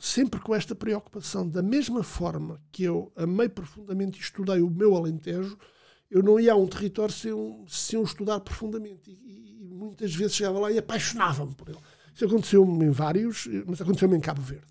sempre 0.00 0.40
com 0.40 0.52
esta 0.54 0.74
preocupação, 0.74 1.48
da 1.48 1.62
mesma 1.62 2.02
forma 2.02 2.60
que 2.72 2.82
eu 2.82 3.12
amei 3.14 3.48
profundamente 3.48 4.18
e 4.18 4.22
estudei 4.22 4.60
o 4.60 4.68
meu 4.68 4.96
Alentejo, 4.96 5.56
eu 6.10 6.22
não 6.22 6.40
ia 6.40 6.52
a 6.52 6.56
um 6.56 6.66
território 6.66 7.14
sem, 7.14 7.32
sem 7.68 7.98
um 7.98 8.02
estudar 8.02 8.40
profundamente. 8.40 9.10
E, 9.10 9.60
e, 9.60 9.64
muitas 9.64 10.12
vezes 10.14 10.34
chegava 10.34 10.58
lá 10.58 10.72
e 10.72 10.78
apaixonava-me 10.78 11.54
por 11.54 11.68
ele. 11.68 11.78
Isso 12.12 12.24
aconteceu-me 12.24 12.84
em 12.84 12.90
vários, 12.90 13.48
mas 13.66 13.80
aconteceu-me 13.80 14.16
em 14.16 14.20
Cabo 14.20 14.42
Verde. 14.42 14.66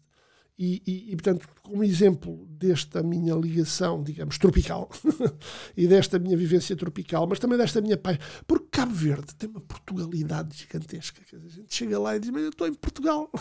E, 0.62 0.82
e, 0.86 1.12
e, 1.12 1.16
portanto, 1.16 1.48
como 1.64 1.86
exemplo 1.86 2.46
desta 2.50 3.02
minha 3.02 3.34
ligação, 3.34 4.04
digamos, 4.04 4.38
tropical, 4.38 4.90
e 5.78 5.88
desta 5.88 6.20
minha 6.20 6.36
vivência 6.36 6.76
tropical, 6.76 7.26
mas 7.26 7.40
também 7.40 7.58
desta 7.58 7.80
minha 7.80 7.96
paixão, 7.96 8.22
porque 8.46 8.68
Cabo 8.70 8.94
Verde 8.94 9.34
tem 9.36 9.50
uma 9.50 9.62
Portugalidade 9.62 10.58
gigantesca. 10.58 11.22
a 11.34 11.48
gente 11.48 11.74
chega 11.74 11.98
lá 11.98 12.18
e 12.18 12.20
diz, 12.20 12.30
mas 12.30 12.44
eu 12.44 12.50
estou 12.50 12.68
em 12.68 12.74
Portugal. 12.74 13.32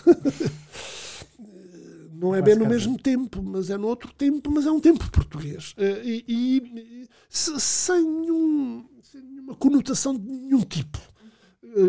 não 2.19 2.35
é 2.35 2.43
bem 2.43 2.55
no 2.55 2.67
mesmo 2.67 2.97
tempo, 2.97 3.43
mas 3.43 3.69
é 3.69 3.77
no 3.77 3.89
outro 3.89 4.13
tempo, 4.13 4.49
mas 4.51 4.65
é 4.65 4.71
um 4.71 4.79
tempo 4.79 5.11
português. 5.11 5.75
Eh, 5.77 6.03
e, 6.05 6.25
e 6.29 7.09
sem, 7.29 8.03
nenhum, 8.03 8.85
sem 9.03 9.21
nenhuma 9.21 9.57
conotação 9.57 10.17
de 10.17 10.25
nenhum 10.25 10.61
tipo 10.61 10.99
eh, 10.99 11.18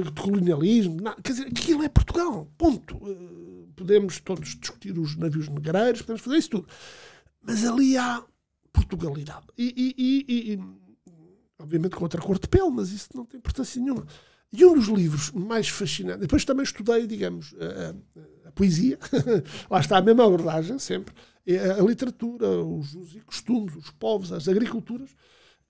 de 0.04 0.12
colonialismo. 0.22 1.02
Não, 1.02 1.16
quer 1.16 1.32
dizer, 1.32 1.48
aquilo 1.48 1.84
é 1.84 1.90
Portugal, 1.90 2.48
ponto. 2.58 3.00
Eh, 3.06 3.72
podemos 3.76 4.20
todos 4.20 4.56
discutir 4.56 4.98
os 4.98 5.16
navios 5.16 5.48
negreiros, 5.48 6.02
podemos 6.02 6.22
fazer 6.22 6.38
isso 6.38 6.50
tudo. 6.50 6.68
Mas 7.42 7.66
ali 7.66 7.98
há 7.98 8.24
Portugalidade. 8.72 9.48
E, 9.58 9.96
e, 9.98 10.54
e, 10.54 10.60
obviamente 11.60 11.96
com 11.96 12.04
outra 12.04 12.22
cor 12.22 12.40
de 12.40 12.48
pele, 12.48 12.70
mas 12.70 12.92
isso 12.92 13.10
não 13.14 13.26
tem 13.26 13.38
importância 13.38 13.82
nenhuma. 13.82 14.06
E 14.52 14.66
um 14.66 14.74
dos 14.74 14.88
livros 14.88 15.32
mais 15.32 15.70
fascinantes, 15.70 16.22
depois 16.22 16.44
também 16.44 16.64
estudei, 16.64 17.06
digamos, 17.06 17.54
a, 17.60 18.46
a, 18.46 18.50
a 18.50 18.52
poesia, 18.52 18.98
lá 19.70 19.80
está 19.80 19.98
a 19.98 20.02
mesma 20.02 20.26
abordagem 20.26 20.80
sempre, 20.80 21.14
a, 21.48 21.82
a 21.82 21.86
literatura, 21.86 22.48
os 22.48 22.96
usos 22.96 23.16
e 23.16 23.20
costumes, 23.22 23.76
os 23.76 23.92
povos, 23.92 24.32
as 24.32 24.48
agriculturas. 24.48 25.16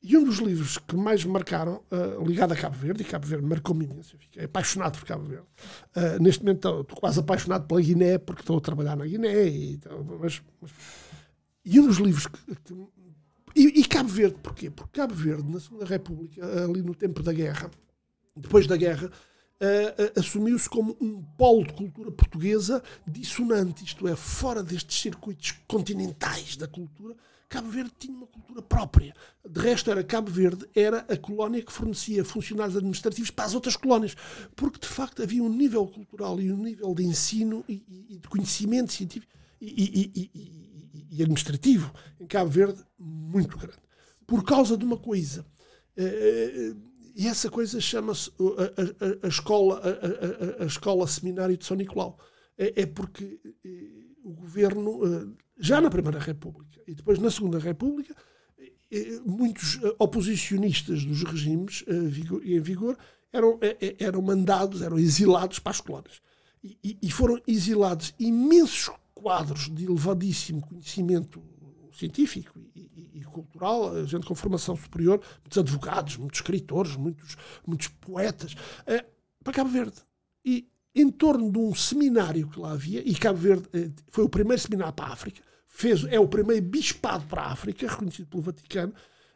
E 0.02 0.16
um 0.16 0.24
dos 0.24 0.38
livros 0.38 0.78
que 0.78 0.96
mais 0.96 1.26
me 1.26 1.32
marcaram, 1.32 1.84
uh, 1.92 2.26
ligado 2.26 2.54
a 2.54 2.56
Cabo 2.56 2.78
Verde, 2.78 3.02
e 3.02 3.06
Cabo 3.06 3.28
Verde 3.28 3.46
marcou-me 3.46 3.84
imenso, 3.84 4.18
fiquei 4.18 4.46
apaixonado 4.46 4.98
por 4.98 5.06
Cabo 5.06 5.26
Verde. 5.26 5.48
Uh, 5.94 6.24
neste 6.24 6.42
momento 6.42 6.58
estou, 6.58 6.82
estou, 6.82 6.98
quase 6.98 7.20
apaixonado 7.20 7.68
pela 7.68 7.82
Guiné, 7.82 8.18
porque 8.18 8.42
estou 8.42 8.58
a 8.58 8.62
trabalhar 8.62 8.96
na 8.96 9.06
Guiné. 9.06 9.48
E, 9.48 9.80
mas, 10.22 10.42
mas, 10.62 10.72
e 11.66 11.80
um 11.80 11.88
dos 11.88 11.98
livros 11.98 12.28
que, 12.28 12.56
que 12.56 12.74
e, 13.56 13.82
e, 13.82 13.86
Cabo 13.86 14.08
Verde, 14.08 14.38
porquê? 14.42 14.70
Porque 14.70 15.00
Cabo 15.00 15.14
Verde, 15.14 15.52
na 15.52 15.60
Segunda 15.60 15.86
República, 15.86 16.64
ali 16.64 16.82
no 16.82 16.96
tempo 16.96 17.22
da 17.22 17.34
guerra, 17.34 17.70
depois 18.36 18.68
da 18.68 18.78
guerra, 18.78 19.08
uh, 19.08 20.04
uh, 20.04 20.20
assumiu-se 20.20 20.70
como 20.70 20.96
um 21.02 21.22
polo 21.38 21.66
de 21.66 21.74
cultura 21.74 22.12
portuguesa 22.12 22.82
dissonante, 23.06 23.84
isto 23.84 24.08
é, 24.08 24.16
fora 24.16 24.64
destes 24.64 25.02
circuitos 25.02 25.52
continentais 25.68 26.56
da 26.56 26.68
cultura, 26.68 27.16
Cabo 27.50 27.68
Verde 27.70 27.92
tinha 27.98 28.16
uma 28.16 28.28
cultura 28.28 28.62
própria. 28.62 29.14
De 29.48 29.60
resto, 29.60 29.90
era 29.90 30.04
Cabo 30.04 30.30
Verde 30.30 30.70
era 30.76 31.00
a 31.10 31.18
colónia 31.18 31.64
que 31.64 31.72
fornecia 31.72 32.24
funcionários 32.24 32.78
administrativos 32.78 33.32
para 33.32 33.46
as 33.46 33.56
outras 33.56 33.76
colónias, 33.76 34.16
porque 34.56 34.80
de 34.80 34.88
facto 34.88 35.24
havia 35.24 35.44
um 35.44 35.50
nível 35.50 35.88
cultural 35.88 36.40
e 36.40 36.52
um 36.52 36.64
nível 36.64 36.94
de 36.94 37.04
ensino 37.04 37.66
e, 37.68 37.84
e 38.10 38.18
de 38.20 38.28
conhecimento 38.28 38.94
científico 38.94 39.34
e, 39.60 40.12
e, 40.16 40.32
e, 41.12 41.22
administrativo 41.22 41.92
em 42.20 42.28
Cabo 42.28 42.52
Verde 42.52 42.84
muito 42.98 43.58
grande. 43.58 43.80
Por 44.28 44.44
causa 44.44 44.78
de 44.78 44.86
uma 44.86 44.98
coisa. 44.98 45.46
Uh, 45.98 46.90
e 47.16 47.28
essa 47.28 47.50
coisa 47.50 47.82
chama-se 47.82 48.32
a, 48.40 49.26
a, 49.26 49.26
a, 49.26 49.28
escola, 49.28 49.82
a, 49.84 50.64
a, 50.64 50.66
escola 50.66 51.06
seminário 51.08 51.58
de 51.58 51.66
São 51.66 51.76
Nicolau. 51.76 52.18
É, 52.58 52.84
é 52.84 52.86
porque 52.86 53.40
eh, 53.66 54.10
o 54.24 54.32
governo, 54.32 55.02
eh, 55.06 55.28
já 55.60 55.82
na 55.82 55.90
Primeira 55.90 56.20
República 56.20 56.82
e 56.88 56.94
depois 56.96 57.20
na 57.20 57.30
Segunda 57.30 57.60
República, 57.60 58.16
eh, 58.92 59.20
muitos 59.26 59.80
oposicionistas 60.00 61.04
dos 61.04 61.24
regimes 61.24 61.84
em 62.44 62.60
vigor 62.60 62.98
eram, 63.32 63.60
eram 64.00 64.22
mandados, 64.22 64.82
eram 64.82 64.98
exilados 64.98 65.60
para 65.60 65.72
as 65.72 65.82
colónias. 65.82 66.22
E, 66.64 66.98
e 67.02 67.12
foram 67.12 67.40
exilados 67.48 68.14
imensos 68.20 68.94
quadros 69.14 69.70
de 69.70 69.86
elevadíssimo 69.86 70.62
conhecimento 70.62 71.42
científico 71.94 72.60
e, 72.76 73.12
e, 73.16 73.22
cultural, 73.26 74.06
gente 74.06 74.26
com 74.26 74.34
formação 74.34 74.76
superior, 74.76 75.22
muitos 75.42 75.58
advogados, 75.58 76.18
muitos 76.18 76.40
escritores, 76.40 76.96
muitos, 76.96 77.36
muitos 77.66 77.88
poetas, 77.88 78.56
eh, 78.88 79.06
para 79.44 79.54
Cabo 79.54 79.70
Verde. 79.70 79.98
E 80.44 80.68
em 80.96 81.10
torno 81.10 81.52
de 81.52 81.60
um 81.60 81.76
seminário 81.76 82.50
que 82.50 82.60
lá 82.60 82.72
havia, 82.72 83.08
e 83.08 83.14
Cabo 83.16 83.38
Verde 83.38 83.68
eh, 83.74 83.92
foi 84.10 84.24
o 84.24 84.30
primeiro 84.30 84.62
seminário 84.62 84.94
para 84.94 85.08
a 85.08 85.14
África, 85.14 85.42
fez, 85.70 86.04
é 86.06 86.20
o 86.20 86.28
primeiro 86.28 86.66
bispado 86.66 87.24
para 87.26 87.44
a 87.44 87.52
África, 87.52 87.88
reconhecido 87.88 88.28
pelo 88.28 88.44
Vaticano, 88.44 88.94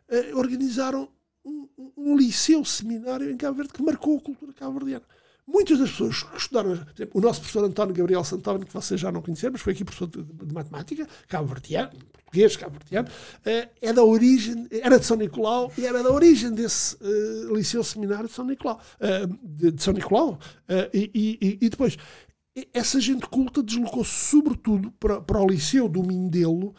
eh, 0.10 0.32
organizaram 0.36 1.08
um, 1.46 1.68
um, 1.96 2.18
liceu 2.18 2.66
seminário 2.66 3.30
em 3.30 3.38
Cabo 3.38 3.58
Verde 3.58 3.74
que 3.74 3.82
marcou 3.82 4.18
a 4.18 4.22
cultura 4.22 4.52
cabo-verdiana. 4.54 5.06
Muitas 5.46 5.78
das 5.78 5.92
pessoas 5.92 6.24
que 6.24 6.38
estudaram, 6.38 6.72
exemplo, 6.72 7.12
o 7.14 7.22
nosso 7.22 7.42
professor 7.42 7.66
António 7.66 7.94
Gabriel 7.94 8.24
Santana, 8.24 8.64
que 8.66 8.74
vocês 8.74 9.00
já 9.00 9.12
não 9.12 9.22
conheceram, 9.22 9.52
mas 9.52 9.62
foi 9.62 9.74
aqui 9.74 9.84
professor 9.84 10.08
de, 10.08 10.24
de 10.24 10.54
matemática, 10.54 11.08
cabo-verdiano, 11.28 11.92
português, 12.14 12.56
cabo-verdiano, 12.56 13.10
uh, 13.10 13.70
é 13.82 13.94
da 13.94 14.04
origem, 14.04 14.68
era 14.72 14.98
de 14.98 15.06
São 15.06 15.18
Nicolau 15.18 15.72
e 15.78 15.86
era 15.86 16.02
da 16.02 16.12
origem 16.12 16.52
desse 16.52 16.96
uh, 16.96 17.56
liceu 17.56 17.84
seminário 17.84 18.28
de 18.28 18.34
São 18.34 18.46
Nicolau. 18.46 18.80
Uh, 19.00 19.38
de, 19.44 19.72
de, 19.72 19.84
São 19.84 19.94
Nicolau. 19.94 20.40
E, 20.94 21.12
e, 21.14 21.58
e, 21.62 21.70
depois, 21.70 21.98
essa 22.74 23.00
gente 23.00 23.28
culta 23.28 23.64
deslocou-se 23.64 24.12
sobretudo 24.12 24.92
para, 25.00 25.22
para 25.22 25.42
o 25.42 25.48
liceu 25.48 25.88
do 25.90 26.04
Mindelo, 26.04 26.76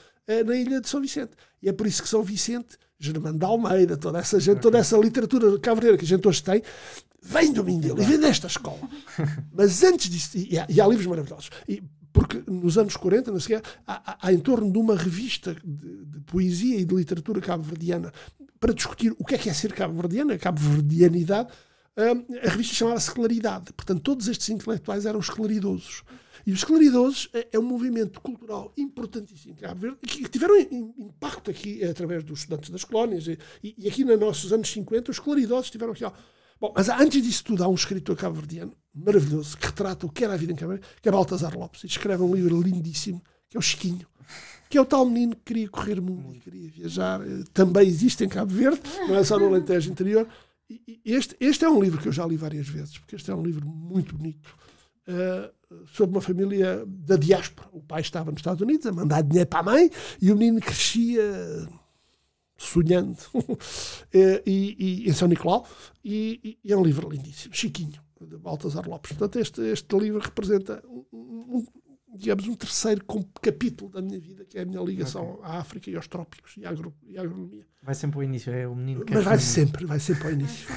na 0.47 0.57
ilha 0.57 0.81
de 0.81 0.89
São 0.89 1.01
Vicente. 1.01 1.33
E 1.62 1.68
é 1.68 1.72
por 1.72 1.87
isso 1.87 2.03
que 2.03 2.09
São 2.09 2.22
Vicente 2.22 2.79
Germano 2.99 3.39
de 3.39 3.45
Almeida, 3.45 3.97
toda 3.97 4.18
essa 4.18 4.41
gente, 4.41 4.61
toda 4.61 4.79
essa 4.79 4.97
literatura 4.97 5.59
cavaleira 5.59 5.97
que 5.99 6.05
a 6.05 6.09
gente 6.09 6.27
hoje 6.27 6.43
tem, 6.43 6.62
vem 7.20 7.53
do 7.53 7.64
Mindelo 7.64 8.01
e 8.01 8.05
vem 8.05 8.18
desta 8.18 8.47
escola. 8.47 8.81
Mas 9.53 9.83
antes 9.83 10.09
disso, 10.09 10.39
e 10.39 10.59
há, 10.59 10.66
e 10.68 10.81
há 10.81 10.87
livros 10.87 11.07
maravilhosos, 11.07 11.51
e, 11.68 11.83
porque 12.12 12.43
nos 12.47 12.79
anos 12.79 12.97
40, 12.97 13.33
não 13.33 13.41
sei, 13.41 13.57
há, 13.57 13.62
há, 13.87 14.18
há 14.22 14.33
em 14.33 14.39
torno 14.39 14.70
de 14.70 14.79
uma 14.79 14.97
revista 14.97 15.55
de, 15.64 16.05
de 16.05 16.20
poesia 16.20 16.79
e 16.79 16.85
de 16.85 16.95
literatura 16.95 17.41
cabo-verdiana 17.41 18.12
para 18.61 18.72
discutir 18.72 19.14
o 19.18 19.25
que 19.25 19.35
é 19.35 19.39
que 19.39 19.51
é 19.51 19.53
ser 19.53 19.72
cabo-verdiana, 19.72 20.35
a 20.35 20.39
cabo-verdianidade, 20.39 21.51
hum, 21.51 21.55
a 21.97 22.49
revista 22.49 22.74
chamava-se 22.74 23.11
Claridade. 23.11 23.72
Portanto, 23.72 24.01
todos 24.01 24.28
estes 24.28 24.49
intelectuais 24.49 25.07
eram 25.07 25.20
esclaridosos. 25.20 26.03
E 26.47 26.53
os 26.53 26.59
esclaridosos 26.59 27.30
é, 27.32 27.49
é 27.53 27.59
um 27.59 27.62
movimento 27.62 28.20
cultural 28.20 28.72
importantíssimo 28.76 29.55
em 29.55 29.57
Cabo 29.57 29.80
Verde, 29.80 29.99
que 30.03 30.28
tiveram 30.28 30.59
impacto 30.59 31.51
aqui 31.51 31.82
através 31.84 32.22
dos 32.22 32.40
estudantes 32.40 32.70
das 32.70 32.84
colónias. 32.84 33.26
E, 33.26 33.38
e 33.62 33.88
aqui 33.88 34.05
nos 34.05 34.18
nossos 34.18 34.53
anos 34.53 34.70
50, 34.70 35.11
os 35.11 35.16
esclaridosos 35.16 35.70
tiveram 35.70 35.92
aqui. 35.92 36.05
Ó, 36.05 36.12
Bom, 36.61 36.72
mas 36.74 36.88
antes 36.88 37.22
disso 37.22 37.45
tudo, 37.45 37.64
há 37.64 37.68
um 37.68 37.74
escritor 37.74 38.16
cabo-verdiano 38.16 38.72
maravilhoso 38.95 39.57
que 39.57 39.66
retrata 39.66 40.07
o 40.07 40.09
que 40.09 40.24
era 40.24 40.34
a 40.34 40.36
vida 40.36 40.53
em 40.53 40.57
Cabo 40.57 40.72
Verde, 40.72 40.86
que 41.03 41.09
é 41.09 41.12
Baltasar 41.12 41.59
Lopes, 41.59 41.82
e 41.82 41.86
escreve 41.86 42.22
um 42.22 42.34
livro 42.34 42.61
lindíssimo, 42.61 43.22
que 43.49 43.57
é 43.57 43.59
o 43.59 43.62
Chiquinho, 43.62 44.07
que 44.70 44.78
é 44.78 44.80
o 44.80 44.84
tal 44.84 45.05
menino 45.05 45.34
que 45.34 45.42
queria 45.42 45.68
correr 45.68 46.01
mundo 46.01 46.34
e 46.34 46.40
queria 46.40 46.70
viajar. 46.70 47.20
Eh, 47.20 47.45
também 47.53 47.86
existe 47.86 48.24
em 48.24 48.28
Cabo 48.28 48.55
Verde, 48.55 48.80
não 49.09 49.16
é 49.16 49.24
só 49.24 49.38
no 49.38 49.47
Alentejo 49.47 49.90
interior. 49.90 50.28
Este, 51.05 51.37
este 51.41 51.65
é 51.65 51.69
um 51.69 51.81
livro 51.83 52.01
que 52.01 52.09
eu 52.09 52.12
já 52.12 52.27
li 52.27 52.37
várias 52.37 52.69
vezes, 52.69 52.99
porque 52.99 53.17
este 53.17 53.31
é 53.31 53.35
um 53.35 53.43
livro 53.43 53.67
muito 53.67 54.17
bonito. 54.17 54.57
Uh, 55.07 55.87
sobre 55.87 56.17
uma 56.17 56.23
família 56.23 56.85
da 56.87 57.17
diáspora. 57.17 57.69
O 57.73 57.83
pai 57.83 58.01
estava 58.01 58.31
nos 58.31 58.39
Estados 58.39 58.62
Unidos 58.62 58.87
a 58.87 58.93
mandar 58.93 59.23
dinheiro 59.23 59.49
para 59.49 59.61
a 59.61 59.62
mãe 59.62 59.91
e 60.21 60.33
o 60.33 60.37
menino 60.37 60.61
crescia 60.61 61.23
sonhando, 62.57 63.19
e, 64.15 64.77
e, 64.79 65.09
em 65.09 65.12
São 65.12 65.29
Nicolau, 65.29 65.67
e, 66.05 66.59
e, 66.65 66.73
é 66.73 66.77
um 66.77 66.85
livro 66.85 67.09
lindíssimo, 67.09 67.55
Chiquinho, 67.55 68.01
de 68.21 68.37
Baltasar 68.37 68.89
Lopes. 68.89 69.12
Portanto, 69.12 69.39
este, 69.39 69.61
este 69.62 69.99
livro 69.99 70.21
representa 70.21 70.83
um, 70.87 71.05
um, 71.12 71.67
digamos, 72.15 72.47
um 72.47 72.55
terceiro 72.55 73.05
capítulo 73.43 73.91
da 73.91 74.01
minha 74.01 74.19
vida, 74.19 74.45
que 74.45 74.59
é 74.59 74.62
a 74.62 74.65
minha 74.65 74.81
ligação 74.81 75.35
okay. 75.35 75.45
à 75.45 75.59
África 75.59 75.91
e 75.91 75.97
aos 75.97 76.07
trópicos 76.07 76.57
e 76.57 76.65
à, 76.65 76.71
agro, 76.71 76.95
e 77.07 77.19
à 77.19 77.23
agronomia. 77.23 77.67
Vai 77.83 77.95
sempre 77.95 78.19
ao 78.19 78.23
início, 78.23 78.53
é 78.53 78.67
o 78.67 78.75
menino 78.75 79.05
que 79.05 79.12
Mas 79.12 79.25
vai 79.25 79.39
sempre, 79.39 79.87
vai 79.87 80.01
sempre 80.01 80.27
ao 80.29 80.33
início. 80.33 80.69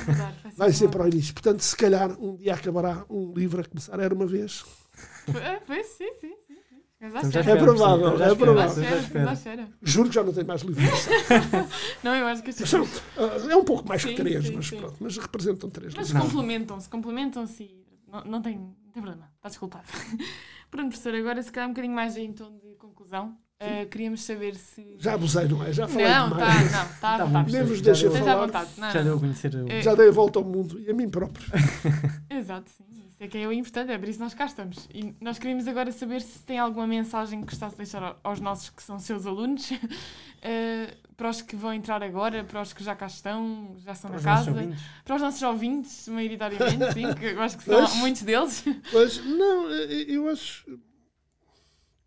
vai 0.55 0.73
sempre 0.73 1.01
ao 1.01 1.07
início. 1.07 1.33
Portanto, 1.33 1.61
se 1.61 1.75
calhar 1.75 2.11
um 2.19 2.35
dia 2.35 2.53
acabará 2.53 3.05
um 3.09 3.33
livro 3.33 3.61
a 3.61 3.63
começar, 3.63 3.99
era 3.99 4.13
uma 4.13 4.25
vez. 4.25 4.65
Pois, 5.65 5.85
sim, 5.87 6.11
sim. 6.19 6.33
É 6.99 7.55
provável, 7.55 8.23
é 8.23 8.35
provável. 8.35 8.83
Juro 9.83 10.09
que 10.09 10.15
já 10.15 10.23
não 10.23 10.33
tenho 10.33 10.47
mais 10.47 10.61
livros. 10.61 11.05
não, 12.03 12.15
eu 12.15 12.25
acho 12.25 12.41
que 12.41 12.51
sim. 12.51 12.63
É 13.51 13.55
um 13.55 13.63
pouco 13.63 13.87
mais 13.87 14.01
sim, 14.01 14.09
que 14.09 14.15
três, 14.15 14.47
sim, 14.47 14.55
mas 14.55 14.67
sim. 14.67 14.77
pronto. 14.77 14.95
Mas 14.99 15.15
representam 15.17 15.69
três 15.69 15.93
mas 15.93 16.11
complementam-se, 16.11 16.89
complementam-se 16.89 17.63
e 17.63 17.85
não, 18.07 18.23
não, 18.25 18.41
tem, 18.41 18.57
não 18.57 18.91
tem 18.91 19.03
problema. 19.03 19.31
Está 19.35 19.49
desculpado. 19.49 19.85
Pronto, 20.69 20.89
professor, 20.89 21.15
agora 21.15 21.41
se 21.41 21.51
calhar 21.51 21.69
um 21.69 21.73
bocadinho 21.73 21.95
mais 21.95 22.17
em 22.17 22.31
tom 22.33 22.57
de 22.57 22.75
conclusão. 22.75 23.37
Uh, 23.59 23.89
queríamos 23.89 24.21
saber 24.21 24.55
se. 24.55 24.97
Já 24.99 25.15
abusei, 25.15 25.47
não 25.47 25.63
é? 25.63 25.73
Já 25.73 25.87
falei 25.87 26.07
não, 26.07 26.29
demais. 26.29 26.71
Tá, 26.71 26.77
não, 26.77 26.91
está 26.91 27.13
à 27.15 27.25
vontade. 27.25 27.51
Nem 27.53 27.63
vos 27.63 27.81
deixei 27.81 28.09
falar. 28.11 28.45
Vontade. 28.45 28.69
Não, 28.77 28.91
já 28.91 29.01
deu 29.01 29.15
a 29.15 29.19
conhecer. 29.19 29.55
O... 29.55 29.81
Já 29.81 29.95
dei 29.95 30.09
a 30.09 30.11
volta 30.11 30.37
ao 30.37 30.45
mundo 30.45 30.79
e 30.79 30.91
a 30.91 30.93
mim 30.93 31.09
próprio. 31.09 31.47
Exato, 32.29 32.69
sim. 32.69 32.85
Isso 33.17 33.23
é 33.23 33.27
que 33.27 33.37
é 33.39 33.47
o 33.47 33.51
importante, 33.51 33.91
é 33.91 33.97
por 33.97 34.07
isso 34.07 34.19
que 34.19 34.23
nós 34.23 34.35
cá 34.35 34.45
estamos. 34.45 34.87
E 34.93 35.15
nós 35.19 35.39
queríamos 35.39 35.67
agora 35.67 35.91
saber 35.91 36.21
se 36.21 36.37
tem 36.43 36.59
alguma 36.59 36.85
mensagem 36.85 37.39
que 37.39 37.47
gostasse 37.47 37.73
de 37.73 37.77
deixar 37.77 38.15
aos 38.23 38.39
nossos 38.39 38.69
que 38.69 38.83
são 38.83 38.99
seus 38.99 39.25
alunos, 39.25 39.71
uh, 40.47 41.07
para 41.17 41.29
os 41.29 41.41
que 41.41 41.55
vão 41.55 41.73
entrar 41.73 42.01
agora, 42.01 42.43
para 42.43 42.61
os 42.61 42.73
que 42.73 42.83
já 42.83 42.95
cá 42.95 43.07
estão, 43.07 43.75
já 43.83 43.91
estão 43.91 44.09
para 44.11 44.19
na 44.19 44.23
casa, 44.23 44.51
para 45.03 45.15
os 45.15 45.21
nossos 45.21 45.41
ouvintes, 45.41 46.07
maioritariamente, 46.07 46.93
sim, 46.93 47.13
que 47.13 47.25
eu 47.25 47.41
acho 47.41 47.57
que 47.57 47.63
são 47.63 47.97
muitos 47.97 48.21
deles. 48.21 48.63
Pois, 48.91 49.23
não, 49.25 49.69
eu 49.69 50.29
acho. 50.29 50.79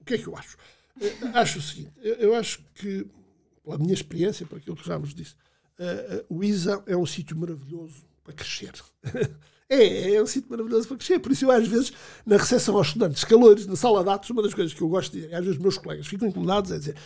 O 0.00 0.04
que 0.04 0.14
é 0.14 0.18
que 0.18 0.26
eu 0.26 0.36
acho? 0.36 0.56
acho 1.34 1.58
o 1.58 1.62
seguinte: 1.62 1.92
eu 2.00 2.34
acho 2.34 2.62
que, 2.74 3.06
pela 3.64 3.78
minha 3.78 3.94
experiência, 3.94 4.46
por 4.46 4.58
aquilo 4.58 4.76
que 4.76 4.86
já 4.86 4.96
vos 4.96 5.14
disse, 5.14 5.34
uh, 5.78 6.16
uh, 6.32 6.38
o 6.38 6.44
ISA 6.44 6.82
é 6.86 6.96
um 6.96 7.06
sítio 7.06 7.36
maravilhoso 7.36 8.04
para 8.22 8.32
crescer. 8.32 8.72
é, 9.68 10.14
é 10.14 10.22
um 10.22 10.26
sítio 10.26 10.50
maravilhoso 10.50 10.86
para 10.86 10.96
crescer. 10.96 11.18
Por 11.18 11.32
isso, 11.32 11.44
eu, 11.44 11.50
às 11.50 11.66
vezes, 11.66 11.92
na 12.24 12.36
recepção 12.36 12.76
aos 12.76 12.88
estudantes, 12.88 13.24
calores, 13.24 13.66
na 13.66 13.76
sala 13.76 14.04
de 14.04 14.10
atos, 14.10 14.30
uma 14.30 14.42
das 14.42 14.54
coisas 14.54 14.72
que 14.72 14.82
eu 14.82 14.88
gosto 14.88 15.12
de 15.12 15.22
dizer, 15.22 15.34
às 15.34 15.44
vezes, 15.44 15.58
meus 15.58 15.78
colegas 15.78 16.06
ficam 16.06 16.28
incomodados, 16.28 16.70
é 16.70 16.78
dizer 16.78 16.96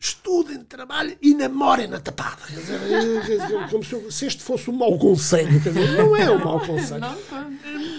estudem, 0.00 0.64
trabalhem 0.64 1.18
e 1.20 1.34
namorem 1.34 1.86
na 1.86 2.00
tapada. 2.00 2.40
Quer 2.46 2.58
dizer, 2.58 3.68
como 3.70 3.84
se, 3.84 4.10
se, 4.10 4.26
este 4.26 4.42
fosse 4.42 4.70
um 4.70 4.72
mau 4.72 4.98
conselho. 4.98 5.62
Quer 5.62 5.74
dizer, 5.74 5.92
não 5.98 6.16
é 6.16 6.30
um 6.30 6.42
mau 6.42 6.58
conselho. 6.64 7.04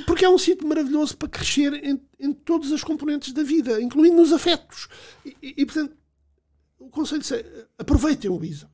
Porque 0.08 0.26
é 0.26 0.30
um 0.30 0.38
sítio 0.38 0.68
maravilhoso 0.68 1.16
para 1.16 1.30
crescer 1.30 1.72
em, 1.74 2.02
em 2.20 2.34
todas 2.34 2.72
as 2.72 2.84
componentes 2.84 3.32
da 3.32 3.43
vida, 3.43 3.80
incluindo 3.80 4.16
nos 4.16 4.34
afetos. 4.34 4.88
E, 5.24 5.38
e, 5.43 5.54
e 5.58 5.66
portanto, 5.66 5.95
o 6.80 6.89
conselho 6.89 7.22
é 7.36 7.66
aproveitem 7.78 8.32
o 8.32 8.43
ISA. 8.43 8.68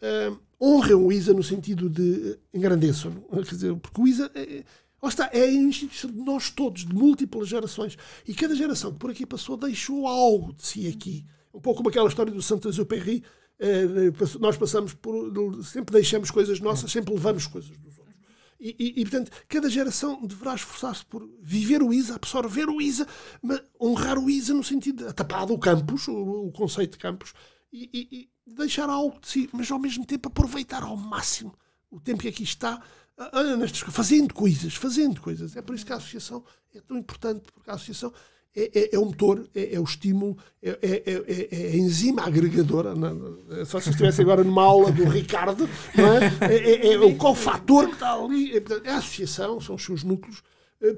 Uh, 0.00 0.40
honrem 0.58 0.94
o 0.94 1.12
ISA 1.12 1.34
no 1.34 1.42
sentido 1.42 1.90
de 1.90 2.38
engrandeçam. 2.54 3.22
Quer 3.30 3.54
dizer, 3.54 3.76
porque 3.76 4.00
o 4.00 4.08
ISA 4.08 4.30
é, 4.34 4.64
está, 5.06 5.28
é 5.30 5.42
a 5.42 5.52
instituição 5.52 6.10
de 6.10 6.20
nós 6.20 6.48
todos, 6.48 6.86
de 6.86 6.94
múltiplas 6.94 7.48
gerações. 7.48 7.98
E 8.26 8.32
cada 8.32 8.54
geração 8.54 8.94
que 8.94 8.98
por 8.98 9.10
aqui 9.10 9.26
passou 9.26 9.58
deixou 9.58 10.06
algo 10.06 10.54
de 10.54 10.66
si 10.66 10.88
aqui 10.88 11.26
um 11.52 11.60
pouco 11.60 11.78
como 11.78 11.88
aquela 11.88 12.08
história 12.08 12.32
do 12.32 12.42
Saint-Exupéry, 12.42 13.22
eh, 13.58 13.84
nós 14.38 14.56
passamos 14.56 14.94
por, 14.94 15.30
sempre 15.64 15.92
deixamos 15.92 16.30
coisas 16.30 16.60
nossas, 16.60 16.90
sempre 16.90 17.12
levamos 17.12 17.46
coisas 17.46 17.76
dos 17.76 17.98
outros. 17.98 18.16
E, 18.58 18.76
e, 18.78 19.00
e 19.00 19.04
portanto, 19.04 19.30
cada 19.48 19.70
geração 19.70 20.26
deverá 20.26 20.54
esforçar-se 20.54 21.04
por 21.06 21.28
viver 21.40 21.82
o 21.82 21.92
ISA, 21.92 22.16
absorver 22.16 22.68
o 22.68 22.80
ISA, 22.80 23.06
mas 23.42 23.62
honrar 23.80 24.18
o 24.18 24.28
ISA 24.28 24.52
no 24.52 24.62
sentido 24.62 25.06
de 25.06 25.12
tapado 25.14 25.54
o 25.54 25.58
campus, 25.58 26.08
o, 26.08 26.46
o 26.48 26.52
conceito 26.52 26.92
de 26.92 26.98
campus, 26.98 27.32
e, 27.72 27.88
e, 27.92 28.52
deixar 28.52 28.90
algo 28.90 29.18
de 29.20 29.28
si, 29.28 29.50
mas 29.52 29.70
ao 29.70 29.78
mesmo 29.78 30.04
tempo 30.04 30.28
aproveitar 30.28 30.82
ao 30.82 30.96
máximo 30.96 31.54
o 31.90 32.00
tempo 32.00 32.20
que 32.20 32.28
aqui 32.28 32.42
está, 32.42 32.82
nestas, 33.58 33.80
fazendo 33.94 34.32
coisas, 34.34 34.74
fazendo 34.74 35.20
coisas. 35.20 35.56
É 35.56 35.62
por 35.62 35.74
isso 35.74 35.84
que 35.84 35.92
a 35.92 35.96
associação 35.96 36.44
é 36.74 36.80
tão 36.80 36.96
importante, 36.96 37.50
porque 37.52 37.70
a 37.70 37.74
associação 37.74 38.12
é, 38.54 38.70
é, 38.78 38.94
é 38.94 38.98
o 38.98 39.04
motor, 39.06 39.48
é, 39.54 39.74
é 39.74 39.80
o 39.80 39.84
estímulo, 39.84 40.36
é, 40.62 40.70
é, 40.82 41.02
é- 41.06 41.48
é 41.50 41.66
a 41.72 41.76
enzima 41.76 42.22
agregadora. 42.22 42.94
Não, 42.94 43.14
não, 43.14 43.64
se 43.64 43.72
vocês 43.72 43.88
estivessem 43.88 44.24
agora 44.24 44.42
numa 44.42 44.62
aula 44.64 44.90
do 44.90 45.04
Ricardo, 45.04 45.68
é? 45.96 46.46
É, 46.54 46.88
é- 46.88 46.92
é 46.94 46.98
o 46.98 47.16
cofator 47.16 47.86
que 47.88 47.94
está 47.94 48.12
ali. 48.14 48.56
É, 48.56 48.62
é 48.84 48.90
a 48.92 48.98
associação, 48.98 49.60
são 49.60 49.74
os 49.76 49.84
seus 49.84 50.02
núcleos. 50.02 50.42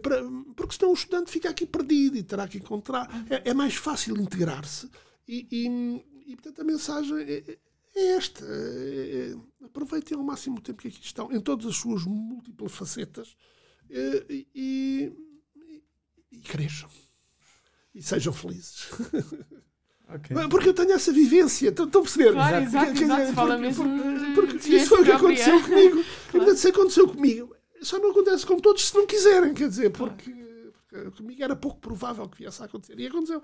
para- 0.01 0.23
porque 0.55 0.77
senão 0.77 0.93
o 0.93 0.95
estudante 0.95 1.29
fica 1.31 1.51
aqui 1.51 1.67
perdido 1.67 2.17
e 2.17 2.23
terá 2.23 2.47
que 2.47 2.57
encontrar. 2.57 3.09
É, 3.29 3.51
é 3.51 3.55
mais 3.55 3.75
fácil 3.75 4.17
integrar-se. 4.17 4.89
E, 5.27 5.45
e, 5.51 6.33
e, 6.33 6.37
portanto, 6.37 6.61
a 6.61 6.65
mensagem 6.65 7.17
é, 7.21 7.59
é 7.97 8.07
esta. 8.17 8.45
É, 8.47 9.33
é, 9.61 9.65
aproveitem 9.67 10.17
ao 10.17 10.23
máximo 10.23 10.59
o 10.59 10.61
tempo 10.61 10.81
que 10.83 10.87
aqui 10.89 11.01
estão, 11.03 11.33
em 11.33 11.41
todas 11.41 11.67
as 11.67 11.77
suas 11.77 12.05
múltiplas 12.05 12.71
facetas. 12.73 13.35
eh, 13.91 14.25
E, 14.31 14.47
e, 14.55 15.13
e 16.31 16.39
cresçam. 16.39 16.89
E 17.95 18.03
sejam 18.03 18.33
felizes. 18.33 18.89
Ok. 20.15 20.37
Porque 20.51 20.69
eu 20.69 20.75
tenho 20.75 20.93
essa 20.93 21.11
vivência, 21.11 21.69
estão 21.71 21.87
a 21.87 21.89
perceber? 21.91 22.33
Claro, 22.33 22.57
exato, 22.65 23.03
exato, 23.03 23.33
porque- 23.35 23.57
mesmo 23.57 23.85
porque- 24.35 24.53
porque 24.59 24.69
isso 24.77 24.89
foi 24.91 25.01
o 25.01 25.05
que 25.07 25.13
aconteceu 25.13 25.59
própria. 25.59 25.91
comigo. 25.91 26.05
Portanto, 26.31 26.57
se 26.59 26.69
aconteceu 26.69 27.09
comigo, 27.09 27.57
só 27.81 27.99
não 27.99 28.11
acontece 28.11 28.45
com 28.45 28.59
todos 28.61 28.89
se 28.89 28.95
não 28.95 29.07
quiserem, 29.07 29.55
quer 29.55 29.71
dizer, 29.71 29.89
porque, 29.91 30.31
porque 30.91 31.11
comigo 31.13 31.43
era 31.43 31.57
pouco 31.57 31.81
provável 31.81 32.29
que 32.29 32.37
viesse 32.43 32.61
a 32.63 32.67
acontecer. 32.67 32.99
E 33.01 33.07
aconteceu. 33.07 33.43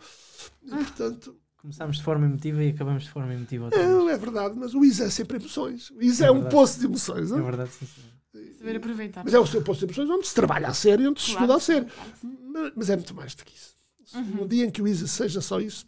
E, 0.63 0.69
portanto, 0.71 1.37
Começámos 1.57 1.97
de 1.97 2.03
forma 2.03 2.27
emotiva 2.27 2.63
e 2.63 2.69
acabamos 2.69 3.05
de 3.05 3.11
forma 3.11 3.33
emotiva 3.33 3.65
outra 3.65 3.79
vez. 3.79 3.91
não, 3.91 4.09
é 4.11 4.17
verdade, 4.19 4.55
mas 4.59 4.75
o 4.75 4.85
ISA 4.85 5.05
é 5.05 5.11
sempre 5.11 5.39
emoções. 5.39 5.91
O 5.91 6.03
ISA 6.03 6.27
é, 6.27 6.29
É 6.29 6.31
um 6.31 6.51
poço 6.51 6.79
de 6.79 6.85
emoções. 6.85 7.31
É 7.31 7.35
não 7.35 7.41
é? 7.41 7.45
verdade, 7.45 7.71
sim, 7.71 7.87
senhor. 7.87 8.53
Saber 8.59 8.77
aproveitar. 8.77 9.25
Mas 9.25 9.33
é 9.33 9.39
o 9.41 9.47
seu 9.47 9.63
poço 9.63 9.81
de 9.81 9.87
emoções 9.87 10.11
onde 10.11 10.29
se 10.29 10.35
trabalha 10.35 10.69
a 10.69 10.75
sério, 10.75 11.09
onde 11.11 11.21
se 11.23 11.31
Claro, 11.33 11.45
estuda 11.47 11.57
a 11.57 11.61
sério. 11.61 11.89
claro. 11.89 12.11
Mas, 12.53 12.73
mas 12.77 12.91
é 12.91 12.97
muito 12.97 13.15
mais 13.15 13.35
do 13.35 13.45
que 13.45 13.55
isso. 13.57 13.78
Uhum. 14.15 14.23
No 14.41 14.49
dia 14.49 14.65
em 14.65 14.71
que 14.71 14.81
o 14.83 14.89
ISA 14.89 15.07
seja 15.07 15.41
só 15.41 15.61
isso, 15.61 15.85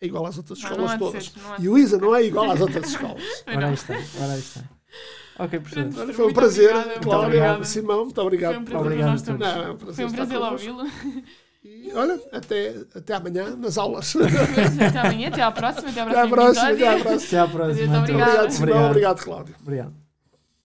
é 0.00 0.06
igual 0.06 0.26
às 0.26 0.36
outras 0.36 0.60
Não, 0.62 0.70
escolas 0.70 0.90
não 0.92 0.98
todas. 0.98 1.24
ser, 1.24 1.40
E 1.58 1.68
o 1.68 1.76
ISA 1.78 1.98
não 1.98 2.14
é 2.14 2.24
igual 2.24 2.50
às 2.50 2.60
outras 2.60 2.88
escolas. 2.90 3.22
Foi 3.44 3.54
Ora 3.56 3.66
aí 3.68 3.74
está, 3.74 3.94
ora 3.94 4.32
aí 4.32 4.38
está. 4.38 4.60
Ok, 5.38 5.60
professor. 5.60 5.82
Pronto. 5.84 6.00
Olha, 6.00 6.14
Foi 6.14 6.26
um 6.26 6.32
prazer, 6.32 6.64
obrigada, 6.70 6.88
muito 6.90 7.02
Cláudia, 7.02 7.26
obrigada. 7.26 7.64
Simão, 7.64 8.04
muito 8.04 8.20
obrigado. 8.20 8.52
Foi 8.54 8.60
um 8.60 8.64
prazer 8.64 8.86
Obrigado 8.86 9.24
todos. 9.24 9.38
Não, 9.40 9.62
é 9.62 9.70
um 9.70 9.76
prazer 9.76 9.94
Foi 9.94 10.04
um 10.04 10.08
estar 10.08 10.26
prazer 10.26 10.52
ouvi-lo. 10.52 10.90
E 11.64 11.92
olha, 11.94 12.20
até, 12.32 12.74
até 12.94 13.14
amanhã 13.14 13.56
nas 13.56 13.76
aulas. 13.78 14.14
Até 14.16 14.98
amanhã, 15.00 15.28
até 15.28 15.42
à 15.42 15.50
próxima, 15.52 15.90
até 15.90 16.00
ao 16.00 16.08
Até 16.08 16.20
à 16.20 16.28
próxima, 16.28 16.68
até 16.68 16.88
à 16.88 16.98
próxima. 16.98 17.26
Até 17.26 17.38
à 17.38 17.48
próxima. 17.48 17.86
Muito 17.86 17.98
obrigada. 17.98 18.30
Obrigado, 18.32 18.50
Simão. 18.50 18.86
Obrigado, 18.90 19.22
Cláudio. 19.22 19.54
Obrigado. 19.60 20.07